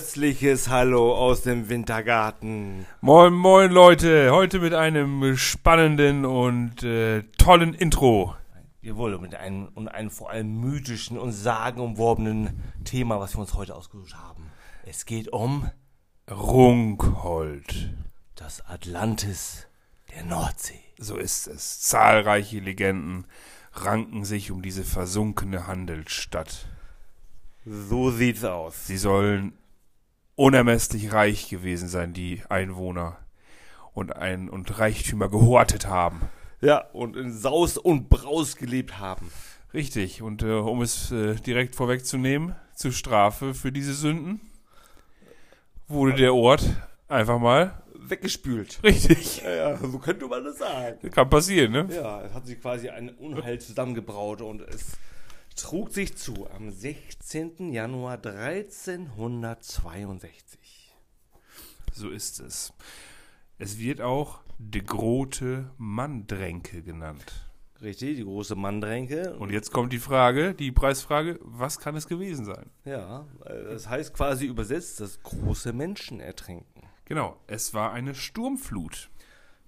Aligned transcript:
Herzliches 0.00 0.70
Hallo 0.70 1.14
aus 1.14 1.42
dem 1.42 1.68
Wintergarten. 1.68 2.86
Moin, 3.02 3.34
moin 3.34 3.70
Leute, 3.70 4.30
heute 4.32 4.58
mit 4.58 4.72
einem 4.72 5.36
spannenden 5.36 6.24
und 6.24 6.82
äh, 6.82 7.24
tollen 7.36 7.74
Intro. 7.74 8.34
Jawohl, 8.80 9.18
mit 9.18 9.34
einem 9.34 9.68
und 9.74 9.88
einem 9.88 10.08
vor 10.08 10.30
allem 10.30 10.58
mythischen 10.58 11.18
und 11.18 11.32
sagenumworbenen 11.32 12.62
Thema, 12.82 13.20
was 13.20 13.34
wir 13.34 13.40
uns 13.40 13.52
heute 13.52 13.74
ausgesucht 13.74 14.14
haben. 14.14 14.50
Es 14.86 15.04
geht 15.04 15.34
um 15.34 15.70
Runkhold. 16.30 17.92
das 18.36 18.66
Atlantis 18.66 19.66
der 20.14 20.24
Nordsee. 20.24 20.80
So 20.96 21.18
ist 21.18 21.46
es. 21.46 21.80
Zahlreiche 21.80 22.60
Legenden 22.60 23.26
ranken 23.74 24.24
sich 24.24 24.50
um 24.50 24.62
diese 24.62 24.82
versunkene 24.82 25.66
Handelsstadt. 25.66 26.68
So 27.66 28.10
sieht's 28.10 28.44
aus. 28.44 28.86
Sie 28.86 28.96
sollen 28.96 29.52
unermesslich 30.40 31.12
reich 31.12 31.50
gewesen 31.50 31.86
sein, 31.88 32.14
die 32.14 32.42
Einwohner, 32.48 33.18
und 33.92 34.16
ein 34.16 34.48
und 34.48 34.78
Reichtümer 34.78 35.28
gehortet 35.28 35.86
haben. 35.86 36.22
Ja, 36.62 36.78
und 36.92 37.14
in 37.14 37.30
Saus 37.32 37.76
und 37.76 38.08
Braus 38.08 38.56
gelebt 38.56 38.98
haben. 38.98 39.30
Richtig, 39.74 40.22
und 40.22 40.42
äh, 40.42 40.46
um 40.52 40.80
es 40.80 41.12
äh, 41.12 41.34
direkt 41.34 41.74
vorwegzunehmen, 41.74 42.54
zur 42.74 42.92
Strafe 42.92 43.52
für 43.52 43.70
diese 43.70 43.92
Sünden 43.92 44.40
wurde 45.88 46.14
der 46.14 46.34
Ort 46.34 46.64
einfach 47.08 47.38
mal 47.38 47.82
Weggespült. 47.94 48.80
richtig. 48.82 49.42
Ja, 49.44 49.50
ja, 49.50 49.76
so 49.76 49.98
könnte 49.98 50.26
man 50.26 50.42
das 50.44 50.56
sagen. 50.58 51.10
Kann 51.10 51.28
passieren, 51.28 51.72
ne? 51.72 51.88
Ja, 51.94 52.22
es 52.22 52.32
hat 52.32 52.46
sich 52.46 52.58
quasi 52.58 52.88
ein 52.88 53.10
Unheil 53.10 53.60
zusammengebraut 53.60 54.40
und 54.40 54.62
es 54.62 54.92
trug 55.60 55.92
sich 55.92 56.16
zu 56.16 56.48
am 56.50 56.70
16. 56.70 57.72
Januar 57.72 58.24
1362. 58.24 60.96
So 61.92 62.10
ist 62.10 62.40
es. 62.40 62.72
Es 63.58 63.78
wird 63.78 64.00
auch 64.00 64.40
de 64.58 64.82
Grote 64.82 65.70
Mandränke 65.76 66.82
genannt. 66.82 67.50
Richtig, 67.82 68.16
die 68.16 68.24
große 68.24 68.56
Mandränke. 68.56 69.36
Und 69.38 69.50
jetzt 69.50 69.72
kommt 69.72 69.92
die 69.92 69.98
Frage, 69.98 70.54
die 70.54 70.72
Preisfrage, 70.72 71.38
was 71.42 71.78
kann 71.78 71.96
es 71.96 72.06
gewesen 72.06 72.44
sein? 72.44 72.68
ja, 72.84 73.26
äh, 73.44 73.64
das 73.64 73.88
heißt 73.88 74.12
quasi 74.14 74.46
übersetzt, 74.46 75.00
das 75.00 75.22
große 75.22 75.72
Menschen 75.72 76.20
ertränken. 76.20 76.82
Genau, 77.06 77.40
es 77.46 77.72
war 77.74 77.92
eine 77.92 78.14
Sturmflut. 78.14 79.10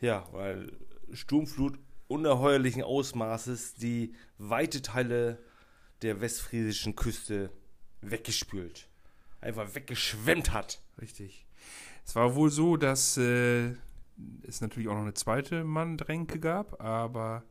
Ja, 0.01 0.27
weil 0.33 0.73
Sturmflut 1.13 1.79
unerheuerlichen 2.09 2.83
Ausmaßes 2.83 3.75
die 3.75 4.15
weite 4.37 4.83
Teile 4.83 5.39
der 6.03 6.21
westfriesischen 6.21 6.97
Küste 6.97 7.51
weggespült. 8.01 8.89
Einfach 9.41 9.75
weggeschwemmt 9.75 10.53
hat. 10.53 10.81
Richtig. 11.01 11.47
Es 12.05 12.15
war 12.15 12.35
wohl 12.35 12.51
so, 12.51 12.77
dass 12.77 13.17
äh, 13.17 13.75
es 14.43 14.61
natürlich 14.61 14.89
auch 14.89 14.95
noch 14.95 15.03
eine 15.03 15.15
zweite 15.15 15.65
Mandränke 15.65 16.39
gab, 16.39 16.81
aber 16.81 17.45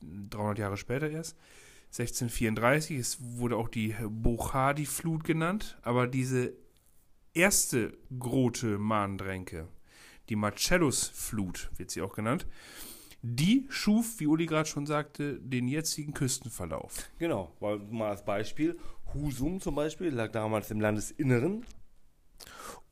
300 0.00 0.58
Jahre 0.58 0.76
später 0.76 1.10
erst. 1.10 1.36
1634, 1.88 2.98
es 2.98 3.18
wurde 3.20 3.56
auch 3.56 3.68
die 3.68 3.96
Bochadi-Flut 4.08 5.24
genannt, 5.24 5.76
aber 5.82 6.06
diese 6.06 6.52
erste 7.34 7.96
große 8.16 8.78
Mandränke, 8.78 9.66
die 10.28 10.36
Marcellus-Flut 10.36 11.70
wird 11.76 11.90
sie 11.90 12.02
auch 12.02 12.14
genannt, 12.14 12.46
die 13.22 13.66
schuf, 13.68 14.18
wie 14.18 14.26
Uli 14.26 14.46
gerade 14.46 14.68
schon 14.68 14.86
sagte, 14.86 15.38
den 15.40 15.68
jetzigen 15.68 16.14
Küstenverlauf. 16.14 17.10
Genau, 17.18 17.52
weil 17.60 17.78
mal 17.78 18.10
als 18.10 18.24
Beispiel, 18.24 18.78
Husum 19.12 19.60
zum 19.60 19.74
Beispiel 19.74 20.10
lag 20.10 20.32
damals 20.32 20.70
im 20.70 20.80
Landesinneren 20.80 21.64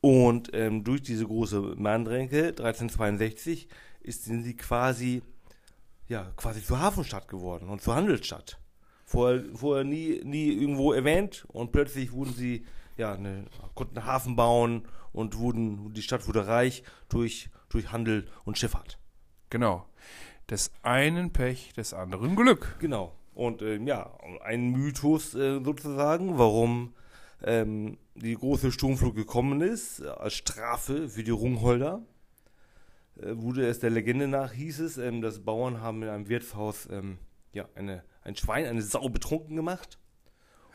und 0.01 0.51
ähm, 0.53 0.83
durch 0.83 1.01
diese 1.01 1.25
große 1.25 1.75
Mandränke 1.77 2.49
1362 2.49 3.67
ist 4.01 4.25
sie 4.25 4.55
quasi, 4.55 5.21
ja, 6.07 6.31
quasi 6.35 6.63
zur 6.63 6.79
Hafenstadt 6.79 7.27
geworden 7.27 7.69
und 7.69 7.81
zur 7.81 7.95
Handelsstadt. 7.95 8.59
Vorher, 9.05 9.43
vorher 9.53 9.83
nie, 9.83 10.21
nie 10.23 10.51
irgendwo 10.51 10.93
erwähnt 10.93 11.45
und 11.47 11.71
plötzlich 11.71 12.11
wurden 12.11 12.33
sie, 12.33 12.65
ja, 12.97 13.13
eine, 13.13 13.45
konnten 13.73 13.97
einen 13.97 14.05
Hafen 14.07 14.35
bauen 14.35 14.87
und 15.11 15.37
wurden, 15.37 15.93
die 15.93 16.03
Stadt 16.03 16.27
wurde 16.27 16.47
reich 16.47 16.83
durch, 17.09 17.49
durch 17.69 17.91
Handel 17.91 18.27
und 18.45 18.57
Schifffahrt. 18.57 18.99
Genau. 19.49 19.85
Des 20.49 20.71
einen 20.83 21.31
Pech, 21.31 21.73
des 21.73 21.93
anderen 21.93 22.35
Glück. 22.35 22.75
Genau. 22.79 23.15
Und 23.33 23.61
ähm, 23.61 23.87
ja, 23.87 24.11
ein 24.43 24.71
Mythos 24.71 25.33
äh, 25.35 25.63
sozusagen, 25.63 26.37
warum 26.37 26.93
ähm, 27.43 27.97
die 28.15 28.35
große 28.35 28.71
Sturmflut 28.71 29.15
gekommen 29.15 29.61
ist, 29.61 30.01
äh, 30.01 30.07
als 30.07 30.33
Strafe 30.33 31.09
für 31.09 31.23
die 31.23 31.31
Rungholder. 31.31 32.01
Äh, 33.21 33.37
wurde 33.37 33.67
es 33.67 33.79
der 33.79 33.91
Legende 33.91 34.27
nach, 34.27 34.51
hieß 34.51 34.79
es, 34.79 34.97
ähm, 34.97 35.21
dass 35.21 35.39
Bauern 35.39 35.81
haben 35.81 36.03
in 36.03 36.09
einem 36.09 36.29
Wirtshaus 36.29 36.87
ähm, 36.91 37.17
ja, 37.53 37.67
eine, 37.75 38.03
ein 38.23 38.35
Schwein, 38.35 38.65
eine 38.65 38.81
Sau 38.81 39.09
betrunken 39.09 39.55
gemacht 39.55 39.97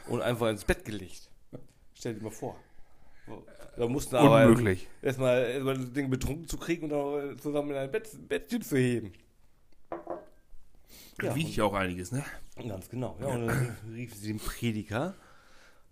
und 0.09 0.23
einfach 0.23 0.49
ins 0.49 0.65
Bett 0.65 0.85
gelegt. 0.85 1.31
Stell 1.95 2.15
dir 2.15 2.23
mal 2.23 2.31
vor. 2.31 2.57
Da 3.77 3.89
mussten 3.89 4.17
aber 4.17 4.47
Unmöglich. 4.47 4.89
erstmal 5.03 5.43
erstmal 5.45 5.77
das 5.77 5.93
Ding 5.93 6.11
betrunken 6.11 6.47
zu 6.47 6.57
kriegen 6.57 6.91
und 6.91 6.91
dann 6.91 7.39
zusammen 7.39 7.71
in 7.71 7.77
ein 7.77 7.91
Bett, 7.91 8.09
Bettchen 8.29 8.63
zu 8.63 8.77
heben. 8.77 9.13
Ja, 11.23 11.35
Wiegt 11.35 11.57
ja 11.57 11.65
auch 11.65 11.75
einiges, 11.75 12.13
ne? 12.13 12.25
Ganz 12.69 12.89
genau. 12.89 13.17
Ja, 13.21 13.27
und 13.29 13.47
dann 13.47 13.77
riefen 13.93 14.17
sie 14.19 14.29
den 14.29 14.39
Prediger, 14.39 15.15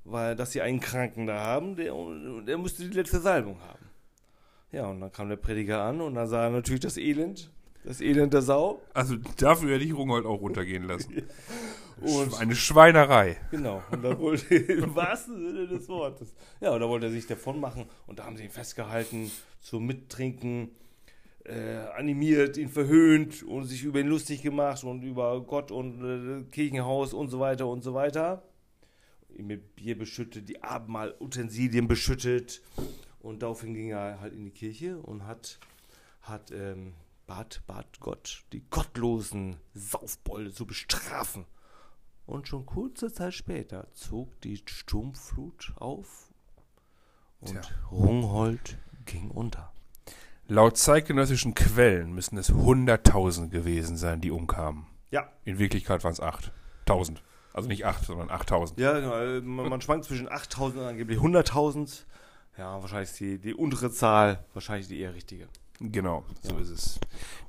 weil 0.04 0.36
dass 0.36 0.52
sie 0.52 0.60
einen 0.60 0.80
Kranken 0.80 1.26
da 1.26 1.40
haben, 1.40 1.76
der, 1.76 1.94
der 2.46 2.58
müsste 2.58 2.88
die 2.88 2.96
letzte 2.96 3.20
Salbung 3.20 3.60
haben. 3.60 3.86
Ja, 4.72 4.86
und 4.86 5.00
dann 5.00 5.12
kam 5.12 5.28
der 5.28 5.36
Prediger 5.36 5.82
an 5.82 6.00
und 6.00 6.14
dann 6.14 6.26
sah 6.28 6.44
er 6.44 6.50
natürlich 6.50 6.80
das 6.80 6.96
Elend, 6.96 7.50
das 7.84 8.00
Elend 8.00 8.32
der 8.32 8.42
Sau. 8.42 8.80
Also 8.94 9.16
dafür 9.36 9.74
hätte 9.74 9.84
ich 9.84 9.94
Rungholt 9.94 10.24
auch 10.26 10.40
runtergehen 10.40 10.84
lassen. 10.84 11.22
Und 12.02 12.34
Eine 12.40 12.54
Schweinerei. 12.56 13.36
genau, 13.50 13.82
und 13.90 14.02
dann 14.02 14.18
wollte 14.18 14.54
im 14.54 14.94
wahrsten 14.94 15.36
Sinne 15.38 15.68
des 15.68 15.88
Wortes. 15.88 16.34
Ja, 16.60 16.70
und 16.70 16.80
da 16.80 16.88
wollte 16.88 17.06
er 17.06 17.12
sich 17.12 17.26
davon 17.26 17.60
machen 17.60 17.86
und 18.06 18.18
da 18.18 18.24
haben 18.24 18.36
sie 18.36 18.44
ihn 18.44 18.50
festgehalten, 18.50 19.30
zum 19.60 19.86
Mittrinken, 19.86 20.70
äh, 21.44 21.76
animiert, 21.96 22.56
ihn 22.56 22.68
verhöhnt 22.68 23.42
und 23.42 23.64
sich 23.64 23.82
über 23.84 24.00
ihn 24.00 24.06
lustig 24.08 24.42
gemacht 24.42 24.84
und 24.84 25.02
über 25.02 25.40
Gott 25.42 25.70
und 25.70 26.02
äh, 26.02 26.44
Kirchenhaus 26.50 27.14
und 27.14 27.28
so 27.28 27.40
weiter 27.40 27.66
und 27.66 27.82
so 27.82 27.94
weiter. 27.94 28.42
Ihn 29.36 29.46
mit 29.46 29.74
Bier 29.76 29.96
beschüttet, 29.98 30.48
die 30.48 30.62
Abendmahlutensilien 30.62 31.88
beschüttet 31.88 32.62
und 33.20 33.42
daraufhin 33.42 33.74
ging 33.74 33.90
er 33.90 34.20
halt 34.20 34.34
in 34.34 34.44
die 34.44 34.50
Kirche 34.50 34.98
und 34.98 35.26
hat, 35.26 35.58
hat 36.22 36.50
ähm, 36.52 36.94
bat, 37.26 37.62
bat 37.66 37.98
Gott, 38.00 38.44
die 38.52 38.62
gottlosen 38.70 39.56
Saufbolde 39.74 40.52
zu 40.52 40.66
bestrafen. 40.66 41.44
Und 42.26 42.48
schon 42.48 42.66
kurze 42.66 43.12
Zeit 43.12 43.34
später 43.34 43.88
zog 43.92 44.40
die 44.42 44.56
Sturmflut 44.66 45.72
auf 45.76 46.28
und 47.40 47.50
Tja. 47.60 47.62
Rungholt 47.90 48.78
ging 49.04 49.30
unter. 49.30 49.72
Laut 50.46 50.76
zeitgenössischen 50.76 51.54
Quellen 51.54 52.12
müssen 52.12 52.36
es 52.38 52.52
100.000 52.52 53.48
gewesen 53.48 53.96
sein, 53.96 54.20
die 54.20 54.30
umkamen. 54.30 54.86
Ja. 55.10 55.28
In 55.44 55.58
Wirklichkeit 55.58 56.04
waren 56.04 56.12
es 56.12 56.22
8.000. 56.22 57.18
Also 57.52 57.68
nicht 57.68 57.84
8, 57.84 58.04
sondern 58.04 58.28
8.000. 58.30 58.80
Ja, 58.80 58.92
genau. 58.98 59.14
äh, 59.18 59.40
Man, 59.40 59.68
man 59.68 59.80
schwankt 59.80 60.04
zwischen 60.06 60.30
8000 60.30 60.80
und 60.82 60.86
angeblich 60.88 61.18
100.000. 61.18 62.04
Ja, 62.56 62.80
wahrscheinlich 62.80 63.10
ist 63.10 63.20
die, 63.20 63.38
die 63.38 63.54
untere 63.54 63.90
Zahl, 63.90 64.44
wahrscheinlich 64.52 64.88
die 64.88 65.00
eher 65.00 65.14
richtige. 65.14 65.48
Genau, 65.80 66.24
so 66.42 66.54
Ja. 66.54 66.60
ist 66.60 66.68
es. 66.70 67.00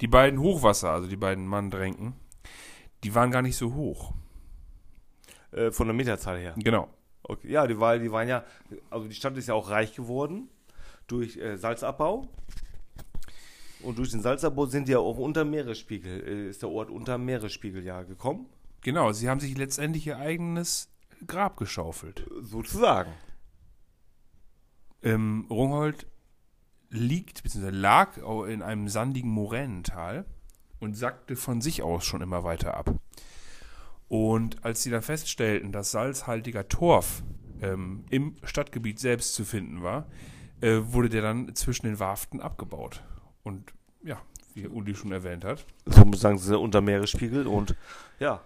Die 0.01 0.07
beiden 0.07 0.39
Hochwasser, 0.39 0.89
also 0.91 1.07
die 1.07 1.15
beiden 1.17 1.45
Mandränken, 1.45 2.13
die 3.03 3.13
waren 3.15 3.31
gar 3.31 3.41
nicht 3.41 3.57
so 3.57 3.73
hoch. 3.73 4.13
Äh, 5.53 5.71
von 5.71 5.87
der 5.87 5.93
Meterzahl 5.93 6.39
her. 6.39 6.53
Genau. 6.57 6.89
Okay. 7.23 7.51
Ja, 7.51 7.67
die, 7.67 7.79
war, 7.79 7.97
die 7.97 8.11
waren 8.11 8.27
ja, 8.27 8.43
also 8.89 9.07
die 9.07 9.15
Stadt 9.15 9.37
ist 9.37 9.47
ja 9.47 9.53
auch 9.53 9.69
reich 9.69 9.95
geworden 9.95 10.49
durch 11.07 11.37
äh, 11.37 11.57
Salzabbau. 11.57 12.27
Und 13.81 13.97
durch 13.97 14.11
den 14.11 14.21
Salzabbau 14.21 14.65
sind 14.65 14.87
die 14.87 14.93
ja 14.93 14.99
auch 14.99 15.17
unter 15.17 15.45
Meeresspiegel, 15.45 16.23
äh, 16.27 16.49
ist 16.49 16.61
der 16.61 16.69
Ort 16.69 16.89
unter 16.89 17.17
Meeresspiegel 17.17 17.83
ja 17.83 18.03
gekommen. 18.03 18.47
Genau, 18.81 19.11
sie 19.11 19.29
haben 19.29 19.39
sich 19.39 19.57
letztendlich 19.57 20.07
ihr 20.07 20.17
eigenes 20.17 20.89
Grab 21.27 21.57
geschaufelt. 21.57 22.25
Sozusagen. 22.41 23.11
Ähm, 25.01 25.47
Rungholt 25.49 26.07
liegt, 26.89 27.43
bzw. 27.43 27.69
lag 27.69 28.17
in 28.47 28.61
einem 28.61 28.87
sandigen 28.87 29.29
Moränental 29.29 30.25
und 30.79 30.95
sackte 30.95 31.35
von 31.35 31.61
sich 31.61 31.81
aus 31.81 32.05
schon 32.05 32.21
immer 32.21 32.43
weiter 32.43 32.75
ab. 32.75 32.93
Und 34.13 34.63
als 34.63 34.83
sie 34.83 34.91
dann 34.91 35.01
feststellten, 35.01 35.71
dass 35.71 35.89
salzhaltiger 35.89 36.67
Torf 36.67 37.23
ähm, 37.63 38.05
im 38.11 38.35
Stadtgebiet 38.43 38.99
selbst 38.99 39.33
zu 39.33 39.43
finden 39.43 39.81
war, 39.81 40.05
äh, 40.61 40.81
wurde 40.83 41.09
der 41.09 41.23
dann 41.23 41.55
zwischen 41.55 41.87
den 41.87 41.97
Warften 41.97 42.39
abgebaut. 42.39 43.01
Und 43.41 43.73
ja, 44.03 44.21
wie 44.53 44.67
Uli 44.67 44.93
schon 44.93 45.11
erwähnt 45.11 45.43
hat, 45.43 45.65
So 45.87 46.13
sagen, 46.13 46.37
sie 46.37 46.45
sind 46.45 46.57
unter 46.57 46.81
Meeresspiegel 46.81 47.47
und 47.47 47.75
ja, 48.19 48.41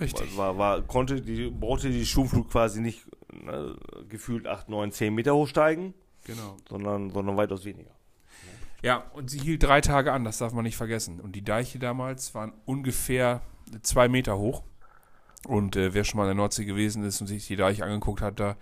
Richtig. 0.00 0.36
War, 0.36 0.58
war, 0.58 0.82
konnte 0.82 1.20
die, 1.20 1.48
brauchte 1.48 1.90
die 1.90 2.04
Sturmflut 2.04 2.50
quasi 2.50 2.80
nicht 2.80 3.06
ne, 3.32 3.76
gefühlt 4.08 4.48
8, 4.48 4.68
9, 4.68 4.90
10 4.90 5.14
Meter 5.14 5.36
hochsteigen, 5.36 5.94
Genau. 6.24 6.56
sondern, 6.68 7.10
sondern 7.10 7.36
weitaus 7.36 7.64
weniger. 7.64 7.92
Ja, 8.82 9.04
und 9.12 9.30
sie 9.30 9.38
hielt 9.38 9.62
drei 9.62 9.80
Tage 9.80 10.12
an, 10.12 10.24
das 10.24 10.38
darf 10.38 10.52
man 10.52 10.64
nicht 10.64 10.76
vergessen. 10.76 11.20
Und 11.20 11.36
die 11.36 11.44
Deiche 11.44 11.78
damals 11.78 12.34
waren 12.34 12.52
ungefähr 12.64 13.42
zwei 13.82 14.08
Meter 14.08 14.38
hoch. 14.38 14.64
Und 15.46 15.76
äh, 15.76 15.92
wer 15.94 16.04
schon 16.04 16.18
mal 16.18 16.24
in 16.24 16.28
der 16.28 16.34
Nordsee 16.36 16.64
gewesen 16.64 17.04
ist 17.04 17.20
und 17.20 17.26
sich 17.26 17.46
die 17.46 17.56
Deiche 17.56 17.84
angeguckt 17.84 18.20
hat, 18.22 18.40
da, 18.40 18.56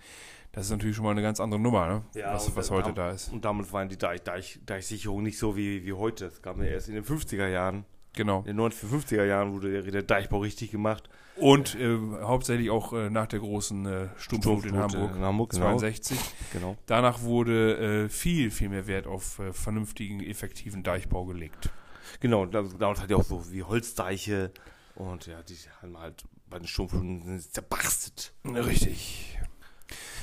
das 0.51 0.65
ist 0.65 0.71
natürlich 0.71 0.95
schon 0.95 1.05
mal 1.05 1.11
eine 1.11 1.21
ganz 1.21 1.39
andere 1.39 1.59
Nummer, 1.59 1.87
ne? 1.87 2.01
Ja, 2.15 2.33
was 2.33 2.55
was 2.55 2.69
heute 2.71 2.93
da 2.93 3.11
ist. 3.11 3.31
Und 3.31 3.45
damals 3.45 3.71
waren 3.73 3.89
die 3.89 3.97
Deich, 3.97 4.21
Deich, 4.21 4.59
Deichsicherungen 4.65 5.23
nicht 5.23 5.37
so 5.37 5.55
wie, 5.55 5.85
wie 5.85 5.93
heute. 5.93 6.25
Es 6.25 6.41
kam 6.41 6.59
ja 6.61 6.69
erst 6.69 6.89
in 6.89 6.95
den 6.95 7.03
50er 7.05 7.47
Jahren. 7.47 7.85
Genau. 8.15 8.43
In 8.45 8.57
den 8.57 8.69
50er 8.71 9.23
Jahren 9.25 9.53
wurde 9.53 9.71
der, 9.81 9.91
der 9.91 10.03
Deichbau 10.03 10.39
richtig 10.39 10.69
gemacht. 10.71 11.09
Und 11.35 11.73
äh, 11.73 11.97
hauptsächlich 12.21 12.69
auch 12.69 12.93
äh, 12.93 13.09
nach 13.09 13.25
der 13.25 13.39
großen 13.39 13.85
äh, 13.87 14.07
Sturmflut 14.17 14.65
in 14.67 14.77
Hamburg, 14.77 15.15
in 15.15 15.21
Hamburg, 15.23 15.49
genau. 15.49 15.65
62. 15.79 16.19
Genau. 16.51 16.77
Danach 16.85 17.23
wurde 17.23 18.03
äh, 18.05 18.09
viel, 18.09 18.51
viel 18.51 18.69
mehr 18.69 18.85
Wert 18.85 19.07
auf 19.07 19.39
äh, 19.39 19.51
vernünftigen, 19.51 20.19
effektiven 20.21 20.83
Deichbau 20.83 21.25
gelegt. 21.25 21.71
Genau, 22.19 22.45
da- 22.45 22.61
damals 22.77 23.01
hat 23.01 23.09
ja 23.09 23.17
auch 23.17 23.23
so 23.23 23.51
wie 23.51 23.63
Holzdeiche 23.63 24.51
und 24.93 25.25
ja, 25.25 25.41
die 25.41 25.55
haben 25.81 25.97
halt 25.97 26.23
bei 26.53 26.59
den 26.59 26.67
Sturmfluten 26.67 27.39
zerbarstet. 27.39 28.31
Richtig. 28.45 29.39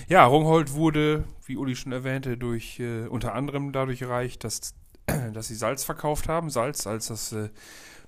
Ja, 0.09 0.25
Rungholt 0.27 0.75
wurde, 0.75 1.25
wie 1.45 1.57
Uli 1.57 1.75
schon 1.75 1.91
erwähnte, 1.91 2.37
durch 2.37 2.79
äh, 2.79 3.07
unter 3.09 3.35
anderem 3.35 3.73
dadurch 3.73 4.03
erreicht, 4.03 4.45
dass, 4.45 4.75
dass 5.33 5.49
sie 5.49 5.57
Salz 5.57 5.83
verkauft 5.83 6.29
haben. 6.29 6.49
Salz, 6.49 6.87
als 6.87 7.09
das 7.09 7.33
äh, 7.33 7.51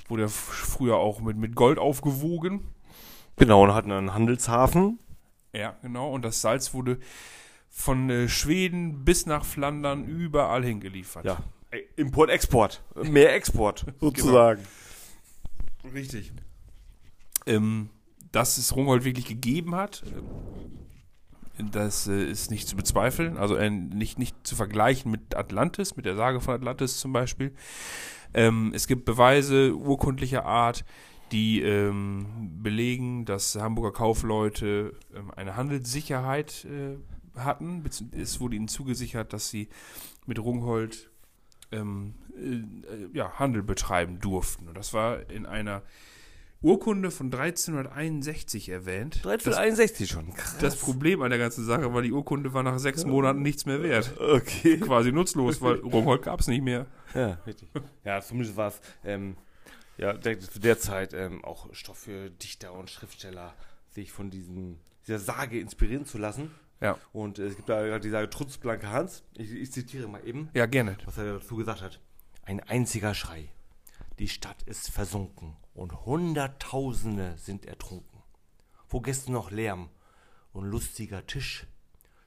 wurde 0.07 0.29
früher 0.29 0.99
auch 0.99 1.21
mit, 1.21 1.37
mit 1.37 1.57
Gold 1.57 1.81
aufgewogen. 1.81 2.69
Genau, 3.37 3.65
und 3.65 3.75
hatten 3.75 3.91
einen 3.91 4.15
Handelshafen. 4.15 5.01
Ja, 5.53 5.77
genau. 5.83 6.13
Und 6.13 6.25
das 6.25 6.41
Salz 6.41 6.75
wurde 6.75 7.01
von 7.71 8.09
äh, 8.09 8.29
Schweden 8.29 9.05
bis 9.05 9.27
nach 9.27 9.45
Flandern 9.45 10.05
überall 10.05 10.65
hingeliefert. 10.65 11.25
Ja, 11.25 11.43
Import, 11.97 12.31
Export. 12.31 12.85
Mehr 13.03 13.35
Export, 13.35 13.85
sozusagen. 14.01 14.63
Richtig. 15.93 16.33
Ähm, 17.47 17.91
dass 18.32 18.58
es 18.58 18.75
Rungholt 18.75 19.05
wirklich 19.05 19.26
gegeben 19.26 19.75
hat, 19.75 20.02
äh, 20.06 21.62
das 21.70 22.06
äh, 22.08 22.25
ist 22.25 22.50
nicht 22.50 22.67
zu 22.67 22.76
bezweifeln. 22.76 23.37
Also 23.37 23.56
äh, 23.56 23.70
nicht, 23.70 24.19
nicht 24.19 24.34
zu 24.46 24.56
vergleichen 24.56 25.11
mit 25.11 25.37
Atlantis, 25.37 25.96
mit 25.96 26.06
der 26.06 26.17
Sage 26.17 26.40
von 26.40 26.55
Atlantis 26.55 26.99
zum 26.99 27.12
Beispiel. 27.12 27.55
Ähm, 28.34 28.73
es 28.75 28.87
gibt 28.87 29.05
Beweise 29.05 29.76
urkundlicher 29.76 30.44
Art, 30.44 30.84
die 31.31 31.62
ähm, 31.62 32.26
belegen, 32.62 33.25
dass 33.25 33.55
Hamburger 33.55 33.93
Kaufleute 33.93 34.94
ähm, 35.14 35.31
eine 35.34 35.56
Handelssicherheit 35.56 36.67
äh, 36.67 36.96
hatten. 37.38 37.84
Es 38.12 38.40
wurde 38.40 38.56
ihnen 38.56 38.69
zugesichert, 38.69 39.32
dass 39.32 39.50
sie 39.50 39.69
mit 40.26 40.38
Rungholt 40.38 41.11
ähm, 41.70 42.14
äh, 42.37 43.17
ja, 43.17 43.38
Handel 43.38 43.62
betreiben 43.62 44.19
durften. 44.19 44.69
Und 44.69 44.76
das 44.76 44.93
war 44.93 45.31
in 45.31 45.46
einer 45.46 45.82
Urkunde 46.62 47.11
von 47.11 47.26
1361 47.26 48.69
erwähnt. 48.69 49.17
Das, 49.25 49.43
361 49.43 50.09
schon. 50.09 50.32
Krass. 50.32 50.59
das 50.59 50.76
Problem 50.76 51.20
an 51.23 51.31
der 51.31 51.38
ganzen 51.38 51.64
Sache 51.64 51.93
war, 51.93 52.03
die 52.03 52.12
Urkunde 52.12 52.55
war 52.55 52.62
nach 52.62 52.79
sechs 52.79 53.05
Monaten 53.05 53.43
nichts 53.43 53.67
mehr 53.67 53.82
wert. 53.82 54.12
Okay. 54.19 54.76
Quasi 54.81 55.11
nutzlos, 55.12 55.61
weil 55.61 55.76
Rungholt 55.81 56.23
gab 56.23 56.41
es 56.41 56.47
nicht 56.47 56.62
mehr. 56.62 56.87
Ja, 57.14 57.38
richtig. 57.47 57.69
Ja, 58.05 58.20
zumindest 58.20 58.56
war 58.56 58.69
es 58.69 58.81
ähm, 59.05 59.37
ja, 59.99 60.19
zu 60.20 60.61
der 60.61 60.79
Zeit 60.79 61.12
ähm, 61.14 61.44
auch 61.44 61.73
Stoff 61.75 61.99
für 61.99 62.31
Dichter 62.31 62.73
und 62.73 62.91
Schriftsteller, 62.91 63.55
sich 63.91 64.12
von 64.12 64.31
diesen, 64.31 64.79
dieser 65.06 65.19
Sage 65.19 65.58
inspirieren 65.58 66.06
zu 66.06 66.19
lassen. 66.19 66.50
Ja. 66.81 66.97
Und 67.12 67.38
äh, 67.38 67.47
es 67.47 67.56
gibt 67.56 67.69
da 67.69 67.99
die 67.99 68.11
Sage 68.11 68.31
Trutz 68.31 68.58
Blanke 68.58 68.88
Hans. 68.88 69.25
Ich, 69.37 69.53
ich 69.53 69.73
zitiere 69.73 70.08
mal 70.08 70.20
eben, 70.26 70.49
Ja, 70.55 70.67
gerne. 70.67 70.97
was 71.05 71.19
er 71.19 71.35
dazu 71.35 71.56
gesagt 71.56 71.82
hat. 71.82 72.00
Ein 72.44 72.61
einziger 72.61 73.15
Schrei. 73.15 73.50
Die 74.19 74.29
Stadt 74.29 74.62
ist 74.64 74.91
versunken 74.91 75.56
und 75.75 76.05
Hunderttausende 76.05 77.37
sind 77.38 77.67
ertrunken. 77.67 78.23
Wo 78.88 79.00
gestern 79.00 79.32
noch 79.32 79.50
Lärm 79.50 79.88
und 80.53 80.64
lustiger 80.67 81.26
Tisch, 81.26 81.67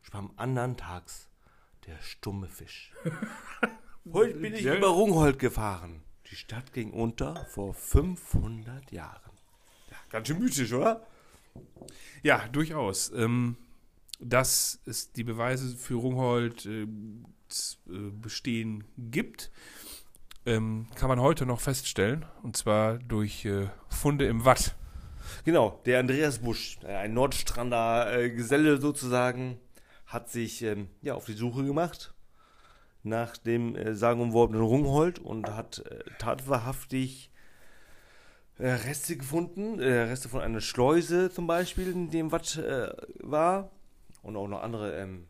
schwamm 0.02 0.32
andern 0.36 0.78
Tags 0.78 1.30
der 1.86 2.02
stumme 2.02 2.48
Fisch. 2.48 2.92
Heute 4.12 4.36
bin 4.40 4.54
ich 4.56 4.62
Ja. 4.64 4.76
über 4.76 4.88
Rungholt 4.88 5.38
gefahren. 5.40 6.02
Die 6.32 6.36
Stadt 6.36 6.74
ging 6.74 6.92
unter 6.92 7.46
vor 7.46 7.74
500 7.76 8.92
Jahren. 8.92 9.32
Ja, 9.92 9.98
ganz 10.10 10.28
schön 10.28 10.40
mythisch, 10.40 10.74
oder? 10.74 11.06
Ja, 12.24 12.48
durchaus. 12.48 13.12
Ähm, 13.12 13.58
dass 14.20 14.80
es 14.86 15.12
die 15.12 15.24
Beweise 15.24 15.76
für 15.78 15.96
Rungholt 15.96 16.66
äh, 16.66 16.84
äh, 16.84 16.88
bestehen 17.88 18.86
gibt, 18.98 19.52
ähm, 20.46 20.88
kann 20.96 21.10
man 21.10 21.20
heute 21.20 21.46
noch 21.46 21.62
feststellen. 21.62 22.26
Und 22.44 22.58
zwar 22.58 22.98
durch 23.00 23.46
äh, 23.46 23.68
Funde 23.90 24.26
im 24.28 24.46
Watt. 24.46 24.76
Genau, 25.44 25.82
der 25.86 26.00
Andreas 26.00 26.40
Busch, 26.40 26.78
äh, 26.84 26.96
ein 26.96 27.14
Nordstrander 27.14 28.18
äh, 28.18 28.30
Geselle 28.30 28.80
sozusagen, 28.80 29.60
hat 30.06 30.30
sich 30.30 30.62
ähm, 30.62 30.90
ja, 31.02 31.16
auf 31.16 31.26
die 31.26 31.34
Suche 31.34 31.64
gemacht 31.64 32.14
nach 33.04 33.38
dem 33.38 33.76
äh, 33.76 33.96
sagenumworbenen 33.96 34.64
Rungholt 34.64 35.20
und 35.20 35.50
hat 35.50 35.80
äh, 35.80 36.00
tatwahrhaftig 36.18 37.32
äh, 38.58 38.68
Reste 38.68 39.18
gefunden, 39.18 39.80
äh, 39.80 40.02
Reste 40.04 40.30
von 40.30 40.42
einer 40.42 40.62
Schleuse 40.62 41.30
zum 41.32 41.48
Beispiel, 41.48 41.92
in 41.92 42.10
dem 42.10 42.32
Watt 42.32 42.60
war 43.20 43.72
und 44.24 44.36
auch 44.36 44.48
noch 44.48 44.64
andere 44.64 44.96
ähm, 44.98 45.28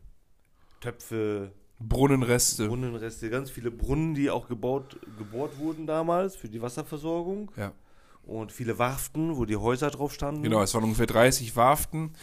Töpfe, 0.80 1.52
Brunnenreste. 1.78 2.68
Brunnenreste, 2.68 3.28
ganz 3.30 3.50
viele 3.50 3.70
Brunnen, 3.70 4.14
die 4.14 4.30
auch 4.30 4.48
gebaut, 4.48 4.98
gebohrt 5.18 5.58
wurden 5.58 5.86
damals 5.86 6.34
für 6.36 6.48
die 6.48 6.62
Wasserversorgung 6.62 7.50
Ja. 7.56 7.72
und 8.22 8.50
viele 8.52 8.78
Warften, 8.78 9.36
wo 9.36 9.44
die 9.44 9.56
Häuser 9.56 9.90
drauf 9.90 10.12
standen. 10.14 10.42
Genau, 10.42 10.62
es 10.62 10.72
waren 10.74 10.84
ungefähr 10.84 11.06
30 11.06 11.54
Warften, 11.56 12.14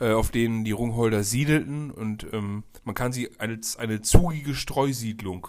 äh, 0.00 0.12
auf 0.12 0.30
denen 0.30 0.64
die 0.64 0.72
Rungholder 0.72 1.22
siedelten 1.22 1.90
und 1.90 2.26
ähm, 2.32 2.64
man 2.84 2.94
kann 2.94 3.12
sie 3.12 3.30
als 3.38 3.76
eine 3.76 4.02
zugige 4.02 4.54
Streusiedlung 4.54 5.46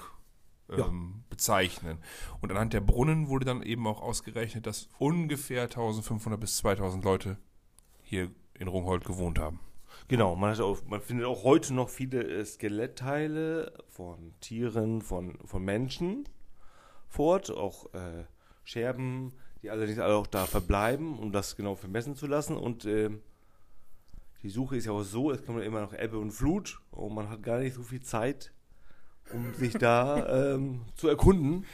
ähm, 0.70 1.24
bezeichnen. 1.30 1.98
Und 2.42 2.52
anhand 2.52 2.74
der 2.74 2.82
Brunnen 2.82 3.28
wurde 3.28 3.46
dann 3.46 3.64
eben 3.64 3.88
auch 3.88 4.02
ausgerechnet, 4.02 4.68
dass 4.68 4.88
ungefähr 5.00 5.64
1500 5.64 6.40
bis 6.40 6.58
2000 6.58 7.04
Leute 7.04 7.38
hier 8.04 8.30
in 8.54 8.68
Rungholt 8.68 9.06
gewohnt 9.06 9.40
haben. 9.40 9.60
Genau, 10.10 10.38
man, 10.38 10.58
auch, 10.62 10.86
man 10.86 11.02
findet 11.02 11.26
auch 11.26 11.44
heute 11.44 11.74
noch 11.74 11.90
viele 11.90 12.24
äh, 12.24 12.46
Skelettteile 12.46 13.74
von 13.90 14.34
Tieren, 14.40 15.02
von, 15.02 15.38
von 15.44 15.64
Menschen 15.66 16.30
fort, 17.10 17.52
auch 17.52 17.94
äh, 17.94 18.24
Scherben, 18.64 19.34
die 19.62 19.70
allerdings 19.70 20.00
alle 20.00 20.16
auch 20.16 20.28
da 20.28 20.46
verbleiben, 20.46 21.20
um 21.20 21.34
das 21.34 21.58
genau 21.58 21.76
vermessen 21.76 22.16
zu 22.16 22.26
lassen. 22.26 22.56
Und 22.56 22.86
ähm, 22.86 23.22
die 24.44 24.50
Suche 24.50 24.78
ist 24.78 24.86
ja 24.86 24.94
auch 24.94 25.04
so, 25.04 25.32
es 25.32 25.46
kommt 25.46 25.62
immer 25.62 25.82
noch 25.82 25.94
Ebbe 25.94 26.18
und 26.18 26.32
Flut 26.32 26.80
und 26.92 27.14
man 27.14 27.30
hat 27.30 27.44
gar 27.44 27.60
nicht 27.60 27.74
so 27.74 27.84
viel 27.84 28.02
Zeit, 28.02 28.54
um 29.34 29.54
sich 29.56 29.74
da 29.74 30.54
ähm, 30.56 30.86
zu 30.96 31.10
erkunden. 31.10 31.66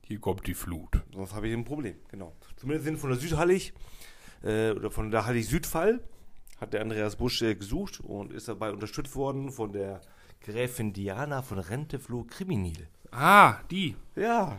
Hier 0.00 0.20
kommt 0.20 0.46
die 0.46 0.54
Flut. 0.54 1.02
Sonst 1.12 1.34
habe 1.34 1.48
ich 1.48 1.54
ein 1.54 1.66
Problem, 1.66 1.96
genau. 2.08 2.34
Zumindest 2.56 2.86
sind 2.86 2.96
von 2.96 3.10
der 3.10 3.18
Südhallig 3.18 3.74
äh, 4.42 4.70
oder 4.70 4.90
von 4.90 5.10
der 5.10 5.26
Hallig 5.26 5.46
Südfall 5.48 6.00
hat 6.62 6.72
der 6.72 6.80
Andreas 6.80 7.16
Busch 7.16 7.40
gesucht 7.40 8.00
und 8.00 8.32
ist 8.32 8.46
dabei 8.46 8.70
unterstützt 8.70 9.16
worden 9.16 9.50
von 9.50 9.72
der 9.72 10.00
Gräfin 10.40 10.92
Diana 10.92 11.42
von 11.42 11.58
Rentefloh 11.58 12.22
Kriminil. 12.22 12.88
Ah, 13.10 13.56
die. 13.70 13.96
Ja, 14.14 14.58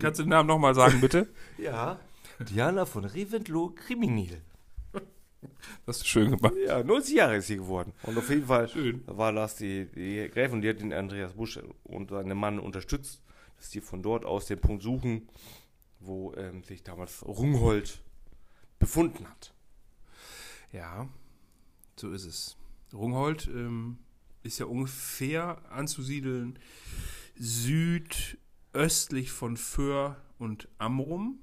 Kannst 0.00 0.18
du 0.18 0.24
den 0.24 0.30
Namen 0.30 0.48
nochmal 0.48 0.74
sagen, 0.74 1.00
bitte? 1.00 1.28
ja. 1.58 1.98
Diana 2.40 2.86
von 2.86 3.04
Reventloh 3.04 3.70
Kriminil. 3.70 4.42
Das 5.86 5.98
ist 5.98 6.08
schön 6.08 6.32
gemacht. 6.32 6.54
Ja, 6.66 6.82
90 6.82 7.14
Jahre 7.14 7.36
ist 7.36 7.46
sie 7.46 7.56
geworden. 7.56 7.92
Und 8.02 8.18
auf 8.18 8.28
jeden 8.28 8.46
Fall 8.46 8.68
Schön. 8.68 9.02
war 9.06 9.32
das 9.32 9.56
die, 9.56 9.86
die 9.86 10.28
Gräfin, 10.28 10.60
die 10.60 10.68
hat 10.68 10.80
den 10.80 10.92
Andreas 10.92 11.32
Busch 11.34 11.58
und 11.84 12.10
seinen 12.10 12.36
Mann 12.36 12.58
unterstützt, 12.58 13.22
dass 13.58 13.70
die 13.70 13.80
von 13.80 14.02
dort 14.02 14.24
aus 14.24 14.46
den 14.46 14.60
Punkt 14.60 14.82
suchen, 14.82 15.28
wo 16.00 16.34
ähm, 16.34 16.62
sich 16.64 16.82
damals 16.82 17.24
Rungholt 17.26 18.00
befunden 18.78 19.28
hat. 19.28 19.51
Ja, 20.72 21.08
so 21.96 22.10
ist 22.10 22.24
es. 22.24 22.56
Rungholt 22.92 23.46
ähm, 23.48 23.98
ist 24.42 24.58
ja 24.58 24.66
ungefähr 24.66 25.62
anzusiedeln 25.70 26.58
südöstlich 27.36 29.30
von 29.30 29.56
Föhr 29.56 30.16
und 30.38 30.68
Amrum. 30.78 31.38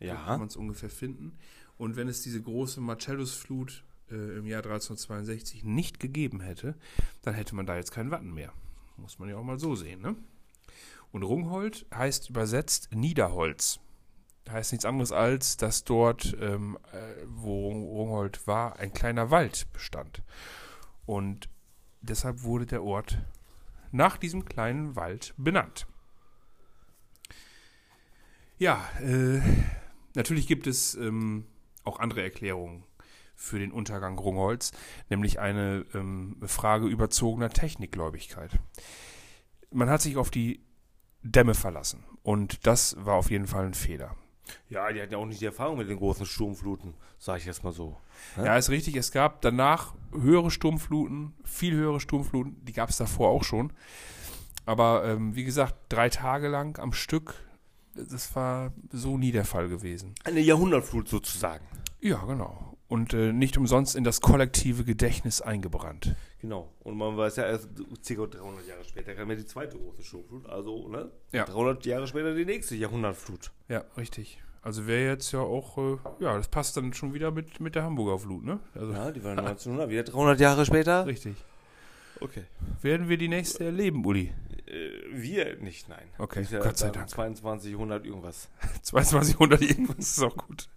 So 0.00 0.24
kann 0.24 0.38
man 0.40 0.48
es 0.48 0.56
ungefähr 0.56 0.90
finden. 0.90 1.38
Und 1.78 1.96
wenn 1.96 2.08
es 2.08 2.22
diese 2.22 2.40
große 2.40 2.80
Marcellusflut 2.80 3.84
äh, 4.10 4.38
im 4.38 4.46
Jahr 4.46 4.62
1362 4.62 5.64
nicht 5.64 5.98
gegeben 5.98 6.40
hätte, 6.40 6.76
dann 7.22 7.34
hätte 7.34 7.54
man 7.54 7.66
da 7.66 7.76
jetzt 7.76 7.90
kein 7.90 8.10
Watten 8.10 8.32
mehr. 8.32 8.52
Muss 8.96 9.18
man 9.18 9.28
ja 9.28 9.36
auch 9.36 9.44
mal 9.44 9.58
so 9.58 9.74
sehen, 9.74 10.00
ne? 10.00 10.16
Und 11.10 11.22
Rungholt 11.22 11.86
heißt 11.94 12.30
übersetzt 12.30 12.90
Niederholz. 12.92 13.80
Heißt 14.50 14.72
nichts 14.72 14.84
anderes 14.84 15.12
als, 15.12 15.56
dass 15.56 15.84
dort, 15.84 16.36
ähm, 16.40 16.78
äh, 16.92 17.24
wo 17.26 17.68
Rungholt 17.70 18.46
war, 18.46 18.78
ein 18.78 18.92
kleiner 18.92 19.30
Wald 19.30 19.72
bestand. 19.72 20.22
Und 21.06 21.48
deshalb 22.00 22.42
wurde 22.42 22.66
der 22.66 22.82
Ort 22.82 23.18
nach 23.90 24.16
diesem 24.16 24.44
kleinen 24.44 24.96
Wald 24.96 25.34
benannt. 25.36 25.86
Ja, 28.58 28.88
äh, 29.00 29.40
natürlich 30.14 30.46
gibt 30.46 30.66
es 30.66 30.94
ähm, 30.94 31.46
auch 31.84 32.00
andere 32.00 32.22
Erklärungen 32.22 32.84
für 33.34 33.58
den 33.58 33.72
Untergang 33.72 34.18
Rungholz, 34.18 34.72
nämlich 35.10 35.40
eine 35.40 35.84
ähm, 35.94 36.40
Frage 36.46 36.86
überzogener 36.86 37.50
Technikgläubigkeit. 37.50 38.58
Man 39.70 39.90
hat 39.90 40.02
sich 40.02 40.16
auf 40.16 40.30
die 40.30 40.64
Dämme 41.22 41.54
verlassen 41.54 42.04
und 42.22 42.66
das 42.66 42.96
war 42.98 43.14
auf 43.14 43.30
jeden 43.30 43.46
Fall 43.46 43.66
ein 43.66 43.74
Fehler. 43.74 44.16
Ja, 44.68 44.92
die 44.92 45.00
hatten 45.00 45.12
ja 45.12 45.18
auch 45.18 45.26
nicht 45.26 45.40
die 45.40 45.46
Erfahrung 45.46 45.78
mit 45.78 45.88
den 45.88 45.98
großen 45.98 46.26
Sturmfluten, 46.26 46.94
sage 47.18 47.38
ich 47.38 47.44
jetzt 47.46 47.64
mal 47.64 47.72
so. 47.72 47.96
Ja, 48.36 48.56
ist 48.56 48.70
richtig. 48.70 48.96
Es 48.96 49.12
gab 49.12 49.40
danach 49.42 49.94
höhere 50.12 50.50
Sturmfluten, 50.50 51.34
viel 51.44 51.74
höhere 51.74 52.00
Sturmfluten. 52.00 52.64
Die 52.64 52.72
gab 52.72 52.90
es 52.90 52.96
davor 52.96 53.30
auch 53.30 53.44
schon. 53.44 53.72
Aber 54.66 55.04
ähm, 55.04 55.34
wie 55.34 55.44
gesagt, 55.44 55.74
drei 55.88 56.08
Tage 56.08 56.48
lang 56.48 56.78
am 56.78 56.92
Stück, 56.92 57.34
das 57.94 58.34
war 58.34 58.72
so 58.90 59.18
nie 59.18 59.32
der 59.32 59.44
Fall 59.44 59.68
gewesen. 59.68 60.14
Eine 60.24 60.40
Jahrhundertflut 60.40 61.08
sozusagen. 61.08 61.64
Ja, 62.00 62.24
genau. 62.24 62.73
Und 62.94 63.12
äh, 63.12 63.32
nicht 63.32 63.58
umsonst 63.58 63.96
in 63.96 64.04
das 64.04 64.20
kollektive 64.20 64.84
Gedächtnis 64.84 65.40
eingebrannt. 65.42 66.14
Genau. 66.40 66.72
Und 66.84 66.96
man 66.96 67.16
weiß 67.16 67.34
ja 67.34 67.44
erst 67.44 67.68
ca. 67.74 68.26
300 68.26 68.68
Jahre 68.68 68.84
später 68.84 69.14
kam 69.14 69.28
ja 69.30 69.34
die 69.34 69.46
zweite 69.46 69.76
große 69.76 70.04
Sturmflut. 70.04 70.46
Also, 70.48 70.86
ne? 70.88 71.10
Ja. 71.32 71.44
300 71.44 71.84
Jahre 71.86 72.06
später 72.06 72.32
die 72.36 72.44
nächste 72.44 72.76
Jahrhundertflut. 72.76 73.50
Ja, 73.68 73.82
richtig. 73.96 74.40
Also 74.62 74.86
wäre 74.86 75.10
jetzt 75.10 75.32
ja 75.32 75.40
auch, 75.40 75.76
äh, 75.76 75.96
ja, 76.20 76.36
das 76.36 76.46
passt 76.46 76.76
dann 76.76 76.92
schon 76.92 77.14
wieder 77.14 77.32
mit, 77.32 77.58
mit 77.58 77.74
der 77.74 77.82
Hamburger 77.82 78.16
Flut, 78.20 78.44
ne? 78.44 78.60
Also, 78.76 78.92
Ja, 78.92 79.10
die 79.10 79.24
waren 79.24 79.40
1900, 79.40 79.90
wieder 79.90 80.04
300 80.04 80.38
Jahre 80.38 80.64
später. 80.64 81.04
Richtig. 81.04 81.34
Okay. 82.20 82.44
Werden 82.80 83.08
wir 83.08 83.18
die 83.18 83.26
nächste 83.26 83.64
erleben, 83.64 84.04
Uli? 84.06 84.32
Äh, 84.66 84.90
wir 85.10 85.56
nicht, 85.56 85.88
nein. 85.88 86.06
Okay, 86.18 86.42
Ist 86.42 86.52
ja 86.52 86.60
Gott 86.60 86.78
sei 86.78 86.86
da 86.86 87.00
Dank. 87.00 87.10
2200 87.10 88.06
irgendwas. 88.06 88.48
2200 88.82 89.60
irgendwas 89.62 89.98
ist 89.98 90.22
auch 90.22 90.36
gut. 90.36 90.68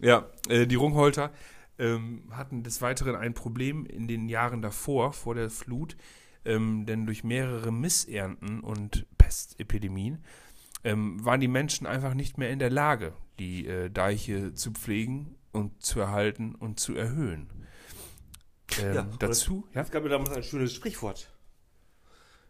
Ja, 0.00 0.26
äh, 0.48 0.66
die 0.66 0.74
Rungholter 0.74 1.32
ähm, 1.78 2.24
hatten 2.30 2.62
des 2.62 2.82
Weiteren 2.82 3.16
ein 3.16 3.34
Problem 3.34 3.86
in 3.86 4.08
den 4.08 4.28
Jahren 4.28 4.62
davor, 4.62 5.12
vor 5.12 5.34
der 5.34 5.50
Flut, 5.50 5.96
ähm, 6.44 6.86
denn 6.86 7.06
durch 7.06 7.24
mehrere 7.24 7.72
Missernten 7.72 8.60
und 8.60 9.06
Pestepidemien 9.18 10.24
ähm, 10.84 11.24
waren 11.24 11.40
die 11.40 11.48
Menschen 11.48 11.86
einfach 11.86 12.14
nicht 12.14 12.38
mehr 12.38 12.50
in 12.50 12.58
der 12.58 12.70
Lage, 12.70 13.12
die 13.38 13.66
äh, 13.66 13.90
Deiche 13.90 14.54
zu 14.54 14.72
pflegen 14.72 15.34
und 15.52 15.82
zu 15.82 16.00
erhalten 16.00 16.54
und 16.54 16.78
zu 16.78 16.94
erhöhen. 16.94 17.48
Ähm, 18.80 18.94
Ja, 18.94 19.08
dazu, 19.18 19.66
ja, 19.74 19.82
Es 19.82 19.90
gab 19.90 20.02
ja 20.04 20.10
damals 20.10 20.30
ein 20.30 20.42
schönes 20.42 20.72
Sprichwort. 20.72 21.32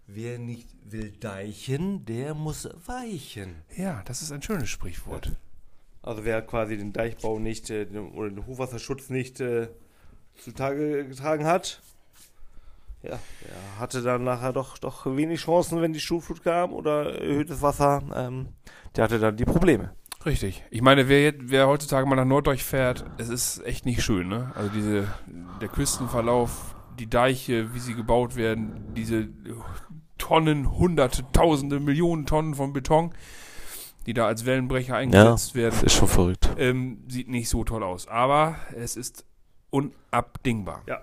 Wer 0.08 0.38
nicht 0.38 0.68
will 0.84 1.12
deichen, 1.12 2.04
der 2.04 2.34
muss 2.34 2.68
weichen. 2.86 3.62
ja, 3.76 4.02
das 4.04 4.22
ist 4.22 4.30
ein 4.30 4.42
schönes 4.42 4.68
Sprichwort. 4.68 5.32
Also 6.06 6.24
wer 6.24 6.40
quasi 6.40 6.76
den 6.76 6.92
Deichbau 6.92 7.38
nicht 7.38 7.68
äh, 7.68 7.86
oder 8.14 8.30
den 8.30 8.46
Hochwasserschutz 8.46 9.10
nicht 9.10 9.40
äh, 9.40 9.68
zutage 10.36 11.06
getragen 11.06 11.44
hat, 11.44 11.82
ja, 13.02 13.18
der 13.42 13.80
hatte 13.80 14.02
dann 14.02 14.24
nachher 14.24 14.52
doch, 14.52 14.78
doch 14.78 15.04
wenig 15.04 15.40
Chancen, 15.40 15.82
wenn 15.82 15.92
die 15.92 16.00
Schulflut 16.00 16.42
kam 16.44 16.72
oder 16.72 17.20
erhöhtes 17.20 17.60
Wasser. 17.60 18.02
Ähm, 18.14 18.48
der 18.94 19.04
hatte 19.04 19.18
dann 19.18 19.36
die 19.36 19.44
Probleme. 19.44 19.94
Richtig. 20.24 20.64
Ich 20.70 20.80
meine, 20.80 21.08
wer, 21.08 21.22
jetzt, 21.22 21.40
wer 21.42 21.66
heutzutage 21.66 22.06
mal 22.06 22.16
nach 22.16 22.24
Norddeutsch 22.24 22.62
fährt, 22.62 23.04
es 23.18 23.28
ist 23.28 23.64
echt 23.64 23.84
nicht 23.84 24.02
schön, 24.02 24.28
ne? 24.28 24.52
Also 24.54 24.70
diese, 24.70 25.08
der 25.60 25.68
Küstenverlauf, 25.68 26.76
die 26.98 27.08
Deiche, 27.08 27.74
wie 27.74 27.80
sie 27.80 27.94
gebaut 27.94 28.36
werden, 28.36 28.94
diese 28.94 29.28
Tonnen, 30.18 30.78
hunderte, 30.78 31.24
tausende, 31.32 31.80
Millionen 31.80 32.26
Tonnen 32.26 32.54
von 32.54 32.72
Beton, 32.72 33.12
die 34.06 34.14
da 34.14 34.26
als 34.26 34.46
Wellenbrecher 34.46 34.96
eingesetzt 34.96 35.54
werden, 35.54 35.78
ist 35.84 35.92
schon 35.94 36.08
verrückt. 36.08 36.48
ähm, 36.58 37.04
sieht 37.08 37.28
nicht 37.28 37.48
so 37.48 37.64
toll 37.64 37.82
aus. 37.82 38.08
Aber 38.08 38.56
es 38.74 38.96
ist 38.96 39.24
unabdingbar. 39.70 40.82
Ja. 40.86 41.00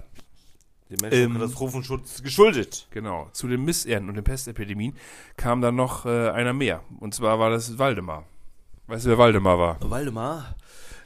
Dem 0.89 0.97
Menschen 1.01 1.19
Ähm, 1.19 1.33
Katastrophenschutz 1.33 2.21
geschuldet. 2.23 2.87
Genau. 2.91 3.29
Zu 3.33 3.47
den 3.47 3.63
Missernten 3.65 4.09
und 4.09 4.15
den 4.15 4.23
Pestepidemien 4.23 4.95
kam 5.37 5.61
dann 5.61 5.75
noch 5.75 6.05
äh, 6.05 6.29
einer 6.29 6.53
mehr. 6.53 6.81
Und 6.99 7.13
zwar 7.13 7.39
war 7.39 7.49
das 7.49 7.77
Waldemar. 7.77 8.25
Weißt 8.87 9.05
du, 9.05 9.09
wer 9.09 9.17
Waldemar 9.17 9.57
war? 9.59 9.77
Waldemar? 9.89 10.55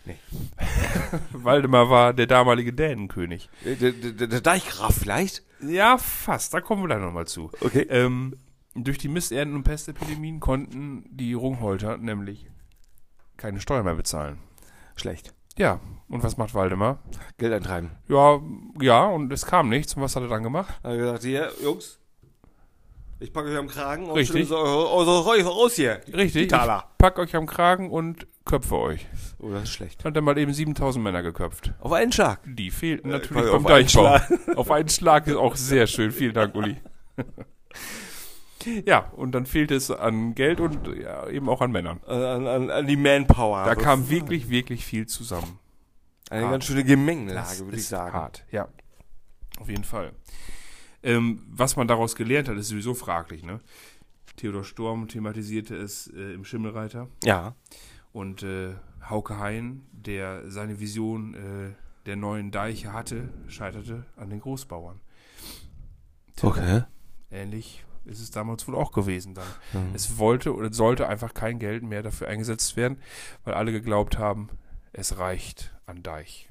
Waldemar 1.33 1.89
war 1.89 2.13
der 2.13 2.27
damalige 2.27 2.73
Dänenkönig. 2.73 3.49
Äh, 3.65 3.75
Der, 3.75 3.91
der, 3.91 4.27
der 4.27 4.41
Deichgraf 4.41 4.95
vielleicht? 4.95 5.43
Ja, 5.61 5.97
fast. 5.97 6.53
Da 6.53 6.61
kommen 6.61 6.83
wir 6.83 6.87
gleich 6.87 6.99
nochmal 7.01 7.27
zu. 7.27 7.51
Okay. 7.61 7.85
Ähm, 7.89 8.35
durch 8.85 8.97
die 8.97 9.07
Missernten 9.07 9.55
und 9.55 9.63
Pestepidemien 9.63 10.39
konnten 10.39 11.05
die 11.11 11.33
Rungholter 11.33 11.97
nämlich 11.97 12.47
keine 13.37 13.59
Steuern 13.61 13.85
mehr 13.85 13.95
bezahlen. 13.95 14.39
Schlecht. 14.95 15.33
Ja, 15.57 15.79
und 16.07 16.23
was 16.23 16.37
macht 16.37 16.53
Waldemar? 16.53 16.99
Geld 17.37 17.53
eintreiben. 17.53 17.91
Ja, 18.07 18.39
ja, 18.79 19.05
und 19.05 19.31
es 19.33 19.45
kam 19.45 19.69
nichts. 19.69 19.95
Und 19.95 20.01
was 20.03 20.15
hat 20.15 20.23
er 20.23 20.29
dann 20.29 20.43
gemacht? 20.43 20.79
Da 20.83 20.89
hat 20.89 20.95
er 20.95 20.97
gesagt, 21.01 21.23
hier, 21.23 21.51
Jungs, 21.63 21.99
ich 23.19 23.33
packe 23.33 23.49
euch 23.49 23.57
am 23.57 23.67
Kragen 23.67 24.05
und 24.05 24.15
Richtig. 24.15 24.51
eure, 24.51 24.91
eure 24.91 25.23
Räuche 25.23 25.47
raus 25.47 25.73
hier. 25.73 26.01
Richtig. 26.13 26.51
Ich 26.51 26.57
pack 26.97 27.17
euch 27.17 27.35
am 27.35 27.47
Kragen 27.47 27.89
und 27.89 28.27
köpfe 28.45 28.75
euch. 28.77 29.07
Oh, 29.39 29.49
das 29.51 29.63
ist 29.63 29.69
schlecht. 29.71 30.05
Hat 30.05 30.15
er 30.15 30.21
mal 30.21 30.37
eben 30.37 30.53
7000 30.53 31.03
Männer 31.03 31.23
geköpft. 31.23 31.73
Auf 31.79 31.91
einen 31.93 32.11
Schlag. 32.11 32.39
Die 32.45 32.69
fehlten 32.69 33.09
Äh, 33.09 33.13
natürlich 33.13 33.31
quasi 33.37 33.51
beim 33.51 33.65
auf 33.65 33.65
einen 33.65 33.85
Deichbau. 33.85 34.55
Auf 34.55 34.71
einen 34.71 34.89
Schlag 34.89 35.25
ist 35.25 35.35
auch 35.35 35.55
sehr 35.55 35.87
schön. 35.87 36.11
Vielen 36.11 36.33
Dank, 36.35 36.53
Uli. 36.53 36.77
ja, 38.85 38.99
und 39.11 39.31
dann 39.33 39.45
fehlte 39.45 39.75
es 39.75 39.91
an 39.91 40.35
Geld 40.35 40.59
und 40.59 40.87
ja, 40.97 41.27
eben 41.29 41.49
auch 41.49 41.61
an 41.61 41.71
Männern. 41.71 41.99
Äh, 42.07 42.11
An, 42.11 42.47
an, 42.47 42.69
an 42.69 42.87
die 42.87 42.97
Manpower. 42.97 43.65
Da 43.65 43.75
kam 43.75 44.09
wirklich, 44.09 44.49
wirklich 44.49 44.85
viel 44.85 45.05
zusammen. 45.07 45.59
Eine 46.29 46.43
hart. 46.43 46.51
ganz 46.51 46.65
schöne 46.65 46.83
Gemengelage, 46.83 47.59
würde 47.65 47.77
ich 47.77 47.87
sagen. 47.87 48.13
Hart, 48.13 48.45
ja. 48.51 48.67
Auf 49.59 49.69
jeden 49.69 49.83
Fall. 49.83 50.11
Ähm, 51.03 51.41
was 51.49 51.75
man 51.75 51.87
daraus 51.87 52.15
gelernt 52.15 52.49
hat, 52.49 52.57
ist 52.57 52.67
sowieso 52.67 52.93
fraglich. 52.93 53.43
Ne? 53.43 53.59
Theodor 54.35 54.63
Storm 54.63 55.07
thematisierte 55.07 55.75
es 55.75 56.07
äh, 56.07 56.33
im 56.33 56.43
Schimmelreiter. 56.43 57.07
Ja. 57.23 57.55
Und 58.11 58.43
äh, 58.43 58.73
Hauke 59.09 59.39
Hein, 59.39 59.87
der 59.91 60.49
seine 60.51 60.79
Vision 60.79 61.33
äh, 61.33 61.73
der 62.05 62.15
neuen 62.17 62.51
Deiche 62.51 62.93
hatte, 62.93 63.29
scheiterte 63.47 64.05
an 64.15 64.29
den 64.29 64.39
Großbauern. 64.41 64.99
Tja, 66.35 66.49
Okay. 66.49 66.83
Ähnlich 67.31 67.83
ist 68.07 68.19
es 68.19 68.31
damals 68.31 68.67
wohl 68.67 68.75
auch 68.75 68.91
gewesen 68.91 69.33
dann. 69.33 69.47
Mhm. 69.73 69.93
Es 69.93 70.17
wollte 70.17 70.55
oder 70.55 70.71
sollte 70.73 71.07
einfach 71.07 71.33
kein 71.33 71.59
Geld 71.59 71.83
mehr 71.83 72.03
dafür 72.03 72.27
eingesetzt 72.27 72.77
werden, 72.77 72.97
weil 73.43 73.53
alle 73.53 73.71
geglaubt 73.71 74.17
haben, 74.17 74.49
es 74.93 75.17
reicht 75.17 75.73
an 75.85 76.03
Deich. 76.03 76.49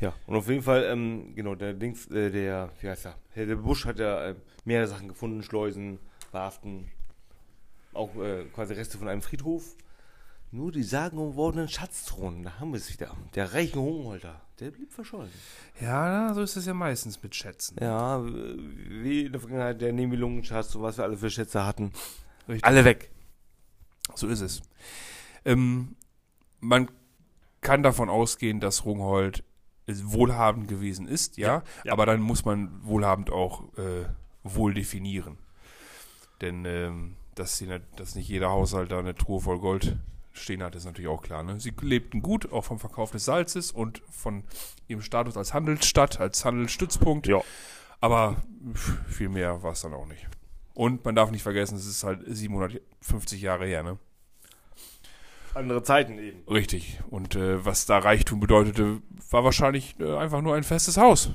Ja, 0.00 0.12
und 0.26 0.36
auf 0.36 0.48
jeden 0.48 0.62
Fall, 0.62 0.84
ähm, 0.84 1.34
genau, 1.34 1.54
der 1.54 1.72
Dings, 1.72 2.06
äh, 2.08 2.30
der, 2.30 2.70
wie 2.80 2.88
heißt 2.88 3.06
er? 3.06 3.14
Der 3.34 3.56
Busch 3.56 3.86
hat 3.86 3.98
ja 3.98 4.26
äh, 4.26 4.34
mehrere 4.64 4.88
Sachen 4.88 5.08
gefunden, 5.08 5.42
Schleusen, 5.42 5.98
Warften, 6.32 6.90
auch 7.94 8.14
äh, 8.16 8.44
quasi 8.54 8.74
Reste 8.74 8.98
von 8.98 9.08
einem 9.08 9.22
Friedhof. 9.22 9.74
Nur 10.50 10.70
die 10.70 10.82
sagenumwobenen 10.82 11.68
Schatzthronen, 11.68 12.44
da 12.44 12.60
haben 12.60 12.72
wir 12.72 12.78
es 12.78 12.92
wieder. 12.92 13.16
Der 13.34 13.54
reiche 13.54 13.80
Hungholter, 13.80 14.42
der 14.60 14.70
blieb 14.70 14.92
verschollen. 14.92 15.30
Ja, 15.80 16.32
so 16.34 16.42
ist 16.42 16.56
es 16.56 16.66
ja 16.66 16.74
meistens 16.74 17.22
mit 17.22 17.34
Schätzen. 17.34 17.76
Ja, 17.80 18.24
wie 18.24 19.26
in 19.26 19.32
der 19.32 19.40
Vergangenheit 19.40 19.80
der 19.80 19.92
Nibelungenschatz, 19.92 20.72
so 20.72 20.82
was 20.82 20.96
wir 20.98 21.04
alle 21.04 21.16
für 21.16 21.30
Schätze 21.30 21.64
hatten. 21.64 21.92
Richtig. 22.48 22.64
Alle 22.64 22.84
weg. 22.84 23.10
So 24.14 24.28
ist 24.28 24.40
es. 24.40 24.62
Ähm, 25.44 25.96
man 26.60 26.90
kann 27.60 27.82
davon 27.82 28.08
ausgehen, 28.08 28.60
dass 28.60 28.84
Rungholt 28.84 29.44
wohlhabend 29.86 30.68
gewesen 30.68 31.06
ist, 31.06 31.36
ja, 31.36 31.62
ja. 31.84 31.92
aber 31.92 32.06
dann 32.06 32.20
muss 32.20 32.44
man 32.44 32.84
wohlhabend 32.84 33.30
auch 33.30 33.76
äh, 33.78 34.06
wohl 34.42 34.74
definieren. 34.74 35.38
Denn 36.40 36.64
ähm, 36.64 37.16
dass, 37.34 37.60
nicht, 37.60 37.82
dass 37.96 38.14
nicht 38.14 38.28
jeder 38.28 38.50
Haushalt 38.50 38.90
da 38.90 38.98
eine 38.98 39.14
Truhe 39.14 39.40
voll 39.40 39.60
Gold 39.60 39.96
stehen 40.38 40.62
hat, 40.62 40.74
ist 40.74 40.84
natürlich 40.84 41.08
auch 41.08 41.22
klar. 41.22 41.42
Ne? 41.42 41.60
Sie 41.60 41.72
lebten 41.80 42.22
gut, 42.22 42.52
auch 42.52 42.64
vom 42.64 42.78
Verkauf 42.78 43.10
des 43.10 43.24
Salzes 43.24 43.70
und 43.70 44.02
von 44.10 44.44
ihrem 44.88 45.02
Status 45.02 45.36
als 45.36 45.54
Handelsstadt, 45.54 46.20
als 46.20 46.44
Handelsstützpunkt. 46.44 47.26
Ja. 47.26 47.40
Aber 48.00 48.36
viel 49.08 49.28
mehr 49.28 49.62
war 49.62 49.72
es 49.72 49.80
dann 49.80 49.94
auch 49.94 50.06
nicht. 50.06 50.26
Und 50.74 51.04
man 51.04 51.14
darf 51.14 51.30
nicht 51.30 51.42
vergessen, 51.42 51.76
es 51.76 51.86
ist 51.86 52.04
halt 52.04 52.20
750 52.26 53.40
Jahre 53.40 53.66
her, 53.66 53.82
ne? 53.82 53.98
Andere 55.54 55.82
Zeiten 55.82 56.18
eben. 56.18 56.42
Richtig. 56.48 57.00
Und 57.08 57.34
äh, 57.34 57.64
was 57.64 57.86
da 57.86 57.96
Reichtum 57.96 58.40
bedeutete, 58.40 59.00
war 59.30 59.42
wahrscheinlich 59.42 59.98
äh, 59.98 60.16
einfach 60.16 60.42
nur 60.42 60.54
ein 60.54 60.64
festes 60.64 60.98
Haus. 60.98 61.30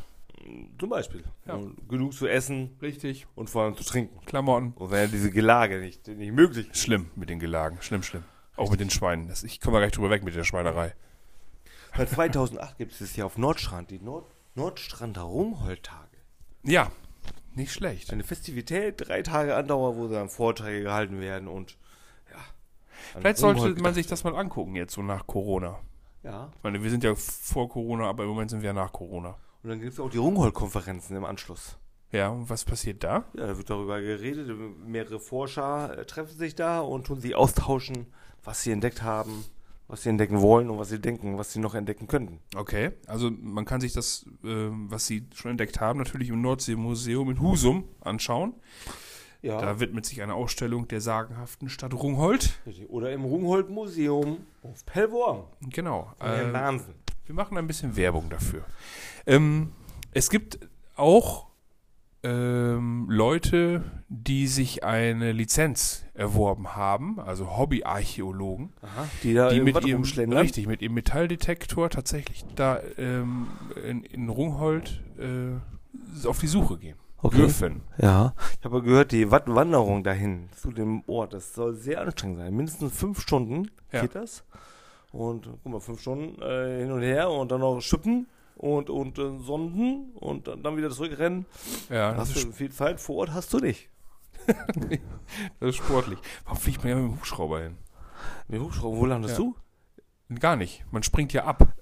Zum 0.79 0.89
Beispiel. 0.89 1.23
Ja. 1.47 1.59
Genug 1.89 2.13
zu 2.13 2.27
essen 2.27 2.77
Richtig. 2.81 3.25
und 3.35 3.49
vor 3.49 3.63
allem 3.63 3.75
zu 3.75 3.83
trinken. 3.83 4.23
Klamotten. 4.25 4.73
Und 4.75 4.91
ja 4.91 5.07
diese 5.07 5.31
Gelage 5.31 5.79
nicht, 5.79 6.07
nicht 6.07 6.33
möglich. 6.33 6.67
Schlimm 6.73 7.09
mit 7.15 7.29
den 7.29 7.39
Gelagen. 7.39 7.77
Schlimm, 7.81 8.03
schlimm. 8.03 8.23
Auch 8.61 8.69
mit 8.69 8.79
den 8.79 8.91
Schweinen. 8.91 9.27
Das, 9.27 9.43
ich 9.43 9.59
komme 9.59 9.79
gleich 9.79 9.91
drüber 9.91 10.11
weg 10.11 10.23
mit 10.23 10.35
der 10.35 10.43
Schweinerei. 10.43 10.93
Seit 11.97 12.09
2008 12.09 12.77
gibt 12.77 13.01
es 13.01 13.11
hier 13.15 13.25
auf 13.25 13.37
Nordstrand 13.37 13.89
die 13.89 13.99
Nord 13.99 14.25
Nordstrander 14.53 15.21
Rumholtage. 15.21 16.17
Ja, 16.63 16.91
nicht 17.55 17.73
schlecht. 17.73 18.11
Eine 18.11 18.23
Festivität, 18.23 18.95
drei 18.97 19.23
Tage 19.23 19.55
Andauer, 19.55 19.97
wo 19.97 20.07
dann 20.07 20.29
Vorträge 20.29 20.83
gehalten 20.83 21.19
werden 21.19 21.47
und 21.47 21.77
ja. 22.29 22.37
Vielleicht 23.19 23.37
sollte 23.37 23.61
Rumholt 23.61 23.81
man 23.81 23.93
sich 23.93 24.07
das 24.07 24.23
mal 24.23 24.35
angucken 24.35 24.75
jetzt 24.75 24.93
so 24.93 25.01
nach 25.01 25.25
Corona. 25.25 25.79
Ja. 26.23 26.51
Ich 26.55 26.63
meine, 26.63 26.83
wir 26.83 26.89
sind 26.91 27.03
ja 27.03 27.15
vor 27.15 27.67
Corona, 27.67 28.07
aber 28.07 28.23
im 28.23 28.29
Moment 28.29 28.51
sind 28.51 28.61
wir 28.61 28.67
ja 28.67 28.73
nach 28.73 28.91
Corona. 28.91 29.37
Und 29.63 29.69
dann 29.69 29.79
gibt 29.79 29.93
es 29.93 29.99
auch 29.99 30.09
die 30.09 30.17
Rungholt-Konferenzen 30.17 31.15
im 31.15 31.25
Anschluss. 31.25 31.77
Ja, 32.11 32.29
und 32.29 32.49
was 32.49 32.65
passiert 32.65 33.03
da? 33.03 33.25
Ja, 33.35 33.47
da 33.47 33.57
wird 33.57 33.69
darüber 33.69 34.01
geredet. 34.01 34.49
Mehrere 34.85 35.19
Forscher 35.19 35.97
äh, 35.97 36.05
treffen 36.05 36.37
sich 36.37 36.55
da 36.55 36.81
und 36.81 37.07
tun 37.07 37.21
sich 37.21 37.35
austauschen, 37.35 38.07
was 38.43 38.63
sie 38.63 38.71
entdeckt 38.71 39.01
haben, 39.01 39.45
was 39.87 40.03
sie 40.03 40.09
entdecken 40.09 40.41
wollen 40.41 40.69
und 40.69 40.77
was 40.77 40.89
sie 40.89 40.99
denken, 40.99 41.37
was 41.37 41.53
sie 41.53 41.59
noch 41.59 41.73
entdecken 41.75 42.07
könnten. 42.07 42.39
Okay, 42.55 42.91
also 43.07 43.31
man 43.31 43.63
kann 43.65 43.79
sich 43.81 43.93
das, 43.93 44.25
ähm, 44.43 44.87
was 44.89 45.05
Sie 45.07 45.25
schon 45.33 45.51
entdeckt 45.51 45.79
haben, 45.79 45.99
natürlich 45.99 46.29
im 46.29 46.41
Nordseemuseum 46.41 47.29
in 47.31 47.39
Husum 47.41 47.85
anschauen. 48.01 48.53
Ja. 49.41 49.59
Da 49.59 49.79
widmet 49.79 50.05
sich 50.05 50.21
eine 50.21 50.35
Ausstellung 50.35 50.87
der 50.87 51.01
sagenhaften 51.01 51.67
Stadt 51.69 51.93
Rungholt. 51.93 52.59
Oder 52.89 53.11
im 53.11 53.23
Rungholt-Museum 53.23 54.37
auf 54.63 54.85
Pellworm. 54.85 55.45
Genau. 55.69 56.13
Äh, 56.21 56.49
Äh, 56.49 56.53
Wahnsinn. 56.53 56.93
wir 57.25 57.33
machen 57.35 57.57
ein 57.57 57.65
bisschen 57.67 57.95
Werbung 57.95 58.29
dafür. 58.29 58.63
Ähm, 59.25 59.71
es 60.11 60.29
gibt 60.29 60.59
auch 60.95 61.47
ähm, 62.23 63.07
Leute, 63.09 63.83
die 64.09 64.47
sich 64.47 64.83
eine 64.83 65.31
Lizenz 65.31 66.05
erworben 66.13 66.75
haben, 66.75 67.19
also 67.19 67.57
Hobbyarchäologen, 67.57 68.73
Aha. 68.81 69.07
Die 69.23 69.33
da 69.33 69.49
die 69.49 69.61
mit 69.61 69.83
ihrem, 69.85 70.03
richtig, 70.03 70.67
mit 70.67 70.81
ihrem 70.81 70.93
Metalldetektor 70.93 71.89
tatsächlich 71.89 72.45
da 72.55 72.79
ähm, 72.97 73.47
in, 73.87 74.03
in 74.03 74.29
Rungholt 74.29 75.01
äh, 75.17 76.27
auf 76.27 76.39
die 76.39 76.47
Suche 76.47 76.77
gehen. 76.77 76.97
Okay. 77.23 77.37
Dürfen. 77.37 77.81
Ja. 77.99 78.33
Ich 78.59 78.65
habe 78.65 78.81
gehört, 78.81 79.11
die 79.11 79.29
Wattwanderung 79.29 80.03
dahin 80.03 80.49
zu 80.55 80.71
dem 80.71 81.03
Ort, 81.05 81.33
das 81.33 81.53
soll 81.53 81.75
sehr 81.75 82.01
anstrengend 82.01 82.39
sein. 82.39 82.55
Mindestens 82.55 82.95
fünf 82.95 83.21
Stunden 83.21 83.69
Ja. 83.91 84.01
geht 84.01 84.15
das. 84.15 84.43
Und 85.11 85.47
guck 85.61 85.71
mal, 85.71 85.79
fünf 85.79 86.01
Stunden 86.01 86.41
äh, 86.41 86.79
hin 86.79 86.91
und 86.91 87.01
her 87.01 87.29
und 87.29 87.51
dann 87.51 87.59
noch 87.59 87.79
schippen 87.81 88.25
und, 88.61 88.89
und 88.89 89.17
äh, 89.17 89.39
sonden 89.39 90.11
und 90.15 90.47
dann, 90.47 90.61
dann 90.63 90.77
wieder 90.77 90.89
zurückrennen. 90.91 91.45
Ja, 91.89 92.11
das 92.11 92.29
Hast 92.29 92.37
ist, 92.37 92.45
du 92.47 92.51
viel 92.51 92.71
Zeit 92.71 92.99
vor 93.01 93.17
Ort 93.17 93.33
hast 93.33 93.51
du 93.53 93.59
nicht. 93.59 93.89
das 95.59 95.69
ist 95.69 95.75
sportlich. 95.77 96.19
Warum 96.45 96.57
fliegt 96.59 96.83
man 96.83 96.89
ja 96.89 96.95
mit 96.95 97.05
dem 97.05 97.15
Hubschrauber 97.15 97.61
hin? 97.61 97.77
Mit 98.47 98.59
dem 98.59 98.65
Hubschrauber, 98.65 98.97
wo 98.97 99.05
landest 99.05 99.37
Ja. 99.37 99.43
du? 99.43 99.55
Gar 100.39 100.55
nicht. 100.55 100.83
Man 100.91 101.03
springt 101.03 101.33
ja 101.33 101.45
ab. 101.45 101.73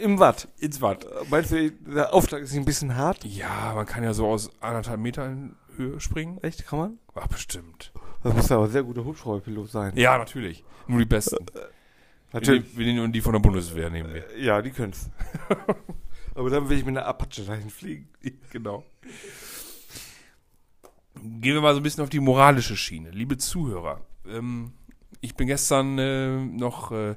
Im 0.00 0.18
Watt. 0.18 0.48
Ins 0.58 0.80
Watt. 0.80 1.04
Äh, 1.04 1.08
Meinst 1.30 1.52
du, 1.52 1.70
der 1.70 2.12
Aufschlag 2.14 2.40
ist 2.42 2.54
ein 2.54 2.64
bisschen 2.64 2.96
hart? 2.96 3.22
Ja, 3.24 3.72
man 3.74 3.84
kann 3.86 4.02
ja 4.02 4.14
so 4.14 4.26
aus 4.26 4.50
anderthalb 4.62 4.98
Meter 5.00 5.26
in 5.26 5.56
Höhe 5.76 6.00
springen. 6.00 6.38
Echt, 6.42 6.66
kann 6.66 6.78
man? 6.78 6.98
Ach, 7.14 7.26
bestimmt. 7.28 7.92
Das 8.22 8.34
muss 8.34 8.50
aber 8.50 8.64
ein 8.64 8.70
sehr 8.70 8.82
guter 8.82 9.04
Hubschrauberpilot 9.04 9.70
sein. 9.70 9.92
Ja, 9.96 10.16
natürlich. 10.16 10.64
Nur 10.86 10.98
die 11.00 11.04
Besten. 11.04 11.44
Natürlich. 12.32 12.76
Wir 12.76 12.86
nehmen 12.86 13.12
die 13.12 13.20
von 13.20 13.34
der 13.34 13.40
Bundeswehr, 13.40 13.90
nehmen 13.90 14.12
wir. 14.12 14.28
Äh, 14.34 14.42
Ja, 14.42 14.62
die 14.62 14.70
können's. 14.70 15.10
aber 16.34 16.50
dann 16.50 16.68
will 16.68 16.78
ich 16.78 16.84
mit 16.84 16.96
einer 16.96 17.06
Apache 17.06 17.42
dahin 17.42 17.70
fliegen. 17.70 18.08
Genau. 18.52 18.84
Gehen 21.16 21.54
wir 21.54 21.60
mal 21.60 21.74
so 21.74 21.80
ein 21.80 21.82
bisschen 21.82 22.02
auf 22.04 22.10
die 22.10 22.20
moralische 22.20 22.76
Schiene. 22.76 23.10
Liebe 23.10 23.36
Zuhörer, 23.36 24.00
ähm, 24.28 24.72
ich 25.20 25.34
bin 25.34 25.46
gestern 25.46 25.98
äh, 25.98 26.36
noch 26.44 26.92
äh, 26.92 27.14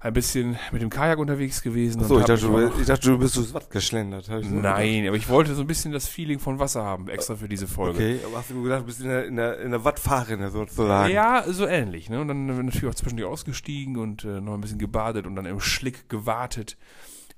ein 0.00 0.12
bisschen 0.12 0.58
mit 0.72 0.82
dem 0.82 0.90
Kajak 0.90 1.18
unterwegs 1.18 1.62
gewesen. 1.62 2.02
Achso, 2.02 2.18
ich 2.18 2.26
dachte, 2.26 2.46
du, 2.46 2.72
ich 2.80 2.86
dachte, 2.86 3.08
du 3.08 3.18
bist 3.18 3.36
durchs 3.36 3.54
Watt 3.54 3.70
geschlendert. 3.70 4.24
So 4.24 4.40
Nein, 4.40 5.06
aber 5.06 5.16
ich 5.16 5.28
wollte 5.28 5.54
so 5.54 5.60
ein 5.60 5.66
bisschen 5.66 5.92
das 5.92 6.08
Feeling 6.08 6.40
von 6.40 6.58
Wasser 6.58 6.82
haben, 6.82 7.08
extra 7.08 7.36
für 7.36 7.48
diese 7.48 7.66
gedacht. 7.66 7.76
Folge. 7.76 7.98
Okay, 7.98 8.18
aber 8.26 8.38
hast 8.38 8.50
du 8.50 8.62
gedacht, 8.62 8.82
du 8.82 8.86
bist 8.86 9.00
in 9.00 9.08
der, 9.08 9.26
in 9.26 9.36
der, 9.36 9.60
in 9.60 9.70
der 9.70 9.84
Wattfahrrinne 9.84 10.50
sozusagen? 10.50 11.12
Ja, 11.12 11.44
so 11.46 11.66
ähnlich. 11.66 12.10
Ne? 12.10 12.20
Und 12.20 12.28
dann 12.28 12.46
natürlich 12.46 12.86
auch 12.86 12.94
zwischendurch 12.94 13.30
ausgestiegen 13.30 13.96
und 13.96 14.24
äh, 14.24 14.40
noch 14.40 14.54
ein 14.54 14.60
bisschen 14.60 14.78
gebadet 14.78 15.26
und 15.26 15.36
dann 15.36 15.46
im 15.46 15.60
Schlick 15.60 16.08
gewartet. 16.08 16.76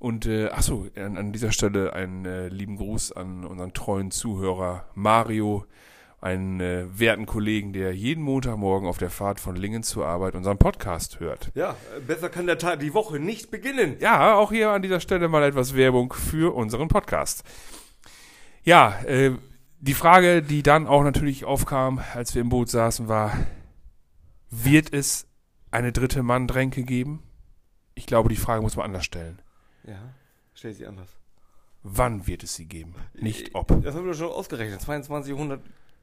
Und 0.04 0.26
äh, 0.26 0.50
achso, 0.50 0.86
an, 0.96 1.16
an 1.16 1.32
dieser 1.32 1.50
Stelle 1.50 1.94
einen 1.94 2.26
äh, 2.26 2.48
lieben 2.48 2.76
Gruß 2.76 3.12
an 3.12 3.42
unseren 3.42 3.72
treuen 3.72 4.10
Zuhörer 4.10 4.84
Mario, 4.92 5.64
einen 6.20 6.60
äh, 6.60 6.84
werten 6.92 7.24
Kollegen, 7.24 7.72
der 7.72 7.96
jeden 7.96 8.22
Montagmorgen 8.22 8.86
auf 8.86 8.98
der 8.98 9.08
Fahrt 9.08 9.40
von 9.40 9.56
Lingen 9.56 9.82
zur 9.82 10.04
Arbeit 10.04 10.34
unseren 10.34 10.58
Podcast 10.58 11.20
hört. 11.20 11.50
Ja, 11.54 11.74
äh, 11.96 12.00
besser 12.00 12.28
kann 12.28 12.44
der 12.44 12.58
Tag, 12.58 12.80
die 12.80 12.92
Woche 12.92 13.18
nicht 13.18 13.50
beginnen. 13.50 13.96
Ja, 13.98 14.34
auch 14.34 14.52
hier 14.52 14.72
an 14.72 14.82
dieser 14.82 15.00
Stelle 15.00 15.26
mal 15.28 15.42
etwas 15.42 15.74
Werbung 15.74 16.12
für 16.12 16.54
unseren 16.54 16.88
Podcast. 16.88 17.42
Ja, 18.62 19.00
äh, 19.06 19.30
die 19.80 19.94
Frage, 19.94 20.42
die 20.42 20.62
dann 20.62 20.86
auch 20.86 21.02
natürlich 21.02 21.46
aufkam, 21.46 22.02
als 22.12 22.34
wir 22.34 22.42
im 22.42 22.50
Boot 22.50 22.68
saßen, 22.68 23.08
war, 23.08 23.32
wird 24.50 24.92
es 24.92 25.26
eine 25.70 25.92
dritte 25.92 26.22
Mann-Dränke 26.22 26.82
geben? 26.82 27.22
Ich 27.94 28.04
glaube, 28.04 28.28
die 28.28 28.36
Frage 28.36 28.60
muss 28.60 28.76
man 28.76 28.84
anders 28.84 29.06
stellen. 29.06 29.40
Ja, 29.86 30.14
stell 30.54 30.72
sie 30.74 30.86
anders. 30.86 31.08
Wann 31.82 32.26
wird 32.26 32.42
es 32.42 32.54
sie 32.54 32.66
geben? 32.66 32.94
Nicht 33.12 33.54
ob. 33.54 33.68
Das 33.82 33.94
haben 33.94 34.04
wir 34.06 34.12
doch 34.12 34.18
schon 34.18 34.30
ausgerechnet. 34.32 34.80
2200, 34.80 35.60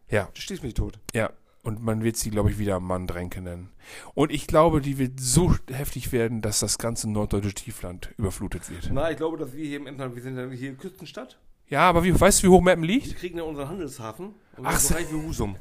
Ja, 0.09 0.29
du 0.33 0.41
stehst 0.41 0.63
mich 0.63 0.73
tot. 0.73 0.99
ja. 1.13 1.31
Und 1.63 1.79
man 1.83 2.03
wird 2.03 2.17
sie, 2.17 2.31
glaube 2.31 2.49
ich, 2.49 2.57
wieder 2.57 2.79
Mann-Dränke 2.79 3.39
nennen. 3.39 3.69
Und 4.15 4.31
ich 4.31 4.47
glaube, 4.47 4.81
die 4.81 4.97
wird 4.97 5.19
so 5.19 5.55
heftig 5.71 6.11
werden, 6.11 6.41
dass 6.41 6.59
das 6.59 6.79
ganze 6.79 7.07
norddeutsche 7.07 7.53
Tiefland 7.53 8.09
überflutet 8.17 8.67
wird. 8.71 8.89
Na, 8.91 9.11
ich 9.11 9.17
glaube, 9.17 9.37
dass 9.37 9.53
wir 9.53 9.63
hier 9.63 9.77
im 9.77 9.85
Emsland, 9.85 10.15
wir 10.15 10.23
sind 10.23 10.37
ja 10.37 10.49
hier 10.49 10.73
Küstenstadt. 10.73 11.37
Ja, 11.67 11.81
aber 11.87 12.03
wie, 12.03 12.19
weißt 12.19 12.41
du, 12.41 12.47
wie 12.47 12.49
hoch 12.51 12.61
Meppen 12.61 12.81
Wir 12.81 12.95
liegt? 12.95 13.15
kriegen 13.15 13.37
ja 13.37 13.43
unseren 13.43 13.69
Handelshafen. 13.69 14.33
Und 14.57 14.65
Ach 14.65 14.79
so 14.79 14.95
wie 14.97 15.13
Husum. 15.27 15.55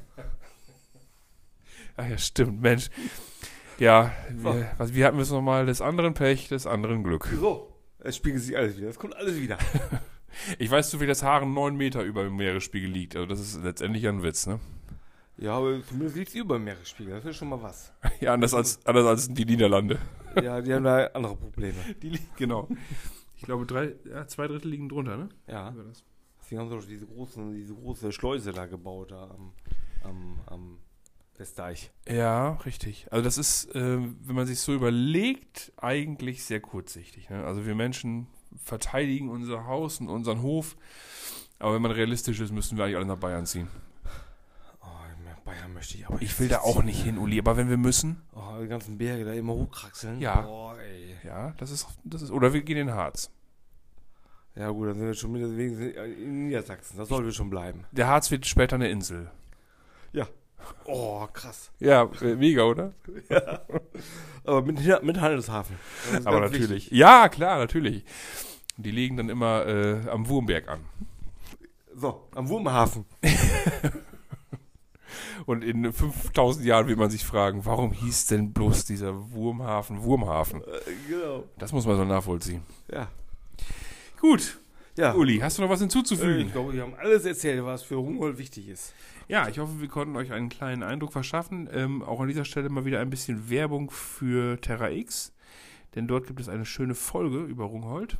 Ach 1.98 2.08
ja, 2.08 2.16
stimmt, 2.16 2.62
Mensch. 2.62 2.88
Ja, 3.78 4.10
wir, 4.30 4.70
was, 4.78 4.94
wie 4.94 5.04
hatten 5.04 5.18
wir 5.18 5.22
es 5.22 5.30
nochmal? 5.30 5.66
Des 5.66 5.82
anderen 5.82 6.14
Pech, 6.14 6.48
des 6.48 6.66
anderen 6.66 7.04
Glück. 7.04 7.26
So, 7.38 7.69
es 8.02 8.16
spiegelt 8.16 8.42
sich 8.42 8.56
alles 8.56 8.76
wieder. 8.76 8.88
Es 8.88 8.98
kommt 8.98 9.16
alles 9.16 9.40
wieder. 9.40 9.58
Ich 10.60 10.70
weiß 10.70 10.90
zufällig, 10.90 11.10
dass 11.10 11.24
Haaren 11.24 11.52
neun 11.52 11.76
Meter 11.76 12.04
über 12.04 12.22
dem 12.22 12.36
Meeresspiegel 12.36 12.88
liegt. 12.88 13.16
Also 13.16 13.26
das 13.26 13.40
ist 13.40 13.64
letztendlich 13.64 14.04
ja 14.04 14.10
ein 14.10 14.22
Witz, 14.22 14.46
ne? 14.46 14.60
Ja, 15.36 15.54
aber 15.54 15.82
zumindest 15.84 16.16
liegt 16.16 16.28
es 16.28 16.34
über 16.36 16.54
dem 16.56 16.64
Meeresspiegel. 16.64 17.14
Das 17.14 17.24
ist 17.24 17.36
schon 17.36 17.48
mal 17.48 17.60
was. 17.60 17.92
Ja, 18.20 18.34
anders 18.34 18.54
als, 18.54 18.78
anders 18.86 19.06
als 19.06 19.28
die 19.28 19.44
Niederlande. 19.44 19.98
Ja, 20.40 20.60
die 20.60 20.72
haben 20.72 20.84
da 20.84 21.06
andere 21.08 21.34
Probleme. 21.34 21.74
Die 22.00 22.10
liegen, 22.10 22.26
genau. 22.36 22.68
Ich 23.36 23.42
glaube, 23.42 23.66
drei, 23.66 23.94
ja, 24.08 24.28
zwei 24.28 24.46
Drittel 24.46 24.70
liegen 24.70 24.88
drunter, 24.88 25.16
ne? 25.16 25.28
Ja, 25.48 25.70
Über 25.72 25.82
das. 25.82 26.04
deswegen 26.40 26.60
haben 26.60 26.68
sie 26.68 26.76
doch 26.76 26.84
diese, 26.86 27.06
großen, 27.06 27.52
diese 27.52 27.74
große 27.74 28.12
Schleuse 28.12 28.52
da 28.52 28.66
gebaut, 28.66 29.10
da 29.10 29.24
am, 29.24 29.52
am, 30.04 30.40
am 30.46 30.78
Westdeich. 31.40 31.90
Ja, 32.08 32.52
richtig. 32.66 33.06
Also 33.10 33.24
das 33.24 33.38
ist, 33.38 33.74
äh, 33.74 33.98
wenn 33.98 34.34
man 34.36 34.46
sich 34.46 34.60
so 34.60 34.74
überlegt, 34.74 35.72
eigentlich 35.78 36.44
sehr 36.44 36.60
kurzsichtig. 36.60 37.30
Ne? 37.30 37.44
Also 37.44 37.66
wir 37.66 37.74
Menschen 37.74 38.26
verteidigen 38.62 39.30
unser 39.30 39.66
Haus 39.66 40.00
und 40.00 40.08
unseren 40.08 40.42
Hof. 40.42 40.76
Aber 41.58 41.74
wenn 41.74 41.82
man 41.82 41.92
realistisch 41.92 42.40
ist, 42.40 42.52
müssten 42.52 42.76
wir 42.76 42.84
eigentlich 42.84 42.96
alle 42.96 43.06
nach 43.06 43.18
Bayern 43.18 43.46
ziehen. 43.46 43.68
Oh, 44.82 44.86
Bayern 45.44 45.72
möchte 45.72 45.96
ich 45.96 46.06
aber 46.06 46.20
Ich 46.20 46.38
will 46.38 46.48
da 46.48 46.60
auch 46.60 46.82
nicht 46.82 47.02
hin, 47.02 47.18
Uli. 47.18 47.38
Aber 47.38 47.56
wenn 47.56 47.68
wir 47.70 47.78
müssen, 47.78 48.22
Oh, 48.34 48.60
die 48.60 48.68
ganzen 48.68 48.98
Berge 48.98 49.24
da 49.24 49.32
immer 49.32 49.54
hochkraxeln. 49.54 50.20
Ja. 50.20 50.74
Ey. 50.78 51.16
ja, 51.24 51.52
das 51.58 51.70
ist, 51.70 51.86
das 52.04 52.22
ist, 52.22 52.30
oder 52.30 52.52
wir 52.52 52.62
gehen 52.62 52.76
in 52.76 52.86
den 52.88 52.96
Harz. 52.96 53.30
Ja 54.54 54.68
gut, 54.70 54.88
dann 54.88 54.98
sind 54.98 55.06
wir 55.06 55.14
schon 55.14 55.34
wieder 55.34 56.04
in 56.04 56.48
Niedersachsen. 56.48 56.98
Das 56.98 57.08
soll 57.08 57.24
wir 57.24 57.32
schon 57.32 57.50
bleiben. 57.50 57.86
Der 57.92 58.08
Harz 58.08 58.30
wird 58.30 58.46
später 58.46 58.76
eine 58.76 58.90
Insel. 58.90 59.30
Ja. 60.12 60.26
Oh, 60.84 61.26
krass. 61.32 61.70
Ja, 61.78 62.08
mega, 62.20 62.64
oder? 62.64 62.92
Aber 64.44 64.62
mit, 64.62 64.78
mit 65.02 65.20
Handelshafen. 65.20 65.76
Aber 66.24 66.40
natürlich. 66.40 66.70
wichtig. 66.70 66.90
Ja, 66.90 67.28
klar, 67.28 67.58
natürlich. 67.58 68.04
Die 68.76 68.90
legen 68.90 69.16
dann 69.16 69.28
immer 69.28 69.66
äh, 69.66 70.08
am 70.08 70.28
Wurmberg 70.28 70.68
an. 70.68 70.80
So, 71.94 72.26
am 72.34 72.48
Wurmhafen. 72.48 73.04
Und 75.46 75.64
in 75.64 75.92
5000 75.92 76.64
Jahren 76.64 76.86
wird 76.86 76.98
man 76.98 77.10
sich 77.10 77.24
fragen, 77.24 77.64
warum 77.64 77.92
hieß 77.92 78.26
denn 78.26 78.52
bloß 78.52 78.84
dieser 78.84 79.32
Wurmhafen 79.32 80.02
Wurmhafen? 80.02 80.62
Äh, 80.62 80.92
genau. 81.08 81.44
Das 81.58 81.72
muss 81.72 81.86
man 81.86 81.96
so 81.96 82.04
nachvollziehen. 82.04 82.62
Ja. 82.90 83.08
Gut. 84.20 84.59
Ja. 85.00 85.14
Uli, 85.14 85.38
hast 85.38 85.56
du 85.56 85.62
noch 85.62 85.70
was 85.70 85.80
Äh, 85.80 85.84
hinzuzufügen? 85.84 86.46
Ich 86.46 86.52
glaube, 86.52 86.74
wir 86.74 86.82
haben 86.82 86.94
alles 86.94 87.24
erzählt, 87.24 87.64
was 87.64 87.82
für 87.82 87.94
Rungholt 87.94 88.36
wichtig 88.36 88.68
ist. 88.68 88.94
Ja, 89.28 89.48
ich 89.48 89.58
hoffe, 89.58 89.80
wir 89.80 89.88
konnten 89.88 90.14
euch 90.16 90.30
einen 90.32 90.48
kleinen 90.50 90.82
Eindruck 90.82 91.12
verschaffen. 91.12 91.68
Ähm, 91.72 92.02
auch 92.02 92.20
an 92.20 92.28
dieser 92.28 92.44
Stelle 92.44 92.68
mal 92.68 92.84
wieder 92.84 93.00
ein 93.00 93.08
bisschen 93.08 93.48
Werbung 93.48 93.90
für 93.90 94.60
Terra 94.60 94.90
X. 94.90 95.32
Denn 95.94 96.06
dort 96.06 96.26
gibt 96.26 96.38
es 96.38 96.48
eine 96.48 96.66
schöne 96.66 96.94
Folge 96.94 97.38
über 97.44 97.64
Rungholt. 97.64 98.18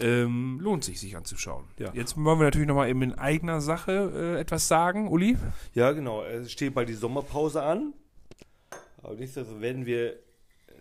Ähm, 0.00 0.58
lohnt 0.60 0.84
sich, 0.84 0.98
sich 1.00 1.16
anzuschauen. 1.16 1.64
Ja. 1.78 1.90
Jetzt 1.94 2.16
wollen 2.16 2.38
wir 2.38 2.44
natürlich 2.44 2.68
nochmal 2.68 2.88
eben 2.88 3.02
in 3.02 3.14
eigener 3.14 3.60
Sache 3.60 4.36
äh, 4.36 4.40
etwas 4.40 4.68
sagen, 4.68 5.08
Uli. 5.08 5.36
Ja, 5.74 5.92
genau. 5.92 6.22
Es 6.22 6.52
steht 6.52 6.74
bald 6.74 6.88
die 6.88 6.94
Sommerpause 6.94 7.62
an. 7.62 7.92
Aber 9.02 9.14
nichtsdestotrotz 9.14 9.60
werden 9.62 9.86
wir 9.86 10.16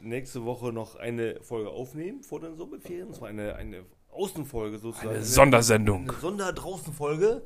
nächste 0.01 0.43
Woche 0.45 0.71
noch 0.73 0.95
eine 0.95 1.39
Folge 1.41 1.69
aufnehmen 1.69 2.23
vor 2.23 2.39
den 2.39 2.55
Sommerferien. 2.57 3.07
Und 3.07 3.15
zwar 3.15 3.29
eine, 3.29 3.55
eine 3.55 3.83
Außenfolge 4.15 4.79
sozusagen. 4.79 5.15
Eine 5.15 5.23
Sondersendung. 5.23 6.09
Eine 6.09 6.19
Sonderdraußenfolge. 6.19 7.43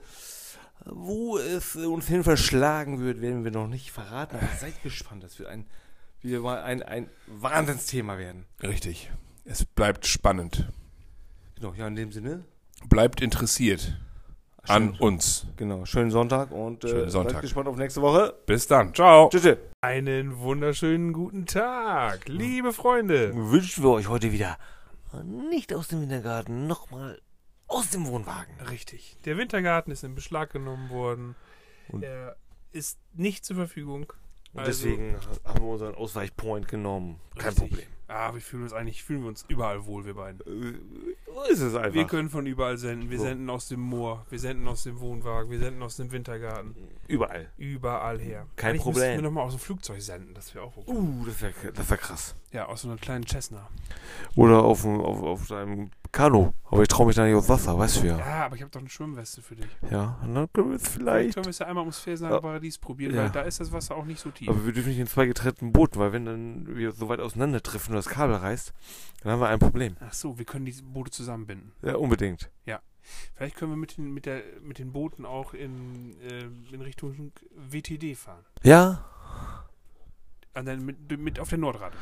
Wo 0.86 1.38
es 1.38 1.76
uns 1.76 2.08
hin 2.08 2.24
verschlagen 2.24 3.02
wird, 3.02 3.22
werden 3.22 3.44
wir 3.44 3.52
noch 3.52 3.68
nicht 3.68 3.92
verraten. 3.92 4.38
Aber 4.38 4.48
seid 4.60 4.82
gespannt. 4.82 5.24
Das 5.24 5.38
wird 5.38 5.50
ein, 5.50 5.66
wieder 6.22 6.40
mal 6.40 6.62
ein, 6.62 6.82
ein 6.84 7.10
Wahnsinnsthema 7.28 8.18
werden. 8.18 8.46
Richtig. 8.64 9.12
Es 9.44 9.66
bleibt 9.66 10.06
spannend. 10.06 10.70
Genau, 11.56 11.74
ja, 11.74 11.88
in 11.88 11.96
dem 11.96 12.12
Sinne. 12.12 12.46
Bleibt 12.88 13.22
interessiert 13.22 14.00
an 14.70 14.92
uns. 15.00 15.48
Genau, 15.58 15.86
schönen 15.86 16.12
Sonntag 16.12 16.52
und 16.52 16.84
Schönen 16.84 17.08
äh, 17.08 17.10
Sonntag. 17.10 17.34
seid 17.34 17.42
gespannt 17.42 17.68
auf 17.68 17.76
nächste 17.76 18.02
Woche. 18.02 18.34
Bis 18.46 18.68
dann. 18.68 18.94
Ciao. 18.94 19.30
Tschüss. 19.30 19.42
tschüss. 19.42 19.58
Einen 19.82 20.40
wunderschönen 20.40 21.14
guten 21.14 21.46
Tag, 21.46 22.28
liebe 22.28 22.74
Freunde. 22.74 23.34
Wünschen 23.36 23.84
wir 23.84 23.92
euch 23.92 24.08
heute 24.08 24.32
wieder 24.32 24.58
nicht 25.24 25.74
aus 25.74 25.88
dem 25.88 26.02
Wintergarten, 26.02 26.68
nochmal 26.68 27.22
aus 27.68 27.90
dem 27.92 28.06
Wohnwagen. 28.08 28.60
Richtig. 28.70 29.18
Der 29.26 29.38
Wintergarten 29.38 29.92
ist 29.92 30.04
in 30.04 30.16
Beschlag 30.16 30.52
genommen 30.52 30.90
worden. 30.90 31.36
Und- 31.90 32.04
er 32.04 32.36
ist 32.72 33.00
nicht 33.14 33.46
zur 33.46 33.56
Verfügung. 33.56 34.12
Und 34.54 34.60
Also- 34.62 34.86
deswegen 34.88 35.16
haben 35.46 35.60
wir 35.64 35.70
unseren 35.70 35.96
Ausweichpoint 35.96 36.68
genommen. 36.68 37.20
Kein 37.38 37.50
Richtig. 37.50 37.70
Problem. 37.70 37.88
Ah, 38.08 38.34
wir 38.34 38.42
fühlen 38.42 38.64
uns 38.64 38.74
eigentlich, 38.74 39.04
fühlen 39.04 39.22
wir 39.22 39.28
uns 39.30 39.46
überall 39.48 39.86
wohl, 39.86 40.04
wir 40.06 40.16
beiden. 40.16 40.42
Äh, 40.48 41.52
ist 41.52 41.60
es 41.62 41.76
einfach. 41.76 41.94
Wir 41.94 42.08
können 42.08 42.30
von 42.32 42.48
überall 42.48 42.78
senden. 42.80 43.12
Wir 43.12 43.20
So. 43.20 43.26
senden 43.26 43.48
aus 43.52 43.68
dem 43.68 43.80
Moor, 43.82 44.26
wir 44.32 44.40
senden 44.40 44.68
aus 44.68 44.82
dem 44.84 45.00
Wohnwagen, 45.00 45.52
wir 45.52 45.60
senden 45.60 45.84
aus 45.84 45.98
dem 45.98 46.12
Wintergarten. 46.12 46.76
Überall. 47.10 47.50
Überall 47.58 48.20
her. 48.20 48.46
Kein 48.56 48.70
Eigentlich 48.70 48.82
Problem. 48.84 49.02
müssten 49.04 49.16
wir 49.18 49.22
nochmal 49.24 49.44
aus 49.46 49.54
dem 49.56 49.60
Flugzeug 49.60 50.00
senden. 50.02 50.34
Das 50.36 50.54
wäre 50.54 50.66
auch 50.66 50.78
okay. 50.78 50.92
Uh, 50.92 51.26
das 51.26 51.42
wäre 51.42 51.54
das 51.74 51.90
wär 51.90 51.98
krass. 51.98 52.36
Ja, 52.52 52.68
aus 52.68 52.84
so 52.84 52.88
einer 52.88 52.98
kleinen 52.98 53.26
Cessna. 53.26 53.68
Oder 54.36 54.64
auf, 54.64 54.86
auf, 54.86 55.24
auf 55.24 55.48
deinem 55.48 55.90
Kanu. 56.12 56.54
Aber 56.66 56.82
ich 56.84 56.88
traue 56.88 57.08
mich 57.08 57.16
da 57.16 57.26
nicht 57.26 57.34
aufs 57.36 57.50
Wasser, 57.50 57.78
weißt 57.78 58.04
du 58.04 58.08
ja. 58.08 58.18
Ja, 58.20 58.46
aber 58.46 58.56
ich 58.56 58.62
habe 58.62 58.70
doch 58.72 58.80
eine 58.80 58.90
Schwimmweste 58.90 59.42
für 59.42 59.56
dich. 59.56 59.68
Ja, 59.90 60.20
und 60.24 60.36
dann 60.36 60.48
können 60.54 60.70
wir 60.70 60.76
es 60.76 60.88
Vielleicht 60.88 61.34
können 61.34 61.46
wir 61.46 61.50
es 61.52 61.60
ja 61.60 61.66
einmal 61.66 61.82
ums 61.82 62.00
Felsener 62.00 62.30
Ja. 62.30 62.40
Paradies 62.40 62.78
probieren, 62.78 63.16
Ja. 63.16 63.24
weil 63.24 63.30
da 63.32 63.42
ist 63.42 63.60
das 63.60 63.72
Wasser 63.72 63.96
auch 63.96 64.06
nicht 64.06 64.20
so 64.20 64.30
tief. 64.30 64.48
Aber 64.48 64.64
wir 64.66 64.72
dürfen 64.74 64.90
nicht 64.90 65.00
in 65.00 65.08
zwei 65.08 65.26
getrennten 65.26 65.72
Booten, 65.72 66.00
weil 66.00 66.12
wenn 66.14 66.26
dann 66.26 66.76
wir 66.78 66.92
so 66.92 67.10
weit 67.10 67.20
auseinander 67.20 67.62
treffen 67.62 67.92
und 67.92 67.96
das 67.96 68.08
Kabel 68.08 68.36
reißt, 68.36 68.72
dann 69.24 69.32
haben 69.32 69.40
wir 69.42 69.48
ein 69.50 69.60
Problem. 69.60 69.98
Ach 70.00 70.14
so, 70.14 70.38
wir 70.38 70.46
können 70.46 70.66
die 70.66 70.76
Boote 70.84 71.10
zusammenbinden. 71.12 71.72
Ja, 71.82 71.96
unbedingt. 71.96 72.52
Vielleicht 73.36 73.56
können 73.56 73.72
wir 73.72 73.78
mit 73.78 73.98
den, 73.98 74.14
mit 74.14 74.26
der, 74.26 74.44
mit 74.62 74.80
den 74.80 74.92
Booten 74.92 75.26
auch 75.26 75.54
in, 75.54 76.20
äh, 76.22 76.46
in 76.74 76.82
Richtung 76.82 77.32
WTD 77.56 78.16
fahren. 78.16 78.46
Ja, 78.64 79.06
An 80.54 80.66
der, 80.66 80.78
mit, 80.78 81.18
mit 81.20 81.40
auf 81.40 81.50
der 81.50 81.58
Nordrad. 81.58 81.94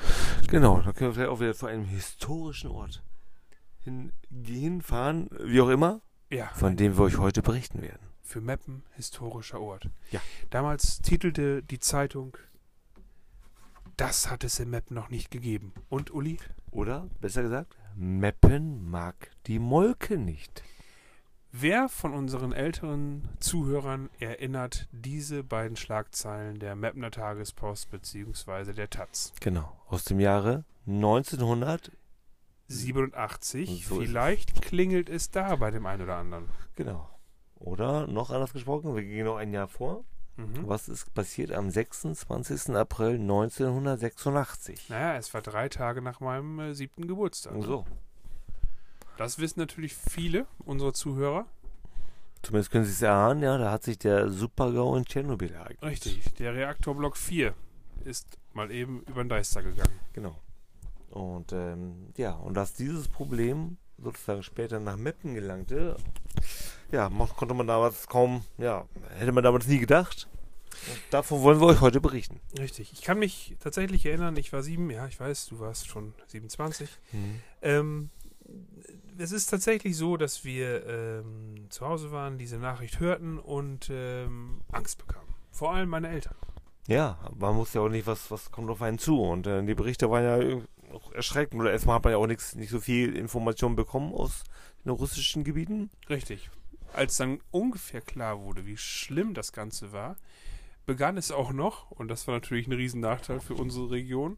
genau. 0.47 0.81
Dann 0.81 0.93
können 0.93 1.09
wir 1.11 1.13
vielleicht 1.13 1.29
auch 1.29 1.39
wieder 1.39 1.53
zu 1.53 1.65
einem 1.67 1.85
historischen 1.85 2.69
Ort 2.71 3.03
hin, 3.81 4.11
hinfahren, 4.45 5.29
wie 5.43 5.61
auch 5.61 5.69
immer, 5.69 6.01
Ja, 6.29 6.47
von 6.55 6.75
dem 6.75 6.97
wir 6.97 7.03
euch 7.05 7.17
heute 7.17 7.41
berichten 7.41 7.81
werden. 7.81 8.01
für 8.21 8.41
Meppen 8.41 8.83
historischer 8.95 9.61
Ort. 9.61 9.89
Ja. 10.11 10.19
Damals 10.49 10.99
titelte 11.01 11.63
die 11.63 11.79
Zeitung, 11.79 12.35
das 13.95 14.29
hat 14.29 14.43
es 14.43 14.59
in 14.59 14.69
Meppen 14.69 14.95
noch 14.95 15.09
nicht 15.09 15.31
gegeben. 15.31 15.73
Und 15.89 16.11
Uli? 16.11 16.37
Oder, 16.71 17.07
besser 17.21 17.41
gesagt, 17.41 17.75
Meppen 17.95 18.89
mag 18.89 19.31
die 19.47 19.59
Molke 19.59 20.17
nicht. 20.17 20.61
Wer 21.59 21.89
von 21.89 22.13
unseren 22.13 22.51
älteren 22.51 23.27
Zuhörern 23.39 24.11
erinnert 24.19 24.87
diese 24.91 25.43
beiden 25.43 25.75
Schlagzeilen 25.75 26.59
der 26.59 26.75
Meppener 26.75 27.09
Tagespost 27.09 27.89
bzw. 27.89 28.73
der 28.73 28.91
Taz? 28.91 29.33
Genau. 29.39 29.75
Aus 29.87 30.03
dem 30.03 30.19
Jahre 30.19 30.65
1900. 30.85 31.91
87. 32.67 33.87
So. 33.87 33.95
Vielleicht 33.95 34.61
klingelt 34.61 35.09
es 35.09 35.31
da 35.31 35.55
bei 35.55 35.71
dem 35.71 35.87
einen 35.87 36.03
oder 36.03 36.17
anderen. 36.17 36.47
Genau. 36.75 37.09
Oder 37.55 38.05
noch 38.05 38.29
anders 38.29 38.53
gesprochen, 38.53 38.95
wir 38.95 39.01
gehen 39.01 39.25
noch 39.25 39.37
ein 39.37 39.51
Jahr 39.51 39.67
vor. 39.67 40.05
Mhm. 40.35 40.67
Was 40.67 40.87
ist 40.87 41.11
passiert 41.15 41.51
am 41.51 41.71
26. 41.71 42.75
April 42.75 43.15
1986? 43.15 44.89
Naja, 44.89 45.17
es 45.17 45.33
war 45.33 45.41
drei 45.41 45.69
Tage 45.69 46.03
nach 46.03 46.19
meinem 46.19 46.59
äh, 46.59 46.75
siebten 46.75 47.07
Geburtstag. 47.07 47.55
So. 47.63 47.83
Das 49.17 49.39
wissen 49.39 49.59
natürlich 49.59 49.95
viele 49.95 50.45
unserer 50.59 50.93
Zuhörer. 50.93 51.45
Zumindest 52.43 52.71
können 52.71 52.85
Sie 52.85 52.91
es 52.91 53.01
erahnen, 53.01 53.41
ja, 53.41 53.57
da 53.57 53.71
hat 53.71 53.83
sich 53.83 53.97
der 53.97 54.29
Supergau 54.29 54.95
in 54.95 55.05
Tschernobyl 55.05 55.51
ereignet. 55.51 55.83
Richtig. 55.83 56.21
Der 56.35 56.53
Reaktorblock 56.53 57.17
4 57.17 57.53
ist 58.05 58.37
mal 58.53 58.71
eben 58.71 59.01
über 59.01 59.23
den 59.23 59.29
Deister 59.29 59.63
gegangen. 59.63 59.99
Genau. 60.13 60.35
Und 61.09 61.51
ähm, 61.51 62.13
ja, 62.15 62.33
und 62.33 62.53
dass 62.53 62.73
dieses 62.73 63.07
Problem 63.07 63.77
sozusagen 63.97 64.43
später 64.43 64.79
nach 64.79 64.97
Meppen 64.97 65.33
gelangte, 65.33 65.97
ja, 66.91 67.09
konnte 67.09 67.55
man 67.55 67.67
damals 67.67 68.07
kaum, 68.07 68.43
ja, 68.57 68.85
hätte 69.17 69.31
man 69.31 69.43
damals 69.43 69.67
nie 69.67 69.79
gedacht. 69.79 70.27
Und 70.89 71.01
davon 71.09 71.41
wollen 71.41 71.59
wir 71.59 71.67
euch 71.67 71.81
heute 71.81 71.99
berichten. 71.99 72.39
Richtig. 72.57 72.93
Ich 72.93 73.01
kann 73.01 73.17
mich 73.17 73.55
tatsächlich 73.59 74.05
erinnern, 74.05 74.37
ich 74.37 74.53
war 74.53 74.61
sieben, 74.61 74.89
ja, 74.91 75.07
ich 75.07 75.19
weiß, 75.19 75.47
du 75.47 75.59
warst 75.59 75.87
schon 75.87 76.13
27. 76.27 76.89
Ähm, 77.61 78.09
es 79.17 79.31
ist 79.31 79.47
tatsächlich 79.47 79.97
so, 79.97 80.17
dass 80.17 80.43
wir 80.43 80.85
ähm, 80.85 81.65
zu 81.69 81.85
Hause 81.85 82.11
waren, 82.11 82.37
diese 82.37 82.57
Nachricht 82.57 82.99
hörten 82.99 83.39
und 83.39 83.89
ähm, 83.91 84.61
Angst 84.71 84.99
bekamen. 84.99 85.33
Vor 85.51 85.73
allem 85.73 85.89
meine 85.89 86.09
Eltern. 86.09 86.35
Ja, 86.87 87.19
man 87.35 87.55
muss 87.55 87.73
ja 87.73 87.81
auch 87.81 87.89
nicht, 87.89 88.07
was, 88.07 88.29
was 88.31 88.51
kommt 88.51 88.69
auf 88.69 88.81
einen 88.81 88.99
zu. 88.99 89.21
Und 89.21 89.47
äh, 89.47 89.63
die 89.63 89.75
Berichte 89.75 90.09
waren 90.09 90.23
ja 90.23 90.35
irg- 90.37 90.67
auch 90.93 91.11
erschreckend. 91.11 91.59
Oder 91.59 91.71
erstmal 91.71 91.95
hat 91.95 92.03
man 92.03 92.13
ja 92.13 92.17
auch 92.17 92.27
nix, 92.27 92.55
nicht 92.55 92.69
so 92.69 92.79
viel 92.79 93.15
Informationen 93.15 93.75
bekommen 93.75 94.13
aus 94.13 94.43
den 94.85 94.91
russischen 94.91 95.43
Gebieten. 95.43 95.89
Richtig. 96.09 96.49
Als 96.93 97.17
dann 97.17 97.41
ungefähr 97.51 98.01
klar 98.01 98.41
wurde, 98.41 98.65
wie 98.65 98.77
schlimm 98.77 99.33
das 99.33 99.51
Ganze 99.51 99.91
war, 99.91 100.15
begann 100.85 101.17
es 101.17 101.31
auch 101.31 101.51
noch, 101.51 101.91
und 101.91 102.07
das 102.07 102.27
war 102.27 102.35
natürlich 102.35 102.67
ein 102.67 102.73
Riesennachteil 102.73 103.41
für 103.41 103.55
unsere 103.55 103.91
Region, 103.91 104.37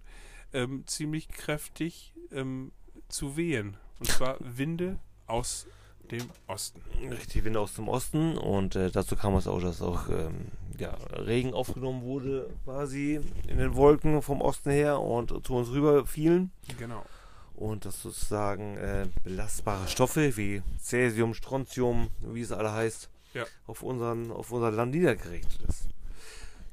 ähm, 0.51 0.87
ziemlich 0.87 1.27
kräftig 1.27 2.15
ähm, 2.31 2.71
zu 3.07 3.37
wehen. 3.37 3.77
Und 3.99 4.09
zwar 4.09 4.37
Winde 4.39 4.97
aus 5.27 5.67
dem 6.11 6.23
Osten. 6.47 6.81
Richtig, 7.11 7.43
Winde 7.43 7.59
aus 7.59 7.73
dem 7.75 7.87
Osten. 7.87 8.37
Und 8.37 8.75
äh, 8.75 8.89
dazu 8.91 9.15
kam 9.15 9.35
es 9.35 9.47
auch, 9.47 9.61
dass 9.61 9.81
auch 9.81 10.09
ähm, 10.09 10.47
ja, 10.77 10.95
Regen 11.13 11.53
aufgenommen 11.53 12.01
wurde, 12.01 12.49
quasi 12.63 13.19
in 13.47 13.57
den 13.57 13.75
Wolken 13.75 14.21
vom 14.21 14.41
Osten 14.41 14.71
her 14.71 14.99
und 14.99 15.45
zu 15.45 15.55
uns 15.55 15.69
rüber 15.69 16.05
fielen. 16.05 16.51
Genau. 16.77 17.05
Und 17.55 17.85
dass 17.85 18.01
sozusagen 18.01 18.77
äh, 18.77 19.07
belastbare 19.23 19.87
Stoffe 19.87 20.35
wie 20.37 20.63
Cäsium, 20.79 21.33
Strontium, 21.33 22.07
wie 22.21 22.41
es 22.41 22.51
alle 22.53 22.71
heißt, 22.71 23.09
Ja. 23.33 23.43
auf, 23.67 23.83
unseren, 23.83 24.31
auf 24.31 24.51
unser 24.51 24.71
Land 24.71 24.93
niedergerichtet 24.95 25.61
ist. 25.67 25.89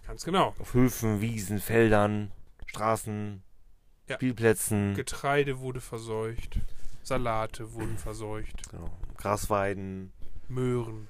Ganz 0.07 0.25
genau. 0.25 0.55
Auf 0.61 0.73
Höfen, 0.75 1.21
Wiesen, 1.21 1.59
Feldern, 1.59 2.31
Straßen, 2.67 3.43
Ja. 4.09 4.15
Spielplätzen, 4.15 4.95
Getreide 4.95 5.59
wurde 5.59 5.81
verseucht, 5.81 6.61
Salate 7.07 7.73
wurden 7.73 7.99
verseucht, 7.99 8.69
genau, 8.71 8.91
Grasweiden, 9.17 10.13
Möhren, 10.49 11.09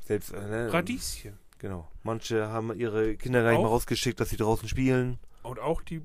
selbst, 0.00 0.32
äh, 0.32 0.40
ne, 0.40 0.72
Radieschen. 0.72 1.38
Genau. 1.58 1.88
Manche 2.02 2.48
haben 2.48 2.72
ihre 2.78 3.16
Kinder 3.16 3.42
gar 3.42 3.50
nicht 3.52 3.60
mal 3.60 3.68
rausgeschickt, 3.68 4.18
dass 4.20 4.30
sie 4.30 4.36
draußen 4.36 4.68
spielen. 4.68 5.18
Und 5.42 5.58
auch 5.60 5.82
die 5.82 6.02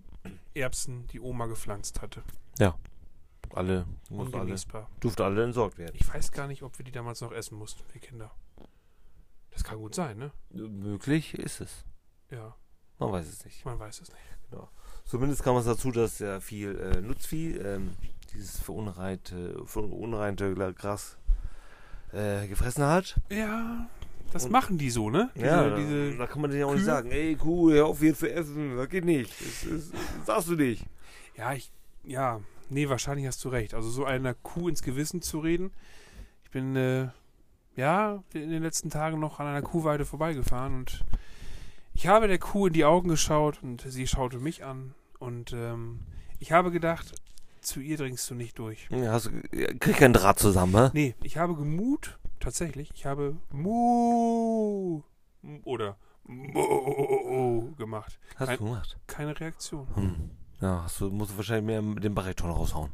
Erbsen, 0.53 1.07
die 1.07 1.19
Oma 1.19 1.45
gepflanzt 1.47 2.01
hatte. 2.01 2.23
Alle, 3.51 3.85
mussten 4.09 4.33
alle, 4.33 4.41
Ungenießbar. 4.43 4.89
durfte 4.99 5.23
alle 5.23 5.43
entsorgt 5.43 5.77
werden. 5.77 5.95
Ich 5.95 6.07
weiß 6.07 6.31
gar 6.31 6.47
nicht, 6.47 6.63
ob 6.63 6.77
wir 6.77 6.83
die 6.85 6.91
damals 6.91 7.21
noch 7.21 7.31
essen 7.31 7.57
mussten, 7.57 7.81
wir 7.93 8.01
Kinder. 8.01 8.31
Das 9.51 9.63
kann 9.63 9.77
gut 9.77 9.95
sein, 9.95 10.17
ne? 10.17 10.31
Möglich 10.51 11.33
ist 11.33 11.61
es. 11.61 11.85
Ja, 12.29 12.55
Man 12.99 13.11
weiß 13.11 13.27
es 13.27 13.45
nicht. 13.45 13.63
man 13.65 13.79
weiß 13.79 14.01
es 14.01 14.09
nicht. 14.09 14.61
Zumindest 15.07 15.43
kam 15.43 15.55
es 15.57 15.65
dazu, 15.65 15.91
dass 15.91 16.17
sehr 16.17 16.41
viel 16.41 16.77
äh, 16.77 17.01
Nutzvieh 17.01 17.55
ähm, 17.57 17.91
dieses 18.33 18.59
verunreinte, 18.59 19.61
verunreinte 19.65 20.53
Gras 20.73 21.17
äh, 22.13 22.45
gefressen 22.47 22.83
hat. 22.85 23.15
Ja, 23.29 23.87
das 24.33 24.45
Und- 24.45 24.51
machen 24.51 24.77
die 24.77 24.89
so, 24.89 25.09
ne? 25.09 25.29
Diese, 25.35 25.45
ja, 25.47 25.75
diese, 25.75 26.17
da 26.17 26.27
kann 26.27 26.41
man 26.41 26.49
denen 26.51 26.59
ja 26.61 26.65
auch 26.65 26.71
nicht 26.73 26.79
Kühe? 26.83 26.85
sagen, 26.93 27.11
ey 27.11 27.35
Kuh, 27.35 27.71
hör 27.71 27.85
auf 27.87 28.01
jetzt 28.01 28.19
zu 28.19 28.29
essen, 28.31 28.75
das 28.75 28.89
geht 28.89 29.05
nicht. 29.05 29.31
Das, 29.39 29.69
das, 29.69 29.91
das 29.91 30.25
darfst 30.25 30.49
du 30.49 30.55
nicht. 30.55 30.83
ja, 31.37 31.53
ich, 31.53 31.71
ja, 32.03 32.41
nee, 32.69 32.89
wahrscheinlich 32.89 33.25
hast 33.27 33.43
du 33.45 33.49
recht. 33.49 33.73
Also 33.73 33.89
so 33.89 34.03
einer 34.03 34.33
Kuh 34.33 34.67
ins 34.67 34.81
Gewissen 34.83 35.21
zu 35.21 35.39
reden. 35.39 35.71
Ich 36.43 36.51
bin, 36.51 36.75
äh, 36.75 37.07
ja, 37.77 38.23
in 38.33 38.49
den 38.49 38.63
letzten 38.63 38.89
Tagen 38.89 39.19
noch 39.19 39.39
an 39.39 39.47
einer 39.47 39.61
Kuhweide 39.61 40.03
vorbeigefahren 40.05 40.75
und 40.75 41.05
ich 41.93 42.07
habe 42.07 42.27
der 42.27 42.39
Kuh 42.39 42.67
in 42.67 42.73
die 42.73 42.85
Augen 42.85 43.07
geschaut 43.09 43.59
und 43.63 43.81
sie 43.87 44.05
schaute 44.07 44.37
mich 44.39 44.63
an 44.65 44.93
und 45.19 45.53
ähm, 45.53 45.99
ich 46.39 46.51
habe 46.51 46.71
gedacht, 46.71 47.13
zu 47.61 47.79
ihr 47.79 47.97
dringst 47.97 48.29
du 48.29 48.35
nicht 48.35 48.57
durch. 48.59 48.87
Ja, 48.91 49.11
hast, 49.11 49.29
krieg 49.79 49.97
keinen 49.97 50.13
Draht 50.13 50.39
zusammen, 50.39 50.75
hä? 50.75 50.89
Nee, 50.93 51.15
ich 51.23 51.37
habe 51.37 51.55
gemut, 51.55 52.17
tatsächlich, 52.39 52.91
ich 52.95 53.05
habe 53.05 53.37
Mu 53.51 55.01
oder 55.63 55.97
Mu 56.25 57.71
gemacht. 57.75 58.19
Hast 58.35 58.47
Kein- 58.47 58.57
du 58.57 58.63
gemacht. 58.65 58.97
Keine 59.07 59.39
Reaktion. 59.39 59.87
Hm. 59.95 60.29
Ja, 60.61 60.83
hast 60.83 60.99
du, 61.01 61.09
musst 61.09 61.31
du 61.31 61.37
wahrscheinlich 61.37 61.65
mehr 61.65 61.81
mit 61.81 62.03
dem 62.03 62.15
Bariton 62.15 62.49
raushauen. 62.51 62.89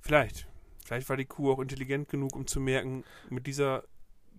Vielleicht. 0.00 0.46
Vielleicht 0.84 1.08
war 1.08 1.16
die 1.16 1.24
Kuh 1.26 1.52
auch 1.52 1.60
intelligent 1.60 2.08
genug, 2.08 2.34
um 2.34 2.46
zu 2.46 2.60
merken, 2.60 3.04
mit 3.30 3.46
dieser 3.46 3.84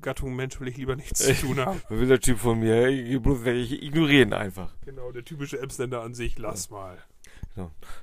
Gattung 0.04 0.36
Mensch 0.36 0.60
will 0.60 0.68
ich 0.68 0.78
lieber 0.78 0.96
nichts 0.96 1.20
zu 1.26 1.34
tun 1.34 1.60
haben. 1.60 1.82
Was 1.90 2.00
will 2.00 2.08
der 2.08 2.20
Typ 2.20 2.38
von 2.38 2.60
mir? 2.60 2.88
Ich, 2.88 3.20
bloß, 3.22 3.46
ich 3.48 3.82
ignoriere 3.84 4.22
ihn 4.24 4.34
einfach. 4.34 4.72
Genau, 4.86 5.12
der 5.12 5.26
typische 5.26 5.60
Emsländer 5.60 6.02
an 6.04 6.14
sich, 6.14 6.38
lass 6.38 6.70
mal. 6.70 6.98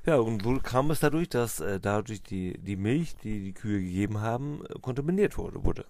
Ja, 0.07 0.17
und 0.17 0.43
so 0.43 0.59
kam 0.61 0.91
es 0.93 1.01
dadurch, 1.01 1.29
dass 1.29 1.59
äh, 1.61 1.81
dadurch 1.81 2.23
die, 2.23 2.57
die 2.59 2.77
Milch, 2.77 3.17
die 3.17 3.41
die 3.41 3.53
Kühe 3.53 3.81
gegeben 3.81 4.21
haben, 4.21 4.65
äh, 4.67 4.79
kontaminiert 4.81 5.39
wurde. 5.39 5.65
wurde. 5.65 5.85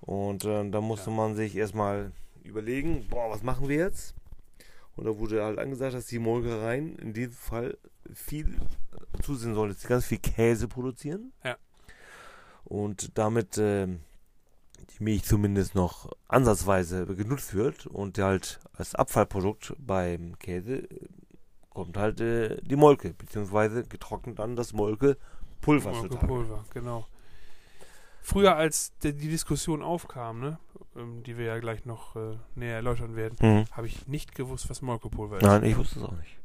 Und 0.00 0.44
äh, 0.44 0.68
da 0.70 0.80
musste 0.80 1.10
Ja. 1.10 1.16
man 1.16 1.34
sich 1.34 1.56
erstmal 1.56 2.12
überlegen, 2.44 3.06
boah, 3.08 3.30
was 3.30 3.42
machen 3.42 3.68
wir 3.68 3.76
jetzt? 3.76 4.14
Und 4.94 5.04
da 5.06 5.18
wurde 5.18 5.42
halt 5.42 5.58
angesagt, 5.58 5.94
dass 5.94 6.06
die 6.06 6.18
Molkereien 6.18 6.96
in 6.98 7.12
diesem 7.12 7.32
Fall 7.32 7.76
viel 8.12 8.46
äh, 8.56 9.22
zusehen 9.22 9.54
sollen, 9.54 9.70
dass 9.72 9.80
sie 9.82 9.88
ganz 9.88 10.04
viel 10.06 10.18
Käse 10.18 10.68
produzieren. 10.68 11.32
Ja. 11.44 11.56
Und 12.64 13.18
damit 13.18 13.58
ähm, 13.58 14.00
die 14.98 15.04
Milch 15.04 15.24
zumindest 15.24 15.74
noch 15.74 16.10
ansatzweise 16.28 17.06
genutzt 17.06 17.54
wird 17.54 17.86
und 17.86 18.18
halt 18.18 18.60
als 18.72 18.94
Abfallprodukt 18.94 19.74
beim 19.78 20.38
Käse 20.38 20.78
äh, 20.90 21.08
kommt 21.70 21.96
halt 21.96 22.20
äh, 22.20 22.60
die 22.62 22.76
Molke, 22.76 23.14
beziehungsweise 23.14 23.84
getrocknet 23.84 24.38
dann 24.38 24.56
das 24.56 24.72
Molkepulver. 24.72 25.92
Molkepulver, 25.92 26.64
genau. 26.72 27.06
Früher, 28.24 28.56
als 28.56 28.92
die 29.02 29.12
Diskussion 29.14 29.82
aufkam, 29.82 30.40
ne, 30.40 30.58
ähm, 30.96 31.22
die 31.24 31.36
wir 31.36 31.46
ja 31.46 31.58
gleich 31.58 31.84
noch 31.86 32.14
äh, 32.14 32.36
näher 32.54 32.76
erläutern 32.76 33.16
werden, 33.16 33.36
Mhm. 33.40 33.64
habe 33.72 33.86
ich 33.88 34.06
nicht 34.06 34.34
gewusst, 34.34 34.70
was 34.70 34.80
Molkepulver 34.82 35.38
ist. 35.38 35.42
Nein, 35.42 35.64
ich 35.64 35.76
wusste 35.76 35.98
es 35.98 36.04
auch 36.04 36.12
nicht. 36.16 36.38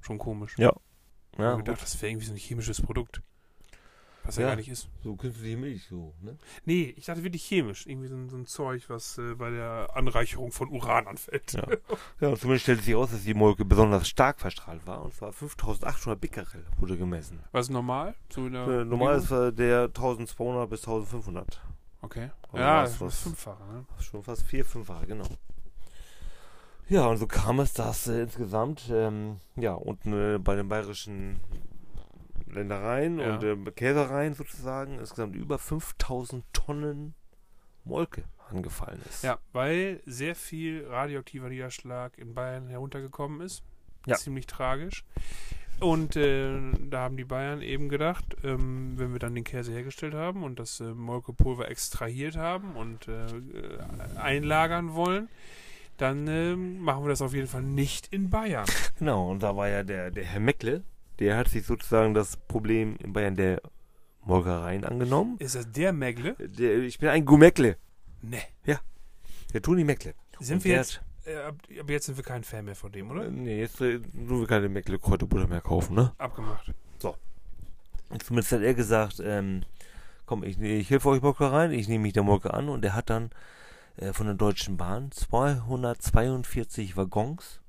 Schon 0.00 0.18
komisch. 0.18 0.58
Ja, 0.58 0.74
ich 1.32 1.38
habe 1.38 1.62
gedacht, 1.62 1.82
das 1.82 2.00
wäre 2.02 2.10
irgendwie 2.10 2.26
so 2.26 2.32
ein 2.32 2.36
chemisches 2.38 2.82
Produkt. 2.82 3.22
Was 4.26 4.36
ja, 4.36 4.42
Ja. 4.42 4.48
gar 4.48 4.56
nicht 4.56 4.68
ist. 4.68 4.88
so 5.02 5.14
künstliche 5.16 5.56
Milch, 5.56 5.86
so, 5.88 6.14
ne? 6.20 6.36
Nee, 6.64 6.94
ich 6.96 7.04
dachte 7.06 7.22
wirklich 7.22 7.44
chemisch. 7.44 7.86
Irgendwie 7.86 8.08
so, 8.08 8.14
ein- 8.16 8.28
so 8.28 8.36
ein 8.36 8.46
Zeug, 8.46 8.84
was 8.88 9.18
äh, 9.18 9.34
bei 9.34 9.50
der 9.50 9.88
Anreicherung 9.94 10.52
von 10.52 10.68
Uran 10.68 11.06
anfällt. 11.06 11.52
Ja. 11.52 11.62
Ja, 12.20 12.28
und 12.28 12.38
zumindest 12.38 12.64
stellte 12.64 12.82
sich 12.82 12.94
aus, 12.94 13.10
dass 13.10 13.22
die 13.24 13.34
Molke 13.34 13.64
besonders 13.64 14.08
stark 14.08 14.40
verstrahlt 14.40 14.86
war. 14.86 15.02
Und 15.04 15.14
zwar 15.14 15.32
5800 15.32 16.20
Becquerel 16.20 16.64
wurde 16.78 16.96
gemessen. 16.96 17.40
Was 17.52 17.66
ist 17.66 17.70
normal? 17.72 18.14
So 18.30 18.46
in 18.46 18.52
der 18.54 18.66
Äh, 18.66 18.84
normal 18.84 19.18
ist 19.18 19.30
äh, 19.30 19.52
der 19.52 19.84
1200 19.84 20.68
bis 20.68 20.80
1500. 20.80 21.60
Okay. 22.02 22.30
Aber 22.48 22.58
Ja, 22.60 22.82
was- 22.82 22.98
das 22.98 23.14
ist 23.14 23.22
fünffache, 23.22 23.62
ne? 23.64 23.84
Schon 24.00 24.22
fast 24.22 24.42
vier, 24.42 24.64
fünffache, 24.64 25.06
genau. 25.06 25.26
Ja, 26.88 27.06
und 27.06 27.16
so 27.16 27.26
kam 27.26 27.58
es, 27.60 27.72
dass 27.72 28.06
äh, 28.06 28.22
insgesamt, 28.22 28.84
ähm, 28.92 29.40
ja, 29.56 29.72
unten 29.74 30.12
äh, 30.12 30.38
bei 30.38 30.54
den 30.54 30.68
bayerischen 30.68 31.40
Ländereien 32.56 33.18
Ja. 33.20 33.34
und 33.36 33.44
äh, 33.44 33.70
Käsereien 33.72 34.34
sozusagen 34.34 34.98
insgesamt 34.98 35.36
über 35.36 35.58
5000 35.58 36.44
Tonnen 36.52 37.14
Molke 37.84 38.24
angefallen 38.50 39.00
ist. 39.08 39.22
Ja, 39.22 39.38
weil 39.52 40.00
sehr 40.06 40.34
viel 40.34 40.86
radioaktiver 40.86 41.48
Niederschlag 41.48 42.18
in 42.18 42.34
Bayern 42.34 42.68
heruntergekommen 42.68 43.40
ist. 43.40 43.62
Ja. 44.06 44.16
Ziemlich 44.16 44.46
tragisch. 44.46 45.04
Und 45.80 46.16
äh, 46.16 46.58
da 46.88 47.00
haben 47.00 47.16
die 47.16 47.24
Bayern 47.24 47.60
eben 47.60 47.88
gedacht, 47.88 48.24
ähm, 48.44 48.94
wenn 48.96 49.12
wir 49.12 49.18
dann 49.18 49.34
den 49.34 49.44
Käse 49.44 49.72
hergestellt 49.72 50.14
haben 50.14 50.42
und 50.42 50.58
das 50.58 50.80
äh, 50.80 50.94
Molkepulver 50.94 51.68
extrahiert 51.70 52.36
haben 52.36 52.76
und 52.76 53.08
äh, 53.08 53.26
äh, 53.26 53.78
einlagern 54.16 54.94
wollen, 54.94 55.28
dann 55.98 56.26
ähm, 56.28 56.78
machen 56.80 57.04
wir 57.04 57.08
das 57.10 57.20
auf 57.20 57.34
jeden 57.34 57.46
Fall 57.48 57.62
nicht 57.62 58.06
in 58.12 58.30
Bayern. 58.30 58.66
Genau, 58.98 59.30
und 59.30 59.42
da 59.42 59.54
war 59.56 59.68
ja 59.68 59.82
der, 59.82 60.10
der 60.10 60.24
Herr 60.24 60.40
Meckle, 60.40 60.82
der 61.18 61.36
hat 61.36 61.48
sich 61.48 61.64
sozusagen 61.66 62.14
das 62.14 62.36
Problem 62.36 62.96
in 63.02 63.12
Bayern 63.12 63.36
der 63.36 63.60
Molkereien 64.24 64.84
angenommen. 64.84 65.36
Ist 65.38 65.54
das 65.54 65.70
der 65.70 65.92
Megle? 65.92 66.34
Der, 66.38 66.78
ich 66.78 66.98
bin 66.98 67.08
ein 67.08 67.24
Gumeckle, 67.24 67.76
Ne. 68.22 68.40
der 69.52 69.62
Toni 69.62 69.84
Meckle. 69.84 70.14
Sind 70.40 70.56
Und 70.56 70.64
wir 70.64 70.74
jetzt, 70.74 71.00
äh, 71.24 71.36
ab, 71.36 71.56
ab 71.80 71.90
jetzt 71.90 72.06
sind 72.06 72.16
wir 72.16 72.24
kein 72.24 72.42
Fan 72.44 72.64
mehr 72.64 72.74
von 72.74 72.90
dem, 72.92 73.10
oder? 73.10 73.26
äh, 73.26 73.30
nee, 73.30 73.60
jetzt 73.60 73.80
äh, 73.80 74.00
nur 74.12 74.40
wir 74.40 74.46
keine 74.46 74.68
Meckle 74.68 74.98
Kräuterbutter 74.98 75.46
mehr 75.46 75.60
kaufen, 75.60 75.94
ne? 75.94 76.12
Abgemacht. 76.18 76.72
Und 78.08 78.22
Zumindest 78.22 78.52
hat 78.52 78.60
er 78.62 78.74
gesagt, 78.74 79.20
ähm, 79.24 79.62
komm, 80.26 80.44
ich, 80.44 80.60
ich 80.60 80.90
helfe 80.90 81.08
euch 81.08 81.22
Molkereien, 81.22 81.72
ich 81.72 81.88
nehme 81.88 82.02
mich 82.02 82.12
der 82.12 82.22
Molke 82.22 82.54
an 82.54 82.68
und 82.68 82.84
er 82.84 82.94
hat 82.94 83.10
dann 83.10 83.30
äh, 83.96 84.12
von 84.12 84.26
der 84.26 84.36
Deutschen 84.36 84.76
Bahn 84.76 85.10
242 85.10 86.96
Waggons 86.96 87.60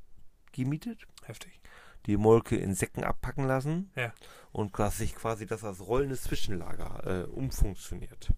gemietet, 0.52 1.08
Heftig. 1.24 1.60
Die 2.08 2.18
Molke 2.18 2.56
in 2.56 2.74
Säcken 2.74 3.04
abpacken 3.04 3.46
lassen 3.46 3.92
Ja. 3.96 4.12
und 4.52 4.74
quasi, 4.74 4.98
sich 5.00 5.16
quasi 5.16 5.46
das 5.46 5.64
als 5.64 5.86
rollendes 5.86 6.24
Zwischenlager 6.24 7.06
äh, 7.06 7.24
umfunktioniert. 7.26 8.32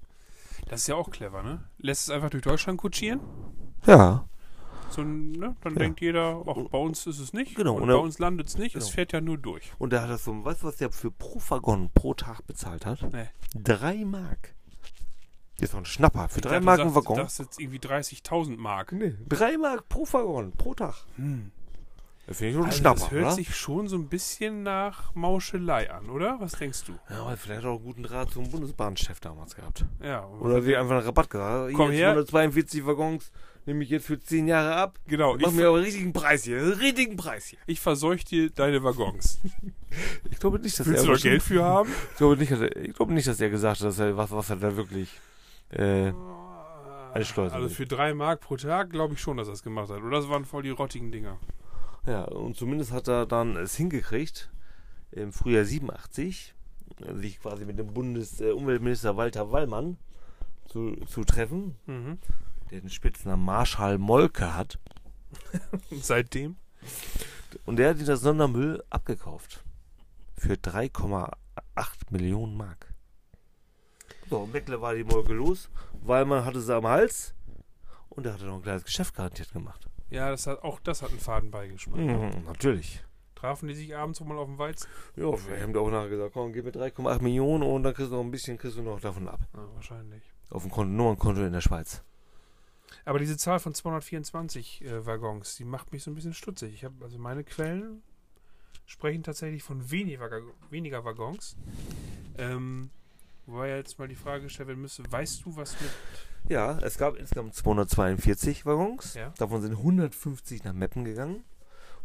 Das 0.68 0.82
ist 0.82 0.88
ja 0.88 0.96
auch 0.96 1.10
clever, 1.10 1.42
ne? 1.44 1.64
Lässt 1.78 2.04
es 2.04 2.10
einfach 2.10 2.30
durch 2.30 2.44
Deutschland 2.44 2.78
kutschieren. 2.80 3.22
Ja, 3.86 4.26
So, 4.90 5.04
ne? 5.04 5.56
Dann 5.62 5.74
Ja. 5.74 5.80
denkt 5.80 6.02
jeder, 6.02 6.44
ach, 6.48 6.56
bei 6.70 6.78
uns 6.80 7.06
ist 7.06 7.20
es 7.20 7.32
nicht. 7.32 7.56
Genau, 7.56 7.76
Und 7.76 7.84
und 7.84 7.88
bei 7.90 7.96
uns 7.96 8.18
landet 8.20 8.48
es 8.48 8.58
nicht. 8.58 8.76
Es 8.76 8.86
genau. 8.86 8.96
fährt 8.96 9.14
ja 9.14 9.22
nur 9.22 9.38
durch. 9.38 9.72
und 9.78 9.94
er 9.94 10.02
hat 10.02 10.10
das 10.10 10.24
so, 10.26 10.44
weißt 10.44 10.64
du, 10.64 10.68
was 10.68 10.78
der 10.78 10.92
für 10.92 11.12
pro 11.12 11.40
Waggon 11.48 11.92
pro 11.94 12.16
Tag 12.16 12.46
bezahlt 12.48 12.86
hat? 12.88 13.04
Nee. 13.14 13.30
Drei 13.56 14.04
Mark. 14.04 14.56
Das 15.58 15.66
ist 15.66 15.74
doch 15.74 15.80
ein 15.80 15.86
Schnapper. 15.86 16.28
Für 16.30 16.38
Ich 16.40 16.42
drei 16.44 16.52
dachte, 16.54 16.66
Mark 16.66 16.80
ein 16.80 16.96
Waggon. 16.96 17.18
Das 17.18 17.34
ist 17.34 17.38
jetzt 17.40 17.60
irgendwie 17.60 17.80
30.000 17.80 18.58
Mark. 18.58 18.92
Nee, 18.94 19.14
drei 19.28 19.58
Mark 19.58 19.88
pro 19.90 20.06
Waggon, 20.12 20.54
pro 20.54 20.74
Tag. 20.74 20.96
Hm. 21.18 21.52
Das 22.30 22.38
finde 22.38 22.52
ich 22.52 22.56
schon 22.58 22.66
Also 22.66 22.78
Schnapper, 22.78 23.00
das 23.00 23.12
hört 23.12 23.26
oder? 23.26 23.32
sich 23.32 23.56
schon 23.56 23.88
so 23.88 23.96
ein 23.96 24.08
bisschen 24.08 24.62
nach 24.62 25.16
Mauschelei 25.16 25.90
an, 25.90 26.12
oder? 26.12 26.40
Was 26.40 26.52
denkst 26.52 26.84
du? 26.86 26.92
Ja, 27.10 27.22
aber 27.24 27.36
vielleicht 27.36 27.66
auch 27.66 27.78
einen 27.78 27.84
guten 27.84 28.04
Draht 28.04 28.30
zum 28.30 28.52
Bundesbahnchef 28.52 29.20
damals 29.20 29.56
gehabt. 29.56 29.84
Ja. 30.04 30.28
Oder 30.40 30.62
sie 30.62 30.78
einfach 30.78 30.98
einen 30.98 31.06
Rabatt 31.06 31.32
gesagt. 31.32 31.74
Komm 31.74 31.90
hier, 31.90 32.02
her. 32.02 32.10
142 32.10 32.86
Waggons 32.86 33.32
nehme 33.66 33.84
ich 33.84 33.90
jetzt 33.90 34.06
für 34.06 34.20
10 34.20 34.48
Jahre 34.48 34.76
ab. 34.76 35.00
Genau. 35.08 35.38
Ich, 35.38 35.42
Mach 35.42 35.52
mir 35.52 35.70
aber 35.70 35.78
einen 35.78 35.86
richtigen 35.86 36.14
Preis 36.14 36.44
hier. 36.44 36.60
einen 36.60 36.74
Richtigen 36.74 37.18
Preis 37.18 37.48
hier. 37.48 37.58
ich 37.66 37.80
verseuch 37.80 38.24
dir 38.26 38.52
deine 38.52 38.84
Waggons. 38.84 39.40
Ich 40.30 40.40
glaube 40.40 40.60
nicht, 40.60 40.80
dass 40.80 40.86
Willst 40.86 41.02
er 41.04 41.08
du 41.08 41.14
da 41.14 41.20
Geld 41.20 41.42
für 41.42 41.64
haben? 41.64 41.90
Ich 42.12 42.18
glaube 42.18 42.38
nicht, 42.38 42.52
dass 42.52 42.60
er, 42.62 42.76
ich 42.76 42.94
glaube 42.94 43.12
nicht, 43.12 43.28
dass 43.28 43.42
er 43.42 43.50
gesagt 43.50 43.80
hat, 43.80 43.88
dass 43.88 43.98
er 43.98 44.16
was, 44.16 44.30
was 44.30 44.52
er 44.52 44.58
da 44.58 44.78
wirklich. 44.78 45.10
Äh, 45.72 46.14
Schleuse. 47.24 47.56
Also 47.56 47.70
für 47.70 47.88
drei 47.88 48.14
Mark 48.14 48.42
pro 48.42 48.56
Tag 48.56 48.92
glaube 48.92 49.16
ich 49.16 49.20
schon, 49.20 49.38
dass 49.38 49.48
er 49.48 49.56
es 49.56 49.64
gemacht 49.64 49.90
hat. 49.90 50.04
Oder 50.04 50.18
das 50.18 50.30
waren 50.30 50.46
voll 50.46 50.62
die 50.62 50.70
rottigen 50.70 51.12
Dinger. 51.12 51.40
Ja, 52.06 52.24
und 52.26 52.56
zumindest 52.58 52.92
hat 52.92 53.08
er 53.08 53.26
dann 53.26 53.56
es 53.58 53.76
hingekriegt, 53.76 54.50
im 55.12 55.32
Frühjahr 55.34 55.66
87, 55.66 56.54
äh, 57.02 57.14
sich 57.16 57.40
quasi 57.40 57.66
mit 57.66 57.80
dem 57.80 57.94
Bundesumweltminister 57.94 59.18
Walter 59.18 59.52
Wallmann 59.52 59.98
zu, 60.68 60.96
zu 61.08 61.24
treffen, 61.24 61.76
Mhm. 61.88 62.20
der 62.72 62.82
den 62.82 62.90
Spitznamen 62.90 63.44
Marschall 63.44 63.98
Molke 63.98 64.56
hat. 64.56 64.80
Seitdem? 65.92 66.58
Und 67.66 67.78
der 67.78 67.90
hat 67.90 68.00
ihm 68.00 68.06
das 68.06 68.22
Sondermüll 68.22 68.84
abgekauft. 68.90 69.64
Für 70.38 70.54
3,8 70.54 71.32
Millionen 72.12 72.56
Mark. 72.56 72.94
So, 74.30 74.46
Meckle 74.46 74.80
war 74.80 74.94
die 74.94 75.04
Molke 75.04 75.34
los, 75.34 75.70
weil 76.04 76.24
man 76.26 76.46
hatte 76.46 76.62
sie 76.62 76.74
am 76.76 76.86
Hals 76.88 77.34
und 78.10 78.26
er 78.28 78.34
hatte 78.34 78.46
noch 78.46 78.56
ein 78.58 78.62
kleines 78.62 78.84
Geschäft 78.86 79.16
garantiert 79.16 79.52
gemacht. 79.52 79.89
Ja, 80.10 80.30
das 80.30 80.48
hat, 80.48 80.64
auch 80.64 80.80
das 80.80 81.02
hat 81.02 81.10
einen 81.10 81.20
faden 81.20 81.52
Beigeschmack. 81.52 82.00
Mhm, 82.00 82.46
natürlich. 82.46 83.04
Trafen 83.36 83.68
die 83.70 83.76
sich 83.76 83.96
abends 83.96 84.20
mal 84.22 84.38
auf 84.38 84.48
dem 84.48 84.58
Weizen? 84.58 84.88
Ja, 85.16 85.32
wir 85.32 85.62
haben 85.62 85.72
da 85.72 85.80
auch 85.80 85.90
nachher 85.90 86.10
gesagt, 86.10 86.34
komm, 86.34 86.52
gib 86.52 86.66
mir 86.66 86.72
3,8 86.72 87.22
Millionen 87.22 87.64
und 87.64 87.84
dann 87.84 87.94
kriegst 87.94 88.12
du 88.12 88.16
noch 88.16 88.24
ein 88.24 88.32
bisschen, 88.32 88.58
kriegst 88.58 88.78
du 88.78 88.82
noch 88.82 89.00
davon 89.00 89.28
ab. 89.30 89.40
Ja, 89.54 89.66
wahrscheinlich. 89.76 90.24
Auf 90.50 90.64
dem 90.64 90.72
Konto, 90.72 90.92
Nummernkonto 90.92 91.42
in 91.44 91.54
der 91.54 91.62
Schweiz. 91.62 92.04
Aber 93.06 93.20
diese 93.20 93.38
Zahl 93.38 93.60
von 93.60 93.74
224 93.74 94.84
äh, 94.84 95.06
Waggons, 95.06 95.56
die 95.56 95.64
macht 95.64 95.94
mich 95.94 96.04
so 96.04 96.12
ein 96.12 96.16
bisschen 96.16 96.34
stutzig. 96.34 96.74
Ich 96.74 96.84
habe 96.84 96.96
also 97.02 97.18
meine 97.18 97.44
Quellen 97.44 98.02
sprechen 98.86 99.24
tatsächlich 99.24 99.64
von 99.64 99.90
weniger, 99.92 100.30
weniger 100.70 101.06
Waggons. 101.06 101.56
Ähm, 102.38 102.90
wobei 103.50 103.70
jetzt 103.76 103.98
mal 104.00 104.08
die 104.08 104.16
Frage 104.16 104.44
gestellt 104.44 104.68
werden 104.70 104.82
müsste, 104.82 105.04
weißt 105.12 105.46
du, 105.46 105.56
was 105.56 105.80
mit 105.82 105.90
Ja, 106.50 106.78
es 106.80 106.98
gab 106.98 107.16
insgesamt 107.16 107.54
242 107.56 108.66
Waggons. 108.66 109.14
Ja. 109.16 109.34
Davon 109.38 109.62
sind 109.62 109.74
150 109.74 110.64
nach 110.64 110.74
Meppen 110.74 111.04
gegangen 111.06 111.44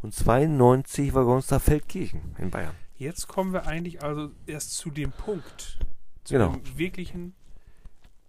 und 0.03 0.15
92 0.15 1.15
Waggons 1.15 1.51
nach 1.51 1.61
Feldkirchen 1.63 2.35
in 2.39 2.51
Bayern. 2.51 2.75
Jetzt 2.97 3.27
kommen 3.29 3.53
wir 3.53 3.67
eigentlich 3.67 4.03
also 4.03 4.31
erst 4.47 4.75
zu 4.77 4.91
dem 4.91 5.11
Punkt, 5.13 5.79
zu 6.25 6.35
Genau. 6.35 6.53
dem 6.57 6.79
wirklichen 6.79 7.35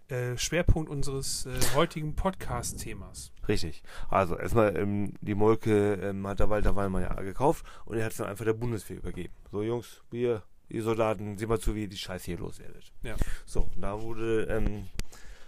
äh, 0.08 0.38
Schwerpunkt 0.38 0.90
unseres 0.90 1.46
äh, 1.48 1.52
heutigen 1.76 2.16
Podcast-Themas. 2.16 3.32
Richtig. 3.48 3.84
Also 4.10 4.38
erstmal, 4.38 4.76
ähm, 4.78 5.14
die 5.22 5.34
Molke 5.36 5.94
ähm, 5.96 6.28
hat 6.28 6.40
der 6.40 6.50
Walter 6.50 6.76
Wallmann 6.76 7.04
ja 7.04 7.14
gekauft 7.22 7.66
und 7.86 7.98
er 7.98 8.06
hat 8.06 8.12
es 8.12 8.18
dann 8.18 8.28
einfach 8.28 8.46
der 8.46 8.54
Bundeswehr 8.54 8.98
übergeben. 8.98 9.34
So 9.52 9.62
Jungs, 9.64 10.04
wir, 10.12 10.44
ihr 10.70 10.84
Soldaten, 10.84 11.38
seht 11.38 11.50
mal 11.50 11.60
zu, 11.60 11.76
wie 11.76 11.84
ihr 11.84 11.88
die 11.88 11.98
Scheiße 11.98 12.26
hier 12.26 12.38
loswerdet. 12.38 12.92
Ja. 13.04 13.16
So, 13.46 13.70
da 13.78 14.02
wurde, 14.02 14.46
ähm, 14.46 14.88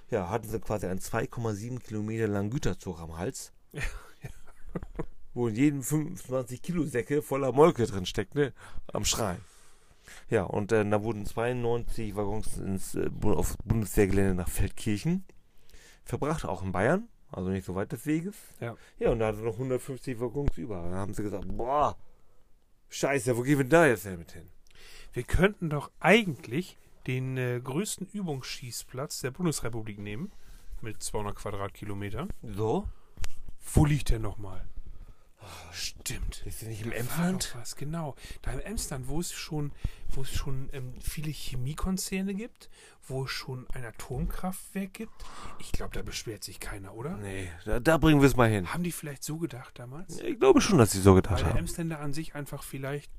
ja, 0.10 0.30
hatten 0.30 0.48
sie 0.48 0.60
quasi 0.60 0.88
einen 0.88 1.00
2,7 1.00 1.80
Kilometer 1.80 2.28
langen 2.28 2.50
Güterzug 2.50 3.00
am 3.00 3.18
Hals. 3.18 3.54
Ja, 4.24 4.32
Wo 5.36 5.48
in 5.48 5.56
jedem 5.56 5.84
25 5.84 6.64
Kilo 6.64 6.84
Säcke 6.84 7.22
voller 7.22 7.52
Molke 7.52 7.86
drin 7.86 8.08
steckt, 8.08 8.34
ne? 8.34 8.54
Am 8.92 9.06
Schrein. 9.06 9.38
Ja, 10.30 10.44
und 10.44 10.72
äh, 10.72 10.88
da 10.90 11.04
wurden 11.04 11.26
92 11.26 12.16
Waggons 12.16 12.58
ins 12.58 12.96
äh, 12.96 13.10
aufs 13.24 13.58
Bundeswehrgelände 13.64 14.34
nach 14.34 14.50
Feldkirchen 14.50 15.26
verbracht, 16.04 16.46
auch 16.46 16.64
in 16.64 16.72
Bayern, 16.72 17.08
also 17.32 17.50
nicht 17.50 17.66
so 17.66 17.76
weit 17.76 17.92
des 17.92 18.06
Weges. 18.06 18.36
Ja. 18.60 18.76
Ja, 18.98 19.12
und 19.12 19.20
da 19.20 19.28
hatten 19.28 19.38
sie 19.38 19.44
noch 19.44 19.54
150 19.54 20.20
Waggons 20.20 20.58
über. 20.58 20.90
Da 20.90 20.96
haben 20.98 21.14
sie 21.14 21.24
gesagt, 21.24 21.46
boah, 21.56 21.98
scheiße, 22.90 23.38
wo 23.38 23.42
gehen 23.42 23.60
wir 23.60 23.66
da 23.66 23.86
jetzt 23.86 24.06
denn 24.06 24.18
mit 24.18 24.32
hin? 24.32 24.50
Wir 25.14 25.24
könnten 25.24 25.70
doch 25.70 25.92
eigentlich 26.00 26.78
den 27.08 27.38
äh, 27.38 27.60
größten 27.64 28.08
Übungsschießplatz 28.12 29.22
der 29.22 29.32
Bundesrepublik 29.32 30.00
nehmen, 30.00 30.32
mit 30.82 31.02
200 31.02 31.36
Quadratkilometern. 31.36 32.30
So? 32.44 32.88
Wo 33.74 33.86
liegt 33.86 34.10
der 34.10 34.20
nochmal? 34.20 34.66
Stimmt. 35.72 36.44
Ist 36.46 36.62
der 36.62 36.70
nicht 36.70 36.82
im 36.82 36.92
Emsland? 36.92 37.54
was, 37.56 37.76
genau. 37.76 38.16
Da 38.42 38.52
im 38.52 38.60
Emsland, 38.60 39.08
wo 39.08 39.20
es 39.20 39.32
schon, 39.32 39.72
wo 40.10 40.22
es 40.22 40.34
schon 40.34 40.70
ähm, 40.74 40.94
viele 41.00 41.32
Chemiekonzerne 41.32 42.34
gibt, 42.34 42.70
wo 43.08 43.24
es 43.26 43.32
schon 43.32 43.66
ein 43.74 43.86
Atomkraftwerk 43.86 44.94
gibt. 44.94 45.14
Ich 45.60 45.72
glaube, 45.72 45.94
da 45.94 46.02
beschwert 46.02 46.44
sich 46.44 46.60
keiner, 46.60 46.94
oder? 46.96 47.18
Nee, 47.18 47.50
da, 47.66 47.80
da 47.80 47.98
bringen 47.98 48.20
wir 48.20 48.28
es 48.28 48.36
mal 48.36 48.50
hin. 48.50 48.74
Haben 48.74 48.84
die 48.84 48.92
vielleicht 48.92 49.24
so 49.24 49.38
gedacht 49.38 49.80
damals? 49.80 50.20
Ich 50.20 50.40
glaube 50.40 50.60
schon, 50.60 50.78
dass 50.80 50.92
sie 50.92 51.00
so 51.00 51.12
Weil 51.12 51.22
gedacht 51.22 51.40
der 51.40 51.50
haben. 51.50 51.58
Emsländer 51.58 52.00
an 52.00 52.14
sich 52.14 52.36
einfach 52.36 52.64
vielleicht 52.64 53.12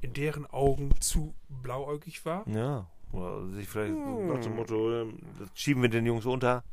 in 0.00 0.12
deren 0.12 0.46
Augen 0.46 0.90
zu 1.00 1.34
blauäugig 1.48 2.24
war. 2.24 2.46
Ja, 2.48 2.86
oder 3.12 3.46
sich 3.50 3.68
vielleicht 3.68 3.92
Hm. 3.92 4.28
nach 4.28 4.40
dem 4.40 4.56
Motto, 4.56 5.02
ähm, 5.02 5.18
das 5.38 5.48
schieben 5.54 5.82
wir 5.82 5.88
den 5.90 6.06
Jungs 6.06 6.24
unter, 6.24 6.64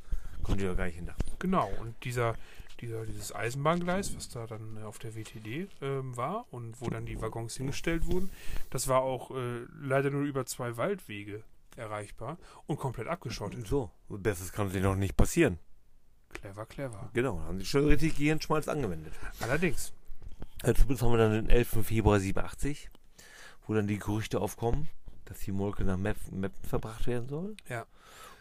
kommt 0.43 0.59
die 0.61 0.65
ja 0.65 0.73
gar 0.73 0.85
nicht 0.85 0.95
hinter. 0.95 1.15
Genau, 1.39 1.69
und 1.81 2.01
dieser, 2.03 2.35
dieser, 2.79 3.05
dieses 3.05 3.35
Eisenbahngleis, 3.35 4.15
was 4.15 4.29
da 4.29 4.47
dann 4.47 4.77
äh, 4.77 4.83
auf 4.83 4.99
der 4.99 5.15
WTD 5.15 5.67
ähm, 5.81 6.15
war 6.15 6.45
und 6.51 6.79
wo 6.79 6.89
dann 6.89 7.05
die 7.05 7.21
Waggons 7.21 7.57
hingestellt 7.57 8.07
wurden, 8.07 8.29
das 8.69 8.87
war 8.87 9.01
auch 9.01 9.31
äh, 9.31 9.65
leider 9.81 10.09
nur 10.11 10.23
über 10.23 10.45
zwei 10.45 10.77
Waldwege 10.77 11.43
erreichbar 11.75 12.37
und 12.67 12.77
komplett 12.79 13.07
abgeschottet. 13.07 13.67
So, 13.67 13.91
Besseres 14.09 14.51
kann 14.51 14.69
sich 14.69 14.81
noch 14.81 14.95
nicht 14.95 15.15
passieren. 15.17 15.59
Clever, 16.33 16.65
clever. 16.65 17.09
Genau, 17.13 17.39
haben 17.41 17.59
sie 17.59 17.65
schon 17.65 17.85
richtig 17.85 18.17
Gehirnschmalz 18.17 18.67
angewendet. 18.67 19.13
Allerdings. 19.41 19.93
Als 20.61 20.81
haben 20.81 21.11
wir 21.11 21.17
dann 21.17 21.31
den 21.31 21.49
11. 21.49 21.85
Februar 21.85 22.19
87, 22.19 22.89
wo 23.69 23.75
dann 23.75 23.85
die 23.85 23.99
Gerüchte 23.99 24.41
aufkommen, 24.41 24.87
dass 25.25 25.41
die 25.41 25.51
Molke 25.51 25.83
nach 25.83 25.95
Mep- 25.97 26.31
Meppen 26.31 26.67
verbracht 26.67 27.05
werden 27.05 27.29
soll. 27.29 27.55
Ja. 27.69 27.85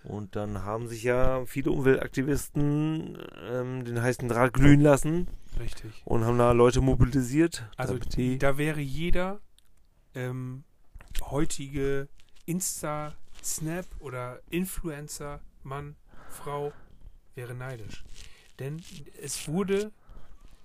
Und 0.05 0.37
dann 0.37 0.63
haben 0.65 0.89
sich 0.89 1.03
ja 1.03 1.45
viele 1.45 1.71
Umweltaktivisten 1.71 3.19
ähm, 3.43 3.85
den 3.85 4.01
heißen 4.01 4.27
Draht 4.27 4.55
glühen 4.55 4.81
lassen 4.81 5.29
Richtig. 5.61 6.01
und 6.07 6.25
haben 6.25 6.39
da 6.39 6.53
Leute 6.53 6.81
mobilisiert. 6.81 7.69
Also 7.77 7.99
da 8.39 8.57
wäre 8.57 8.81
jeder 8.81 9.41
ähm, 10.15 10.65
heutige 11.21 12.09
Insta, 12.47 13.15
Snap 13.45 13.85
oder 13.99 14.41
Influencer, 14.49 15.41
Mann, 15.63 15.95
Frau, 16.31 16.73
wäre 17.35 17.55
neidisch. 17.55 18.03
Denn 18.61 18.81
es 19.21 19.47
wurde 19.47 19.93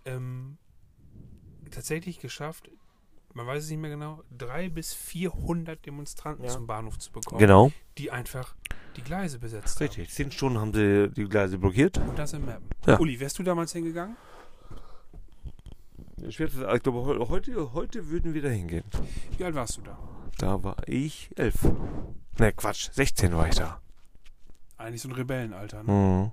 ähm, 0.05 0.57
tatsächlich 1.69 2.19
geschafft, 2.19 2.69
man 3.33 3.47
weiß 3.47 3.63
es 3.63 3.69
nicht 3.69 3.79
mehr 3.79 3.89
genau, 3.91 4.21
drei 4.35 4.69
bis 4.69 4.93
400 4.93 5.85
Demonstranten 5.85 6.45
Ja. 6.45 6.51
zum 6.51 6.67
Bahnhof 6.67 6.97
zu 6.99 7.11
bekommen, 7.11 7.39
genau, 7.39 7.71
die 7.97 8.11
einfach 8.11 8.55
die 8.95 9.01
Gleise 9.01 9.39
besetzt 9.39 9.79
richtig. 9.79 10.09
Zehn 10.11 10.31
Stunden 10.31 10.59
haben 10.59 10.73
sie 10.73 11.09
die 11.09 11.25
Gleise 11.25 11.57
blockiert. 11.57 11.97
haben. 11.99 12.09
Und 12.09 12.19
das 12.19 12.33
im 12.33 12.45
Mappen. 12.45 12.67
Ja. 12.85 12.99
Uli, 12.99 13.19
wärst 13.19 13.39
du 13.39 13.43
damals 13.43 13.71
hingegangen? 13.73 14.15
Ich, 16.25 16.39
werde, 16.39 16.71
ich 16.75 16.83
glaube, 16.83 16.99
heu- 17.03 17.27
heute, 17.27 17.73
heute 17.73 18.09
würden 18.09 18.33
wir 18.33 18.41
da 18.41 18.49
hingehen. 18.49 18.83
Wie 19.37 19.43
alt 19.43 19.55
warst 19.55 19.77
du 19.77 19.81
da? 19.81 19.97
Da 20.37 20.63
war 20.63 20.77
ich 20.87 21.29
elf. 21.35 21.55
Ne, 22.39 22.53
Quatsch, 22.53 22.89
16 22.91 23.35
war 23.35 23.47
ich 23.47 23.55
da. 23.55 23.81
Eigentlich 24.77 25.01
so 25.01 25.09
ein 25.09 25.15
Rebellenalter, 25.15 25.83
ne? 25.83 25.91
Mhm. 25.91 26.31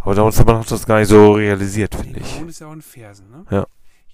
Aber 0.00 0.14
damals 0.14 0.38
hat 0.38 0.46
man 0.46 0.62
das 0.68 0.84
gar 0.86 0.98
nicht 0.98 1.08
so 1.08 1.32
realisiert, 1.32 1.94
finde 1.94 2.20
ich. 2.20 2.40
Wohn 2.40 2.48
ist 2.48 2.60
ja 2.60 2.66
auch 2.66 2.72
in 2.72 2.82
Fersen, 2.82 3.30
ne? 3.30 3.44
Ja. 3.50 3.66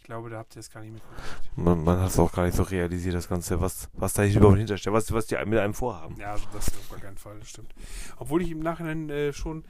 Ich 0.08 0.10
glaube, 0.10 0.30
da 0.30 0.38
habt 0.38 0.56
ihr 0.56 0.60
das 0.60 0.70
gar 0.70 0.80
nicht 0.80 0.94
mitgekriegt. 0.94 1.54
Man, 1.54 1.84
man 1.84 2.00
hat 2.00 2.08
es 2.08 2.18
auch 2.18 2.32
gar 2.32 2.46
nicht 2.46 2.56
so 2.56 2.62
realisiert, 2.62 3.14
das 3.14 3.28
Ganze, 3.28 3.60
was, 3.60 3.90
was 3.92 4.14
da 4.14 4.24
überhaupt 4.24 4.56
hintersteht, 4.56 4.90
was, 4.90 5.12
was 5.12 5.26
die 5.26 5.36
mit 5.44 5.58
einem 5.58 5.74
vorhaben. 5.74 6.16
Ja, 6.16 6.32
also 6.32 6.46
das 6.54 6.68
auf 6.68 6.88
gar 6.88 6.98
keinen 6.98 7.18
Fall, 7.18 7.38
das 7.38 7.50
stimmt. 7.50 7.74
Obwohl 8.16 8.40
ich 8.40 8.50
im 8.50 8.60
Nachhinein 8.60 9.10
äh, 9.10 9.34
schon 9.34 9.66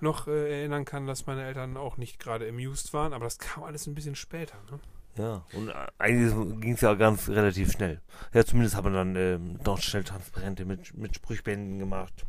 noch 0.00 0.26
äh, 0.26 0.60
erinnern 0.60 0.86
kann, 0.86 1.06
dass 1.06 1.26
meine 1.26 1.44
Eltern 1.44 1.76
auch 1.76 1.98
nicht 1.98 2.18
gerade 2.18 2.48
amused 2.48 2.94
waren, 2.94 3.12
aber 3.12 3.24
das 3.24 3.38
kam 3.38 3.62
alles 3.62 3.86
ein 3.86 3.94
bisschen 3.94 4.14
später, 4.14 4.56
ne? 4.70 4.80
Ja, 5.18 5.44
und 5.52 5.68
äh, 5.68 5.74
eigentlich 5.98 6.32
ging 6.62 6.72
es 6.72 6.80
ja 6.80 6.94
ganz 6.94 7.28
relativ 7.28 7.70
schnell. 7.70 8.00
Ja, 8.32 8.42
zumindest 8.42 8.76
hat 8.76 8.84
man 8.84 8.94
dann 8.94 9.16
ähm, 9.16 9.58
dort 9.62 9.82
schnell 9.82 10.02
Transparente 10.02 10.64
mit, 10.64 10.96
mit 10.96 11.14
Sprüchbänden 11.14 11.78
gemacht. 11.78 12.24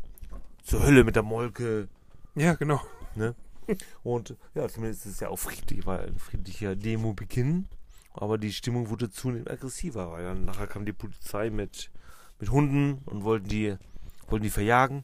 Zur 0.62 0.84
Hölle 0.84 1.06
mit 1.06 1.16
der 1.16 1.24
Molke. 1.24 1.88
Ja, 2.36 2.56
genau. 2.56 2.82
Und 4.04 4.36
ja, 4.54 4.68
zumindest 4.68 5.06
ist 5.06 5.14
es 5.14 5.20
ja 5.20 5.30
auch 5.30 5.40
friedlich, 5.40 5.86
war 5.86 6.00
ein 6.02 6.18
friedlicher 6.20 6.76
Demo-Beginn. 6.76 7.68
Aber 8.14 8.38
die 8.38 8.54
Stimmung 8.54 8.90
wurde 8.90 9.10
zunehmend 9.10 9.50
aggressiver, 9.52 10.12
weil 10.12 10.24
dann 10.24 10.46
nachher 10.46 10.68
kam 10.68 10.86
die 10.86 10.94
Polizei 10.94 11.50
mit, 11.50 11.92
mit 12.40 12.50
Hunden 12.50 13.00
und 13.06 13.24
wollten 13.24 13.48
die, 13.50 13.76
wollten 14.28 14.44
die 14.44 14.50
verjagen. 14.50 15.04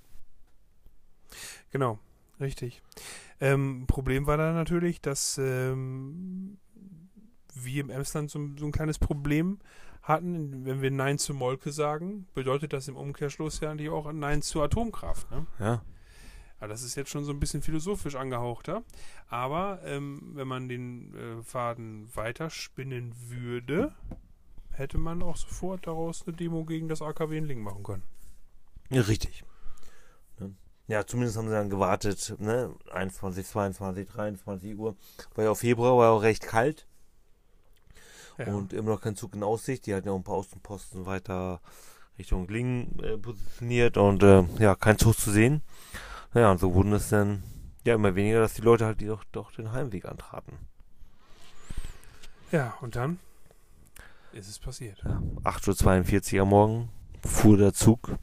Genau, 1.71 1.99
richtig. 2.39 2.81
Ähm, 3.39 3.85
Problem 3.87 4.27
war 4.27 4.37
da 4.37 4.53
natürlich, 4.53 5.01
dass 5.01 5.37
ähm, 5.37 6.57
wir 7.53 7.81
im 7.81 7.89
Emsland 7.89 8.29
so, 8.29 8.39
ein- 8.39 8.57
so 8.57 8.65
ein 8.65 8.71
kleines 8.71 8.99
Problem 8.99 9.59
hatten. 10.03 10.65
Wenn 10.65 10.81
wir 10.81 10.91
Nein 10.91 11.17
zu 11.17 11.33
Molke 11.33 11.71
sagen, 11.71 12.27
bedeutet 12.33 12.73
das 12.73 12.87
im 12.87 12.95
Umkehrschluss 12.95 13.59
ja 13.59 13.71
eigentlich 13.71 13.89
auch 13.89 14.05
ein 14.05 14.19
Nein 14.19 14.41
zur 14.41 14.63
Atomkraft. 14.63 15.29
Ne? 15.31 15.45
Ja, 15.59 15.81
Ja, 16.61 16.67
das 16.67 16.83
ist 16.83 16.95
jetzt 16.95 17.09
schon 17.09 17.25
so 17.25 17.31
ein 17.31 17.39
bisschen 17.39 17.63
philosophisch 17.63 18.15
angehauchter. 18.15 18.83
Aber 19.27 19.81
ähm, 19.83 20.31
wenn 20.35 20.47
man 20.47 20.69
den 20.69 21.13
äh, 21.15 21.43
Faden 21.43 22.07
weiterspinnen 22.15 23.15
würde, 23.29 23.95
hätte 24.69 24.99
man 24.99 25.23
auch 25.23 25.37
sofort 25.37 25.87
daraus 25.87 26.23
eine 26.27 26.35
Demo 26.35 26.63
gegen 26.63 26.87
das 26.87 27.01
AKW 27.01 27.39
in 27.39 27.45
Lingen 27.45 27.63
machen 27.63 27.83
können. 27.83 28.03
ja 28.91 29.01
richtig. 29.01 29.43
Ne? 30.39 30.53
Ja, 30.87 31.05
zumindest 31.05 31.37
haben 31.37 31.47
sie 31.47 31.55
dann 31.55 31.71
gewartet, 31.71 32.35
ne? 32.37 32.75
21, 32.91 33.45
22, 33.45 34.07
23 34.07 34.77
Uhr. 34.77 34.95
War 35.33 35.45
ja 35.45 35.51
auch 35.51 35.57
Februar, 35.57 35.97
war 35.97 36.05
ja 36.05 36.11
auch 36.11 36.21
recht 36.21 36.43
kalt. 36.43 36.85
Ja. 38.37 38.53
Und 38.53 38.71
immer 38.73 38.91
noch 38.91 39.01
kein 39.01 39.15
Zug 39.15 39.33
in 39.33 39.43
Aussicht. 39.43 39.87
Die 39.87 39.95
hatten 39.95 40.07
ja 40.07 40.13
auch 40.13 40.17
ein 40.17 40.23
paar 40.23 40.35
Außenposten 40.35 41.07
weiter 41.07 41.59
Richtung 42.19 42.47
Lingen 42.47 42.99
äh, 42.99 43.17
positioniert 43.17 43.97
und 43.97 44.21
äh, 44.21 44.43
ja, 44.59 44.75
kein 44.75 44.99
Zug 44.99 45.17
zu 45.17 45.31
sehen. 45.31 45.63
Naja, 46.33 46.51
und 46.51 46.59
so 46.59 46.73
wurden 46.73 46.93
es 46.93 47.09
dann 47.09 47.43
ja 47.85 47.95
immer 47.95 48.15
weniger, 48.15 48.39
dass 48.39 48.53
die 48.53 48.61
Leute 48.61 48.85
halt 48.85 49.01
die 49.01 49.07
doch, 49.07 49.23
doch 49.31 49.51
den 49.51 49.71
Heimweg 49.71 50.05
antraten. 50.05 50.53
ja, 52.51 52.73
und 52.81 52.95
dann 52.95 53.19
ist 54.33 54.47
es 54.47 54.59
passiert. 54.59 55.01
Ja, 55.03 55.21
8.42 55.43 56.35
Uhr 56.35 56.41
am 56.43 56.49
Morgen 56.49 56.89
fuhr 57.25 57.57
der 57.57 57.73
Zug 57.73 58.15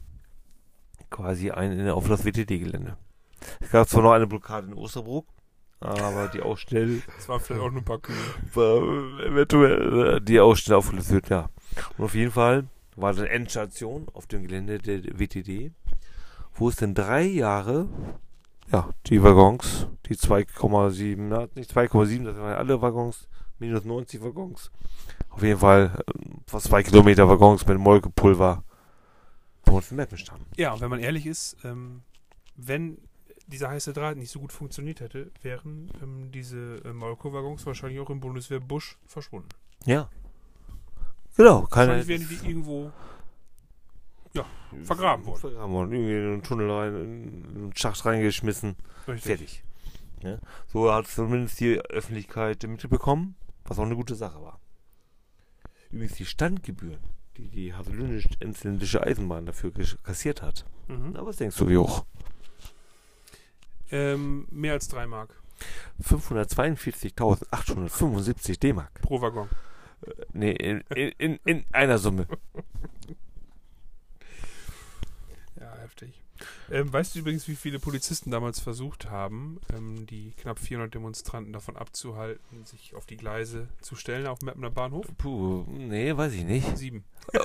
quasi 1.09 1.51
ein 1.51 1.71
in, 1.71 1.89
auf 1.89 2.07
das 2.07 2.25
WTD-Gelände. 2.25 2.97
Es 3.59 3.71
gab 3.71 3.87
zwar 3.87 4.03
noch 4.03 4.11
eine 4.11 4.27
Blockade 4.27 4.67
in 4.67 4.73
Osterbruck, 4.73 5.27
aber 5.79 6.27
die 6.27 6.41
Ausstell 6.41 7.01
Das 7.15 7.29
war 7.29 7.39
vielleicht 7.39 7.61
auch 7.61 7.71
nur 7.71 7.81
ein 7.81 7.85
paar 7.85 7.99
Kühe. 7.99 8.15
eventuell 9.25 10.17
äh, 10.17 10.21
die 10.21 10.39
Ausstelle 10.39 10.77
aufgelöst 10.77 11.11
wird, 11.11 11.29
ja. 11.29 11.49
Und 11.97 12.05
auf 12.05 12.15
jeden 12.15 12.31
Fall 12.31 12.65
war 12.95 13.13
dann 13.13 13.27
Endstation 13.27 14.07
auf 14.13 14.27
dem 14.27 14.43
Gelände 14.43 14.79
der 14.79 15.03
WTD, 15.17 15.71
wo 16.59 16.69
es 16.69 16.75
dann 16.75 16.93
drei 16.93 17.23
Jahre, 17.23 17.87
ja, 18.71 18.89
die 19.07 19.23
Waggons, 19.23 19.87
die 20.05 20.15
2,7, 20.15 21.17
na, 21.17 21.47
nicht 21.55 21.71
2,7, 21.75 22.25
das 22.25 22.37
waren 22.37 22.53
alle 22.53 22.81
Waggons, 22.81 23.27
minus 23.57 23.85
90 23.85 24.21
Waggons. 24.21 24.71
Auf 25.29 25.41
jeden 25.41 25.59
Fall 25.59 26.03
äh, 26.05 26.11
fast 26.47 26.67
zwei 26.67 26.83
Kilometer 26.83 27.27
Waggons 27.27 27.65
mit 27.65 27.77
Molkepulver 27.77 28.63
in 29.67 29.95
Meppen 29.97 30.17
standen. 30.17 30.45
Ja, 30.57 30.73
und 30.73 30.81
wenn 30.81 30.89
man 30.89 30.99
ehrlich 30.99 31.27
ist, 31.27 31.55
ähm, 31.63 32.01
wenn 32.55 32.97
dieser 33.47 33.69
heiße 33.69 33.93
Draht 33.93 34.17
nicht 34.17 34.31
so 34.31 34.39
gut 34.39 34.51
funktioniert 34.51 34.99
hätte, 34.99 35.31
wären 35.41 35.91
ähm, 36.01 36.31
diese 36.31 36.81
äh, 36.83 36.93
Molko-Waggons 36.93 37.65
wahrscheinlich 37.65 37.99
auch 37.99 38.09
im 38.09 38.19
Bundeswehrbusch 38.19 38.97
verschwunden. 39.05 39.49
Ja. 39.85 40.09
Genau, 41.37 41.61
keine, 41.63 41.93
Wahrscheinlich 41.93 42.07
wären 42.07 42.27
die 42.29 42.47
irgendwo 42.47 42.91
Ja, 44.33 44.45
vergraben 44.83 45.25
worden. 45.25 45.39
Vergraben 45.39 45.73
worden. 45.73 45.91
Irgendwie 45.91 46.13
in 46.13 46.33
einen 46.33 46.43
Tunnel 46.43 46.69
rein, 46.71 46.95
in 46.95 47.45
einen 47.55 47.75
Schacht 47.75 48.05
reingeschmissen. 48.05 48.75
Richtig. 49.07 49.23
Fertig. 49.23 49.63
Ja? 50.21 50.37
So 50.67 50.91
hat 50.91 51.07
zumindest 51.07 51.59
die 51.59 51.79
Öffentlichkeit 51.79 52.61
mitbekommen, 52.63 53.35
was 53.65 53.79
auch 53.79 53.85
eine 53.85 53.95
gute 53.95 54.13
Sache 54.15 54.39
war. 54.41 54.59
Übrigens 55.91 56.17
die 56.17 56.25
Standgebühren, 56.25 56.99
die 57.37 57.47
die 57.47 57.73
Haselündisch-Enslindische 57.73 59.01
Eisenbahn 59.01 59.47
dafür 59.47 59.71
kassiert 60.03 60.43
hat. 60.43 60.65
Mhm. 60.87 61.13
Na, 61.13 61.25
was 61.25 61.37
denkst 61.37 61.57
du, 61.57 61.67
wie 61.67 61.77
hoch? 61.77 62.05
Ähm, 63.91 64.45
mehr 64.51 64.73
als 64.73 64.87
3 64.89 65.07
Mark 65.07 65.41
542.875 66.03 68.59
D-Mark. 68.59 69.01
pro 69.01 69.19
Waggon. 69.21 69.49
Nee, 70.31 70.51
in, 70.51 70.81
in, 70.95 71.09
in, 71.17 71.39
in 71.43 71.65
einer 71.71 71.97
Summe. 71.97 72.27
Heftig. 75.99 76.23
Ähm, 76.71 76.91
weißt 76.91 77.15
du 77.15 77.19
übrigens, 77.19 77.47
wie 77.47 77.55
viele 77.55 77.79
Polizisten 77.79 78.31
damals 78.31 78.59
versucht 78.59 79.09
haben, 79.09 79.59
ähm, 79.75 80.05
die 80.07 80.31
knapp 80.37 80.59
400 80.59 80.93
Demonstranten 80.93 81.51
davon 81.51 81.75
abzuhalten, 81.75 82.65
sich 82.65 82.95
auf 82.95 83.05
die 83.05 83.17
Gleise 83.17 83.67
zu 83.81 83.95
stellen 83.95 84.27
auf 84.27 84.39
dem 84.39 84.45
Mappener 84.47 84.69
Bahnhof? 84.69 85.07
Puh, 85.17 85.65
nee, 85.67 86.15
weiß 86.15 86.33
ich 86.33 86.45
nicht. 86.45 86.77
Sieben. 86.77 87.03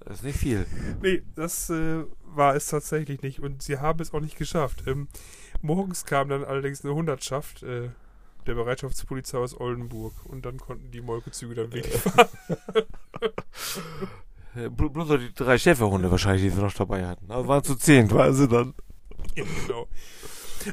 Das 0.00 0.18
ist 0.18 0.22
nicht 0.22 0.38
viel. 0.38 0.66
Nee, 1.02 1.24
das 1.34 1.68
äh, 1.68 2.04
war 2.22 2.54
es 2.54 2.68
tatsächlich 2.68 3.22
nicht. 3.22 3.40
Und 3.40 3.60
sie 3.60 3.78
haben 3.78 3.98
es 3.98 4.14
auch 4.14 4.20
nicht 4.20 4.36
geschafft. 4.36 4.84
Ähm, 4.86 5.08
morgens 5.62 6.04
kam 6.04 6.28
dann 6.28 6.44
allerdings 6.44 6.84
eine 6.84 6.94
Hundertschaft 6.94 7.64
äh, 7.64 7.90
der 8.46 8.54
Bereitschaftspolizei 8.54 9.36
aus 9.36 9.58
Oldenburg. 9.58 10.14
Und 10.26 10.46
dann 10.46 10.58
konnten 10.58 10.92
die 10.92 11.00
Molkezüge 11.00 11.56
dann 11.56 11.72
wirklich 11.72 11.92
fahren. 12.00 12.28
Äh, 14.56 14.66
bl- 14.68 14.88
Bloß 14.90 15.08
noch 15.08 15.18
die 15.18 15.32
drei 15.34 15.58
Schäferhunde 15.58 16.10
wahrscheinlich, 16.10 16.42
die 16.44 16.50
sie 16.50 16.60
noch 16.60 16.72
dabei 16.72 17.06
hatten. 17.06 17.30
Aber 17.30 17.46
waren 17.46 17.64
zu 17.64 17.76
zehn, 17.76 18.08
sie 18.08 18.48
dann. 18.48 18.74
Ja, 19.34 19.44
genau. 19.66 19.88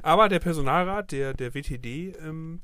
Aber 0.01 0.29
der 0.29 0.39
Personalrat 0.39 1.11
der, 1.11 1.33
der 1.33 1.53
WTD 1.53 2.13
ähm, 2.19 2.61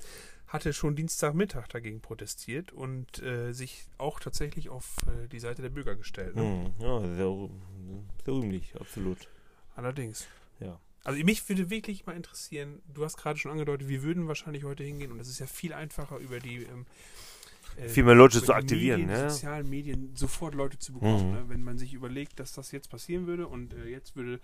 hatte 0.47 0.74
schon 0.74 0.95
Dienstagmittag 0.95 1.67
dagegen 1.67 2.01
protestiert 2.01 2.72
und 2.72 3.22
äh, 3.22 3.51
sich 3.51 3.86
auch 3.99 4.20
tatsächlich 4.20 4.70
auf 4.70 4.95
äh, 5.05 5.28
die 5.28 5.39
Seite 5.39 5.61
der 5.61 5.70
Bürger 5.70 5.95
gestellt. 5.95 6.36
Ne? 6.36 6.41
Hm, 6.41 6.74
ja, 6.84 6.99
sehr, 7.01 7.49
sehr 8.26 8.34
rühmlich, 8.34 8.74
absolut. 8.80 9.28
Allerdings. 9.76 10.28
Ja. 10.59 10.80
Also 11.03 11.24
mich 11.24 11.47
würde 11.47 11.70
wirklich 11.70 12.05
mal 12.05 12.15
interessieren, 12.15 12.82
du 12.93 13.05
hast 13.05 13.17
gerade 13.17 13.38
schon 13.39 13.51
angedeutet, 13.51 13.88
wir 13.88 14.01
würden 14.03 14.28
wahrscheinlich 14.28 14.63
heute 14.63 14.84
hingehen 14.84 15.11
und 15.11 15.20
es 15.20 15.30
ist 15.30 15.39
ja 15.39 15.45
viel 15.45 15.72
einfacher 15.74 16.17
über 16.17 16.39
die 16.39 16.63
ähm, 16.63 16.86
äh, 16.86 16.86
Viel 17.88 18.03
mehr 18.03 18.15
Leute 18.15 18.43
zu 18.43 18.53
aktivieren, 18.53 19.01
Medien, 19.01 19.22
ne? 19.24 19.30
sozialen 19.30 19.70
Medien 19.70 20.11
sofort 20.15 20.53
Leute 20.55 20.78
zu 20.80 20.93
bekommen. 20.93 21.28
Mhm. 21.28 21.34
Ne? 21.34 21.43
Wenn 21.47 21.63
man 21.63 21.78
sich 21.78 21.93
überlegt, 21.93 22.39
dass 22.39 22.53
das 22.53 22.72
jetzt 22.72 22.89
passieren 22.89 23.28
würde 23.28 23.47
und 23.47 23.74
äh, 23.74 23.88
jetzt 23.88 24.15
würde 24.15 24.39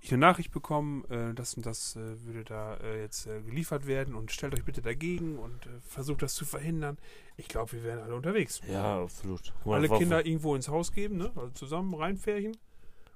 ich 0.00 0.12
eine 0.12 0.20
Nachricht 0.20 0.52
bekommen, 0.52 1.04
äh, 1.10 1.34
das 1.34 1.54
und 1.54 1.66
das 1.66 1.96
äh, 1.96 2.24
würde 2.24 2.44
da 2.44 2.76
äh, 2.76 3.00
jetzt 3.02 3.26
äh, 3.26 3.40
geliefert 3.42 3.86
werden 3.86 4.14
und 4.14 4.30
stellt 4.30 4.54
euch 4.54 4.64
bitte 4.64 4.80
dagegen 4.80 5.38
und 5.38 5.66
äh, 5.66 5.70
versucht 5.88 6.22
das 6.22 6.34
zu 6.34 6.44
verhindern. 6.44 6.98
Ich 7.36 7.48
glaube, 7.48 7.72
wir 7.72 7.84
wären 7.84 8.00
alle 8.00 8.14
unterwegs. 8.14 8.60
Ja, 8.70 9.02
absolut. 9.02 9.52
Mal, 9.64 9.76
Alle 9.76 9.88
Kinder 9.88 10.24
irgendwo 10.24 10.54
ins 10.54 10.68
Haus 10.68 10.92
geben, 10.92 11.16
ne? 11.16 11.30
also 11.34 11.50
zusammen 11.50 11.94
reinfärchen. 11.94 12.56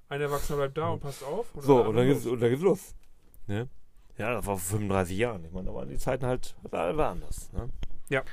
Ein 0.09 0.21
Erwachsener 0.21 0.57
bleibt 0.57 0.77
da 0.77 0.89
und 0.89 0.99
passt 0.99 1.23
auf. 1.23 1.53
Mhm. 1.55 1.61
So, 1.61 1.83
und 1.83 1.95
dann 1.95 2.07
geht's, 2.07 2.25
und 2.25 2.39
dann 2.41 2.49
geht's 2.49 2.61
los. 2.61 2.95
Ne? 3.47 3.69
Ja, 4.17 4.33
das 4.33 4.45
war 4.45 4.57
vor 4.57 4.77
35 4.77 5.17
Jahren. 5.17 5.43
Ich 5.45 5.51
meine, 5.51 5.67
da 5.67 5.73
waren 5.73 5.89
die 5.89 5.97
Zeiten 5.97 6.25
halt 6.25 6.55
war, 6.63 6.95
war 6.95 7.11
anders. 7.11 7.51
Ne? 7.53 7.69
Ja. 8.09 8.23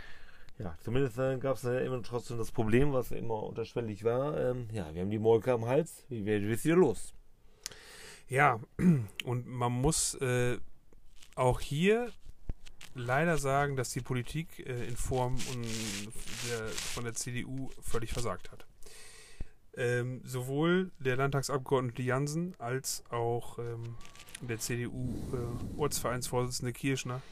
Ja, 0.62 0.76
zumindest 0.82 1.18
äh, 1.18 1.38
gab 1.38 1.56
es 1.56 1.64
äh, 1.64 1.86
immer 1.86 2.02
trotzdem 2.02 2.36
das 2.36 2.50
Problem, 2.50 2.92
was 2.92 3.12
immer 3.12 3.44
unterschwellig 3.44 4.04
war. 4.04 4.36
Ähm, 4.36 4.68
ja, 4.72 4.92
wir 4.92 5.00
haben 5.00 5.08
die 5.10 5.18
Molke 5.18 5.52
am 5.52 5.64
Hals. 5.64 6.04
Wie 6.10 6.26
wird 6.26 6.44
es 6.44 6.66
wieder 6.66 6.76
los? 6.76 7.14
Ja, 8.28 8.60
und 9.24 9.46
man 9.46 9.72
muss 9.72 10.16
äh, 10.16 10.58
auch 11.34 11.60
hier 11.60 12.12
leider 12.94 13.38
sagen, 13.38 13.76
dass 13.76 13.92
die 13.92 14.02
Politik 14.02 14.58
äh, 14.66 14.84
in 14.84 14.98
Form 14.98 15.38
der, 16.48 16.68
von 16.68 17.04
der 17.04 17.14
CDU 17.14 17.70
völlig 17.80 18.12
versagt 18.12 18.52
hat. 18.52 18.66
Ähm, 19.76 20.20
sowohl 20.24 20.90
der 20.98 21.16
Landtagsabgeordnete 21.16 22.02
Jansen 22.02 22.54
als 22.58 23.02
auch 23.08 23.58
ähm, 23.58 23.96
der 24.42 24.58
CDU-Ortsvereinsvorsitzende 24.58 26.74
Kirschner 26.74 27.22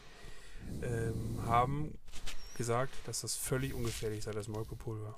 ähm, 0.83 1.41
haben 1.47 1.99
gesagt, 2.59 2.93
dass 3.07 3.23
das 3.23 3.35
völlig 3.35 3.73
ungefährlich 3.73 4.23
sei, 4.25 4.33
das 4.33 4.49
Molkepulver. 4.49 5.15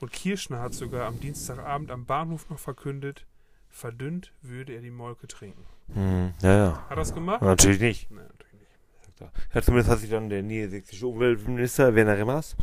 Und 0.00 0.12
Kirschner 0.12 0.60
hat 0.60 0.74
sogar 0.74 1.06
am 1.06 1.18
Dienstagabend 1.18 1.90
am 1.90 2.04
Bahnhof 2.04 2.48
noch 2.50 2.58
verkündet, 2.60 3.24
verdünnt 3.70 4.32
würde 4.42 4.74
er 4.74 4.80
die 4.80 4.90
Molke 4.90 5.26
trinken. 5.26 5.64
Hm, 5.92 6.32
ja, 6.42 6.56
ja. 6.56 6.72
Hat 6.84 6.90
er 6.90 6.96
das 6.96 7.12
gemacht? 7.14 7.42
Natürlich 7.42 7.80
nicht. 7.80 8.10
Nein, 8.12 8.24
natürlich 8.30 8.54
nicht. 8.54 9.32
Ja, 9.54 9.62
zumindest 9.62 9.90
hat 9.90 9.98
sich 9.98 10.10
dann 10.10 10.28
der 10.28 10.42
niedersächsische 10.42 11.06
Umweltminister 11.08 11.94
Werner 11.96 12.16
Remmers 12.16 12.56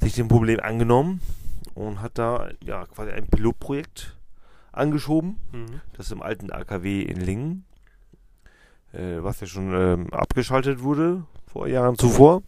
sich 0.00 0.14
dem 0.14 0.28
Problem 0.28 0.60
angenommen 0.60 1.20
und 1.74 2.00
hat 2.00 2.18
da 2.18 2.50
ja 2.64 2.86
quasi 2.86 3.10
ein 3.12 3.26
Pilotprojekt 3.28 4.16
angeschoben, 4.72 5.36
Mhm. 5.52 5.80
das 5.94 6.10
im 6.10 6.22
alten 6.22 6.50
AKW 6.50 7.02
in 7.02 7.20
Lingen, 7.20 7.64
äh, 8.92 9.22
was 9.22 9.40
ja 9.40 9.46
schon 9.46 9.72
ähm, 9.74 10.12
abgeschaltet 10.12 10.82
wurde 10.82 11.24
vor 11.46 11.66
Jahren 11.68 11.96
zuvor, 11.98 12.42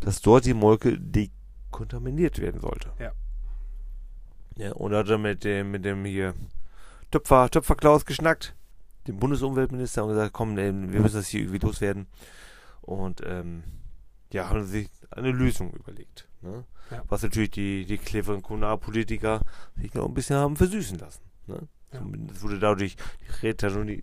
dass 0.00 0.20
dort 0.20 0.44
die 0.44 0.54
Molke 0.54 0.98
dekontaminiert 0.98 2.38
werden 2.38 2.60
sollte. 2.60 2.92
Ja. 2.98 3.12
Ja, 4.56 4.72
und 4.72 4.92
hat 4.92 5.08
er 5.08 5.18
mit 5.18 5.44
dem, 5.44 5.70
mit 5.70 5.84
dem 5.84 6.04
hier 6.04 6.34
Töpfer, 7.10 7.48
Töpfer 7.48 7.76
Klaus 7.76 8.04
geschnackt, 8.04 8.56
dem 9.06 9.18
Bundesumweltminister, 9.18 10.02
und 10.04 10.10
gesagt, 10.10 10.32
komm, 10.32 10.58
ey, 10.58 10.72
wir 10.72 11.00
müssen 11.00 11.16
das 11.16 11.28
hier 11.28 11.40
irgendwie 11.42 11.64
loswerden. 11.64 12.06
Und 12.82 13.22
ähm, 13.24 13.62
ja, 14.32 14.48
haben 14.48 14.64
sich 14.64 14.90
eine 15.10 15.30
Lösung 15.30 15.72
überlegt. 15.72 16.28
Ne? 16.42 16.64
Ja. 16.90 17.02
Was 17.08 17.22
natürlich 17.22 17.50
die, 17.50 17.86
die 17.86 17.98
cleveren 17.98 18.42
Kommunalpolitiker 18.42 19.42
sich 19.76 19.94
noch 19.94 20.06
ein 20.06 20.14
bisschen 20.14 20.36
haben 20.36 20.56
versüßen 20.56 20.98
lassen. 20.98 21.22
Ne? 21.46 21.68
Ja. 21.92 21.98
Zumindest 22.00 22.42
wurde 22.42 22.58
dadurch 22.58 22.96
die 23.22 24.02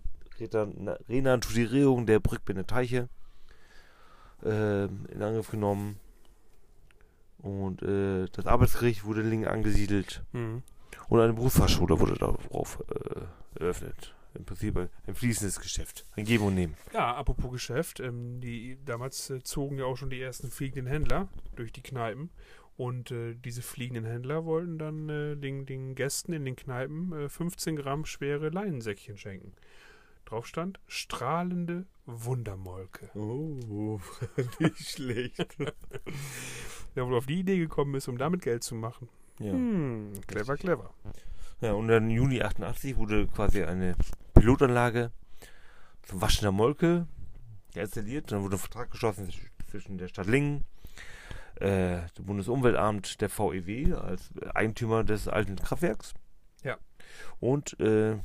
Renaturierung 1.08 2.06
der 2.06 2.20
Brückbinde 2.20 2.66
Teiche 2.66 3.08
ähm, 4.44 5.06
in 5.08 5.22
Angriff 5.22 5.50
genommen. 5.50 5.98
Und 7.38 7.82
äh, 7.82 8.26
das 8.32 8.46
Arbeitsgericht 8.46 9.04
wurde 9.04 9.20
in 9.20 9.30
Lingen 9.30 9.48
angesiedelt. 9.48 10.22
Mhm. 10.32 10.62
Und 11.08 11.20
eine 11.20 11.32
Berufsfachschule 11.32 12.00
wurde 12.00 12.14
darauf 12.14 12.82
äh, 12.88 13.60
eröffnet. 13.60 14.14
Im 14.34 14.44
Prinzip 14.44 14.76
ein, 14.76 14.88
ein 15.06 15.14
fließendes 15.14 15.60
Geschäft. 15.60 16.04
Ein 16.16 16.24
Geben 16.24 16.44
und 16.44 16.54
Nehmen. 16.54 16.74
Ja, 16.92 17.14
apropos 17.14 17.52
Geschäft, 17.52 18.00
ähm, 18.00 18.40
die, 18.40 18.78
damals 18.84 19.30
äh, 19.30 19.42
zogen 19.42 19.78
ja 19.78 19.84
auch 19.84 19.96
schon 19.96 20.10
die 20.10 20.20
ersten 20.20 20.50
fliegenden 20.50 20.86
Händler 20.86 21.28
durch 21.54 21.72
die 21.72 21.82
Kneipen. 21.82 22.30
Und 22.76 23.10
äh, 23.10 23.34
diese 23.34 23.62
fliegenden 23.62 24.04
Händler 24.04 24.44
wollten 24.44 24.78
dann 24.78 25.08
äh, 25.08 25.36
den, 25.36 25.64
den 25.64 25.94
Gästen 25.94 26.34
in 26.34 26.44
den 26.44 26.56
Kneipen 26.56 27.12
äh, 27.12 27.28
15 27.28 27.76
Gramm 27.76 28.04
schwere 28.04 28.50
Leinensäckchen 28.50 29.16
schenken. 29.16 29.54
Drauf 30.26 30.46
stand 30.46 30.80
strahlende 30.88 31.86
Wundermolke. 32.04 33.10
Oh, 33.16 34.00
nicht 34.58 34.88
schlecht. 34.90 35.56
Der 36.94 37.06
wohl 37.06 37.16
auf 37.16 37.26
die 37.26 37.40
Idee 37.40 37.58
gekommen 37.58 37.94
ist, 37.94 38.08
um 38.08 38.18
damit 38.18 38.42
Geld 38.42 38.62
zu 38.64 38.74
machen. 38.74 39.08
ja. 39.38 39.52
Hm, 39.52 40.12
clever, 40.26 40.56
clever. 40.56 40.90
ja, 41.60 41.72
und 41.72 41.88
dann 41.88 42.10
im 42.10 42.16
Juni 42.16 42.42
88 42.42 42.96
wurde 42.96 43.26
quasi 43.28 43.62
eine 43.62 43.94
Pilotanlage 44.34 45.10
zum 46.02 46.20
Waschen 46.20 46.42
der 46.42 46.52
Molke 46.52 47.06
installiert. 47.74 48.32
Dann 48.32 48.42
wurde 48.42 48.56
ein 48.56 48.60
Vertrag 48.60 48.90
geschlossen 48.90 49.32
zwischen 49.70 49.96
der 49.98 50.08
Stadt 50.08 50.26
Lingen, 50.26 50.64
äh, 51.56 52.00
dem 52.18 52.26
Bundesumweltamt, 52.26 53.20
der 53.20 53.30
VEW 53.30 53.94
als 53.96 54.30
Eigentümer 54.54 55.04
des 55.04 55.28
alten 55.28 55.56
Kraftwerks. 55.56 56.14
Ja. 56.62 56.78
Und 57.38 57.78
äh, 57.80 58.16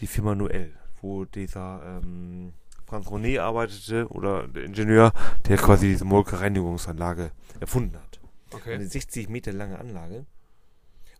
die 0.00 0.06
Firma 0.06 0.34
Noel, 0.34 0.74
wo 1.00 1.24
dieser 1.24 2.00
ähm, 2.02 2.52
Franz 2.86 3.08
Ronet 3.10 3.38
arbeitete 3.40 4.08
oder 4.08 4.46
der 4.48 4.64
Ingenieur, 4.64 5.12
der 5.46 5.56
quasi 5.58 5.88
diese 5.88 6.04
Molkereinigungsanlage 6.04 7.30
erfunden 7.60 7.96
hat. 7.96 8.20
Okay. 8.52 8.74
Eine 8.74 8.86
60 8.86 9.28
Meter 9.28 9.52
lange 9.52 9.78
Anlage. 9.78 10.24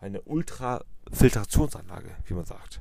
Eine 0.01 0.23
Ultrafiltrationsanlage, 0.23 2.11
wie 2.27 2.35
man 2.35 2.45
sagt. 2.45 2.81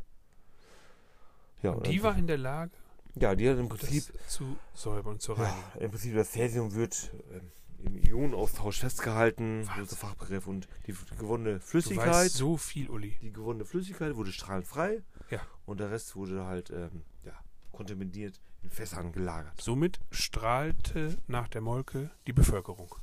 Ja, 1.63 1.71
Und 1.71 1.87
die 1.87 2.03
war 2.03 2.15
in 2.17 2.27
der 2.27 2.37
Lage, 2.37 2.71
ja, 3.15 3.33
die 3.33 3.49
hat 3.49 3.57
im 3.57 3.67
das 3.67 3.79
Prinzip, 3.79 4.13
zu 4.27 4.57
säubern 4.75 5.13
und 5.13 5.21
zu 5.21 5.33
reinigen. 5.33 5.57
ja, 5.75 5.81
im 5.81 5.89
Prinzip 5.91 6.13
das 6.15 6.31
Cäsium 6.31 6.75
wird 6.75 7.11
ähm, 7.33 7.51
im 7.79 7.97
Ionenaustausch 7.97 8.79
festgehalten, 8.79 9.67
unser 9.77 9.95
Fachbegriff 9.95 10.45
und 10.47 10.67
die 10.85 10.95
gewonnene 11.17 11.55
Du 11.55 11.59
Flüssigkeit, 11.61 12.07
weißt 12.07 12.35
so 12.35 12.57
viel, 12.57 12.89
Uli. 12.89 13.15
die 13.21 13.33
gewonnene 13.33 13.65
Flüssigkeit 13.65 14.15
wurde 14.15 14.31
strahlenfrei 14.31 15.01
Ja. 15.29 15.39
und 15.65 15.79
der 15.79 15.91
Rest 15.91 16.15
wurde 16.15 16.45
halt 16.45 16.69
ähm, 16.69 17.03
ja, 17.23 17.33
kontaminiert 17.71 18.39
in 18.63 18.69
Fässern 18.69 19.11
gelagert. 19.11 19.59
Somit 19.61 19.99
strahlte 20.11 21.17
nach 21.27 21.47
der 21.47 21.61
Molke 21.61 22.09
die 22.25 22.33
Bevölkerung. 22.33 22.95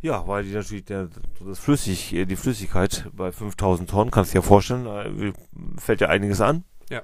Ja, 0.00 0.26
weil 0.26 0.44
die 0.44 0.52
natürlich 0.52 0.84
der, 0.84 1.08
das 1.44 1.58
Flüssig, 1.58 2.12
äh, 2.12 2.24
die 2.24 2.36
Flüssigkeit 2.36 3.08
bei 3.12 3.32
5000 3.32 3.90
Tonnen, 3.90 4.10
kannst 4.10 4.30
du 4.30 4.38
dir 4.38 4.42
ja 4.42 4.46
vorstellen, 4.48 4.86
äh, 4.86 5.32
fällt 5.78 6.00
ja 6.00 6.08
einiges 6.08 6.40
an. 6.40 6.64
Ja. 6.88 7.02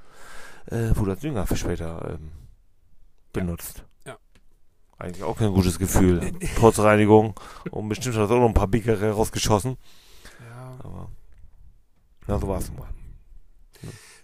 Äh, 0.67 0.97
wurde 0.97 1.13
als 1.13 1.21
Dünger 1.21 1.47
für 1.47 1.57
später 1.57 2.19
ähm, 2.19 2.31
benutzt. 3.33 3.85
Ja. 4.07 4.17
Eigentlich 4.99 5.25
auch 5.25 5.39
kein 5.39 5.53
gutes 5.53 5.79
Gefühl. 5.79 6.33
Trotz 6.57 6.79
Reinigung. 6.79 7.39
Und 7.71 7.89
bestimmt 7.89 8.17
hat 8.17 8.25
das 8.25 8.31
auch 8.31 8.41
noch 8.41 8.49
ein 8.49 8.55
paar 8.55 8.69
Bickerel 8.69 9.13
rausgeschossen. 9.13 9.77
Ja. 10.51 10.79
Aber, 10.83 11.11
na, 12.27 12.39
so 12.39 12.49
war 12.49 12.59
es 12.59 12.73
mal. 12.73 12.89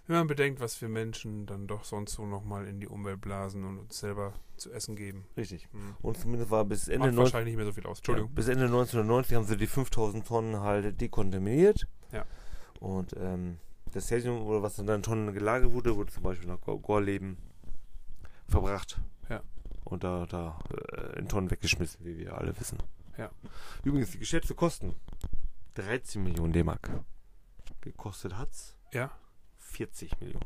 Wenn 0.07 0.17
man 0.17 0.27
bedenkt, 0.27 0.59
was 0.59 0.79
wir 0.81 0.87
Menschen 0.89 1.45
dann 1.47 1.65
doch 1.67 1.83
sonst 1.83 2.13
so 2.13 2.25
nochmal 2.27 2.67
in 2.67 2.79
die 2.79 2.87
Umwelt 2.87 3.21
blasen 3.21 3.63
und 3.63 3.79
uns 3.79 3.97
selber 3.97 4.33
zu 4.55 4.71
essen 4.71 4.95
geben. 4.95 5.25
Richtig. 5.35 5.67
Hm. 5.71 5.95
Und 6.01 6.17
zumindest 6.17 6.51
war 6.51 6.63
bis 6.63 6.87
Ende, 6.87 7.07
Macht 7.07 7.15
19, 7.15 7.17
wahrscheinlich 7.23 7.51
nicht 7.53 7.57
mehr 7.57 7.65
so 7.65 7.71
viel 7.73 7.85
aus. 7.87 7.97
ja, 7.97 8.01
Entschuldigung. 8.01 8.33
bis 8.35 8.47
Ende 8.47 8.65
1990 8.65 9.35
haben 9.35 9.45
sie 9.45 9.57
die 9.57 9.67
5000 9.67 10.25
Tonnen 10.27 10.59
halt 10.59 11.01
dekontaminiert. 11.01 11.87
Ja. 12.11 12.23
Und 12.79 13.15
ähm, 13.17 13.57
das 13.93 14.07
Cäsium, 14.07 14.41
oder 14.43 14.61
was 14.61 14.75
dann 14.75 14.87
in 14.89 15.01
Tonnen 15.01 15.33
gelagert 15.33 15.71
wurde, 15.71 15.95
wurde 15.95 16.11
zum 16.13 16.21
Beispiel 16.23 16.47
nach 16.47 16.61
Gor- 16.61 16.79
Gorleben 16.81 17.37
verbracht. 18.47 18.99
Ja. 19.29 19.41
Und 19.85 20.03
da, 20.03 20.25
da 20.27 20.59
äh, 20.93 21.19
in 21.19 21.27
Tonnen 21.27 21.49
weggeschmissen, 21.49 22.05
wie 22.05 22.17
wir 22.17 22.37
alle 22.37 22.57
wissen. 22.59 22.77
Ja. 23.17 23.31
Übrigens, 23.83 24.11
die 24.11 24.19
geschätzte 24.19 24.53
Kosten 24.55 24.93
13 25.75 26.23
Millionen 26.23 26.53
D-Mark. 26.53 26.89
Gekostet 27.81 28.37
hat's 28.37 28.75
Ja. 28.93 29.11
40 29.75 30.19
Millionen. 30.21 30.45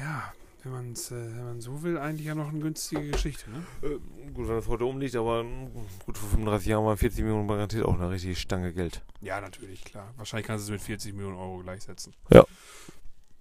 Ja, 0.00 0.32
wenn 0.64 0.72
man 0.72 0.92
es, 0.92 1.10
äh, 1.10 1.14
wenn 1.14 1.44
man 1.44 1.60
so 1.60 1.82
will, 1.82 1.96
eigentlich 1.96 2.26
ja 2.26 2.34
noch 2.34 2.48
eine 2.48 2.58
günstige 2.58 3.10
Geschichte, 3.10 3.48
ne? 3.50 3.62
Äh, 3.82 3.98
gut, 4.32 4.48
wenn 4.48 4.56
das 4.56 4.66
heute 4.66 4.84
umliegt, 4.84 5.14
aber 5.14 5.44
mm, 5.44 5.70
gut, 6.04 6.18
vor 6.18 6.28
35 6.28 6.68
Jahren 6.68 6.84
waren 6.84 6.96
40 6.96 7.22
Millionen 7.22 7.46
garantiert 7.46 7.84
auch 7.84 7.94
eine 7.94 8.10
richtige 8.10 8.34
Stange 8.34 8.72
Geld. 8.72 9.02
Ja, 9.20 9.40
natürlich, 9.40 9.84
klar. 9.84 10.12
Wahrscheinlich 10.16 10.46
kannst 10.46 10.68
du 10.68 10.72
es 10.74 10.80
mit 10.80 10.84
40 10.84 11.14
Millionen 11.14 11.36
Euro 11.36 11.58
gleichsetzen. 11.58 12.14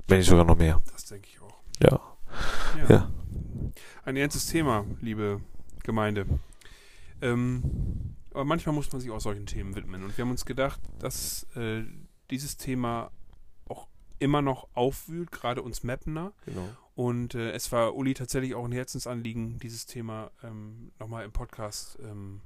Wenn 0.07 0.18
nicht 0.18 0.30
sogar 0.30 0.45
noch 0.45 0.57
mehr. 0.57 0.80
Das 0.91 1.05
denke 1.05 1.28
ich 1.32 1.41
auch. 1.41 1.55
Ja. 1.82 1.99
Ja. 2.78 2.89
Ja. 2.89 3.12
Ein 4.05 4.16
ernstes 4.16 4.47
Thema, 4.47 4.86
liebe 5.01 5.41
Gemeinde. 5.84 6.26
Ähm, 7.22 8.16
aber 8.32 8.45
manchmal 8.45 8.76
muss 8.76 8.91
man 8.91 9.01
sich 9.01 9.10
auch 9.10 9.20
solchen 9.20 9.45
Themen 9.45 9.76
widmen. 9.76 10.03
Und 10.03 10.16
wir 10.18 10.24
haben 10.24 10.32
uns 10.32 10.45
gedacht, 10.45 10.80
dass 10.99 11.47
äh, 11.55 11.84
dieses 12.32 12.57
Thema 12.57 13.11
auch 13.67 13.88
immer 14.19 14.41
noch 14.41 14.67
aufwühlt, 14.73 15.32
gerade 15.32 15.61
uns 15.61 15.84
Mappener. 15.84 16.32
Genau. 16.45 16.67
Und 16.95 17.34
äh, 17.36 17.51
es 17.51 17.71
war 17.71 17.95
Uli 17.95 18.13
tatsächlich 18.13 18.55
auch 18.55 18.65
ein 18.65 18.71
Herzensanliegen, 18.73 19.57
dieses 19.59 19.86
Thema 19.86 20.32
ähm, 20.43 20.91
nochmal 20.99 21.23
im 21.25 21.32
Podcast. 21.32 21.97
Ähm, 22.03 22.41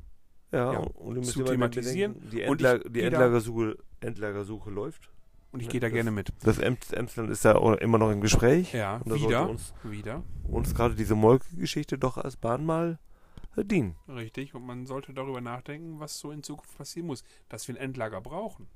Ja, 0.52 0.74
Ja, 0.74 0.82
zu 1.24 1.44
thematisieren. 1.44 2.14
bedenken, 2.14 2.30
Die, 2.32 2.42
Endla 2.44 2.78
die 2.78 3.02
Endlagersuche, 3.02 3.78
Endlagersuche 4.02 4.70
läuft. 4.70 5.10
und 5.52 5.60
ich 5.62 5.66
Ja, 5.66 5.72
gehe 5.72 5.80
da 5.82 5.88
das- 5.88 5.94
gerne 5.96 6.12
mit. 6.12 6.32
Das 6.44 6.60
Ems- 6.60 6.94
Emsland 6.94 7.32
ist 7.32 7.44
da 7.46 7.56
auch 7.56 7.74
immer 7.78 7.98
noch 7.98 8.12
im 8.12 8.22
Gespräch. 8.22 8.72
Ja, 8.74 9.02
wieder. 9.06 9.50
uns, 9.50 9.74
Wieder. 9.84 10.22
uns 10.44 10.76
gerade 10.76 10.94
diese 10.94 11.16
Molke-Geschichte 11.16 11.98
doch 11.98 12.18
als 12.18 12.36
Bahn 12.38 12.64
mal 12.66 13.00
äh, 13.00 13.13
dienen. 13.58 13.96
Richtig. 14.08 14.56
Und 14.56 14.66
man 14.66 14.86
sollte 14.86 15.14
darüber 15.14 15.42
nachdenken, 15.42 16.00
was 16.00 16.18
so 16.20 16.32
in 16.32 16.44
Zukunft 16.44 16.78
passieren 16.78 17.08
muss. 17.08 17.24
Dass 17.50 17.68
wir 17.68 17.76
ein 17.76 17.82
Endlager 17.82 18.22
brauchen. 18.22 18.68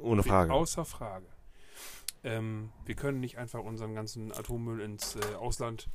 Ohne 0.00 0.22
Frage. 0.22 0.52
Außer 0.52 0.84
Frage. 0.84 1.26
Ähm, 2.24 2.70
wir 2.84 2.94
können 2.94 3.20
nicht 3.20 3.38
einfach 3.38 3.60
unseren 3.60 3.94
ganzen 3.94 4.32
Atommüll 4.32 4.80
ins 4.80 5.16
äh, 5.16 5.34
Ausland 5.36 5.88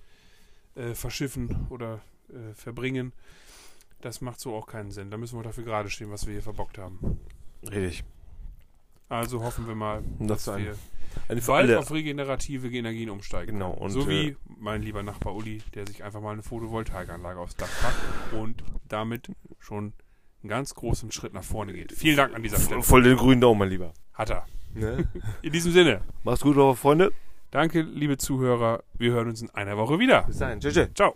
äh, 0.76 0.94
verschiffen 0.94 1.68
oder 1.70 2.02
äh, 2.30 2.54
verbringen. 2.54 3.14
Das 4.02 4.22
macht 4.22 4.40
so 4.40 4.56
auch 4.56 4.68
keinen 4.68 4.92
Sinn. 4.92 5.12
Da 5.12 5.18
müssen 5.18 5.38
wir 5.38 5.44
dafür 5.44 5.64
gerade 5.64 5.90
stehen, 5.90 6.12
was 6.12 6.26
wir 6.26 6.34
hier 6.34 6.42
verbockt 6.42 6.78
haben. 6.78 7.20
Richtig. 7.64 8.04
Also 9.10 9.44
hoffen 9.44 9.68
wir 9.68 9.76
mal, 9.76 10.04
das 10.20 10.46
dass 10.46 10.58
wir 10.58 10.76
Eine 11.28 11.42
für 11.42 11.52
bald 11.52 11.70
alle. 11.70 11.80
auf 11.80 11.92
regenerative 11.92 12.70
Energien 12.70 13.10
umsteigen. 13.10 13.54
Genau, 13.54 13.72
und, 13.72 13.92
so 13.92 14.08
wie 14.08 14.30
äh, 14.30 14.36
mein 14.60 14.82
lieber 14.82 15.04
Nachbar 15.04 15.36
Uli, 15.36 15.62
der 15.74 15.88
sich 15.88 16.04
einfach 16.04 16.22
mal 16.22 16.32
eine 16.32 16.44
Photovoltaikanlage 16.44 17.40
aufs 17.40 17.56
Dach 17.56 17.70
packt 17.82 18.34
und 18.34 18.64
damit 18.88 19.32
schon 19.60 19.94
einen 20.42 20.50
ganz 20.50 20.76
großen 20.76 21.12
Schritt 21.12 21.34
nach 21.34 21.44
vorne 21.44 21.74
geht. 21.74 21.92
Vielen 21.94 22.18
Dank 22.18 22.36
an 22.36 22.44
dieser 22.44 22.60
Stelle. 22.60 22.84
Voll 22.84 23.04
den 23.04 23.18
grünen 23.18 23.42
Daumen, 23.42 23.60
mein 23.60 23.70
Lieber. 23.70 23.94
Hat 24.14 24.30
er. 24.30 24.46
Ne? 24.74 25.08
In 25.42 25.52
diesem 25.52 25.72
Sinne, 25.72 26.02
Mach's 26.24 26.42
gut, 26.42 26.58
eure 26.58 26.76
Freunde. 26.76 27.12
danke, 27.52 27.82
liebe 27.82 28.18
Zuhörer. 28.18 28.84
Wir 28.94 29.12
hören 29.12 29.30
uns 29.30 29.42
in 29.42 29.50
einer 29.52 29.78
Woche 29.78 30.00
wieder. 30.00 30.24
Bis 30.24 30.40
dahin. 30.40 30.60
Tschüss. 30.60 30.90
Ciao. 30.96 31.16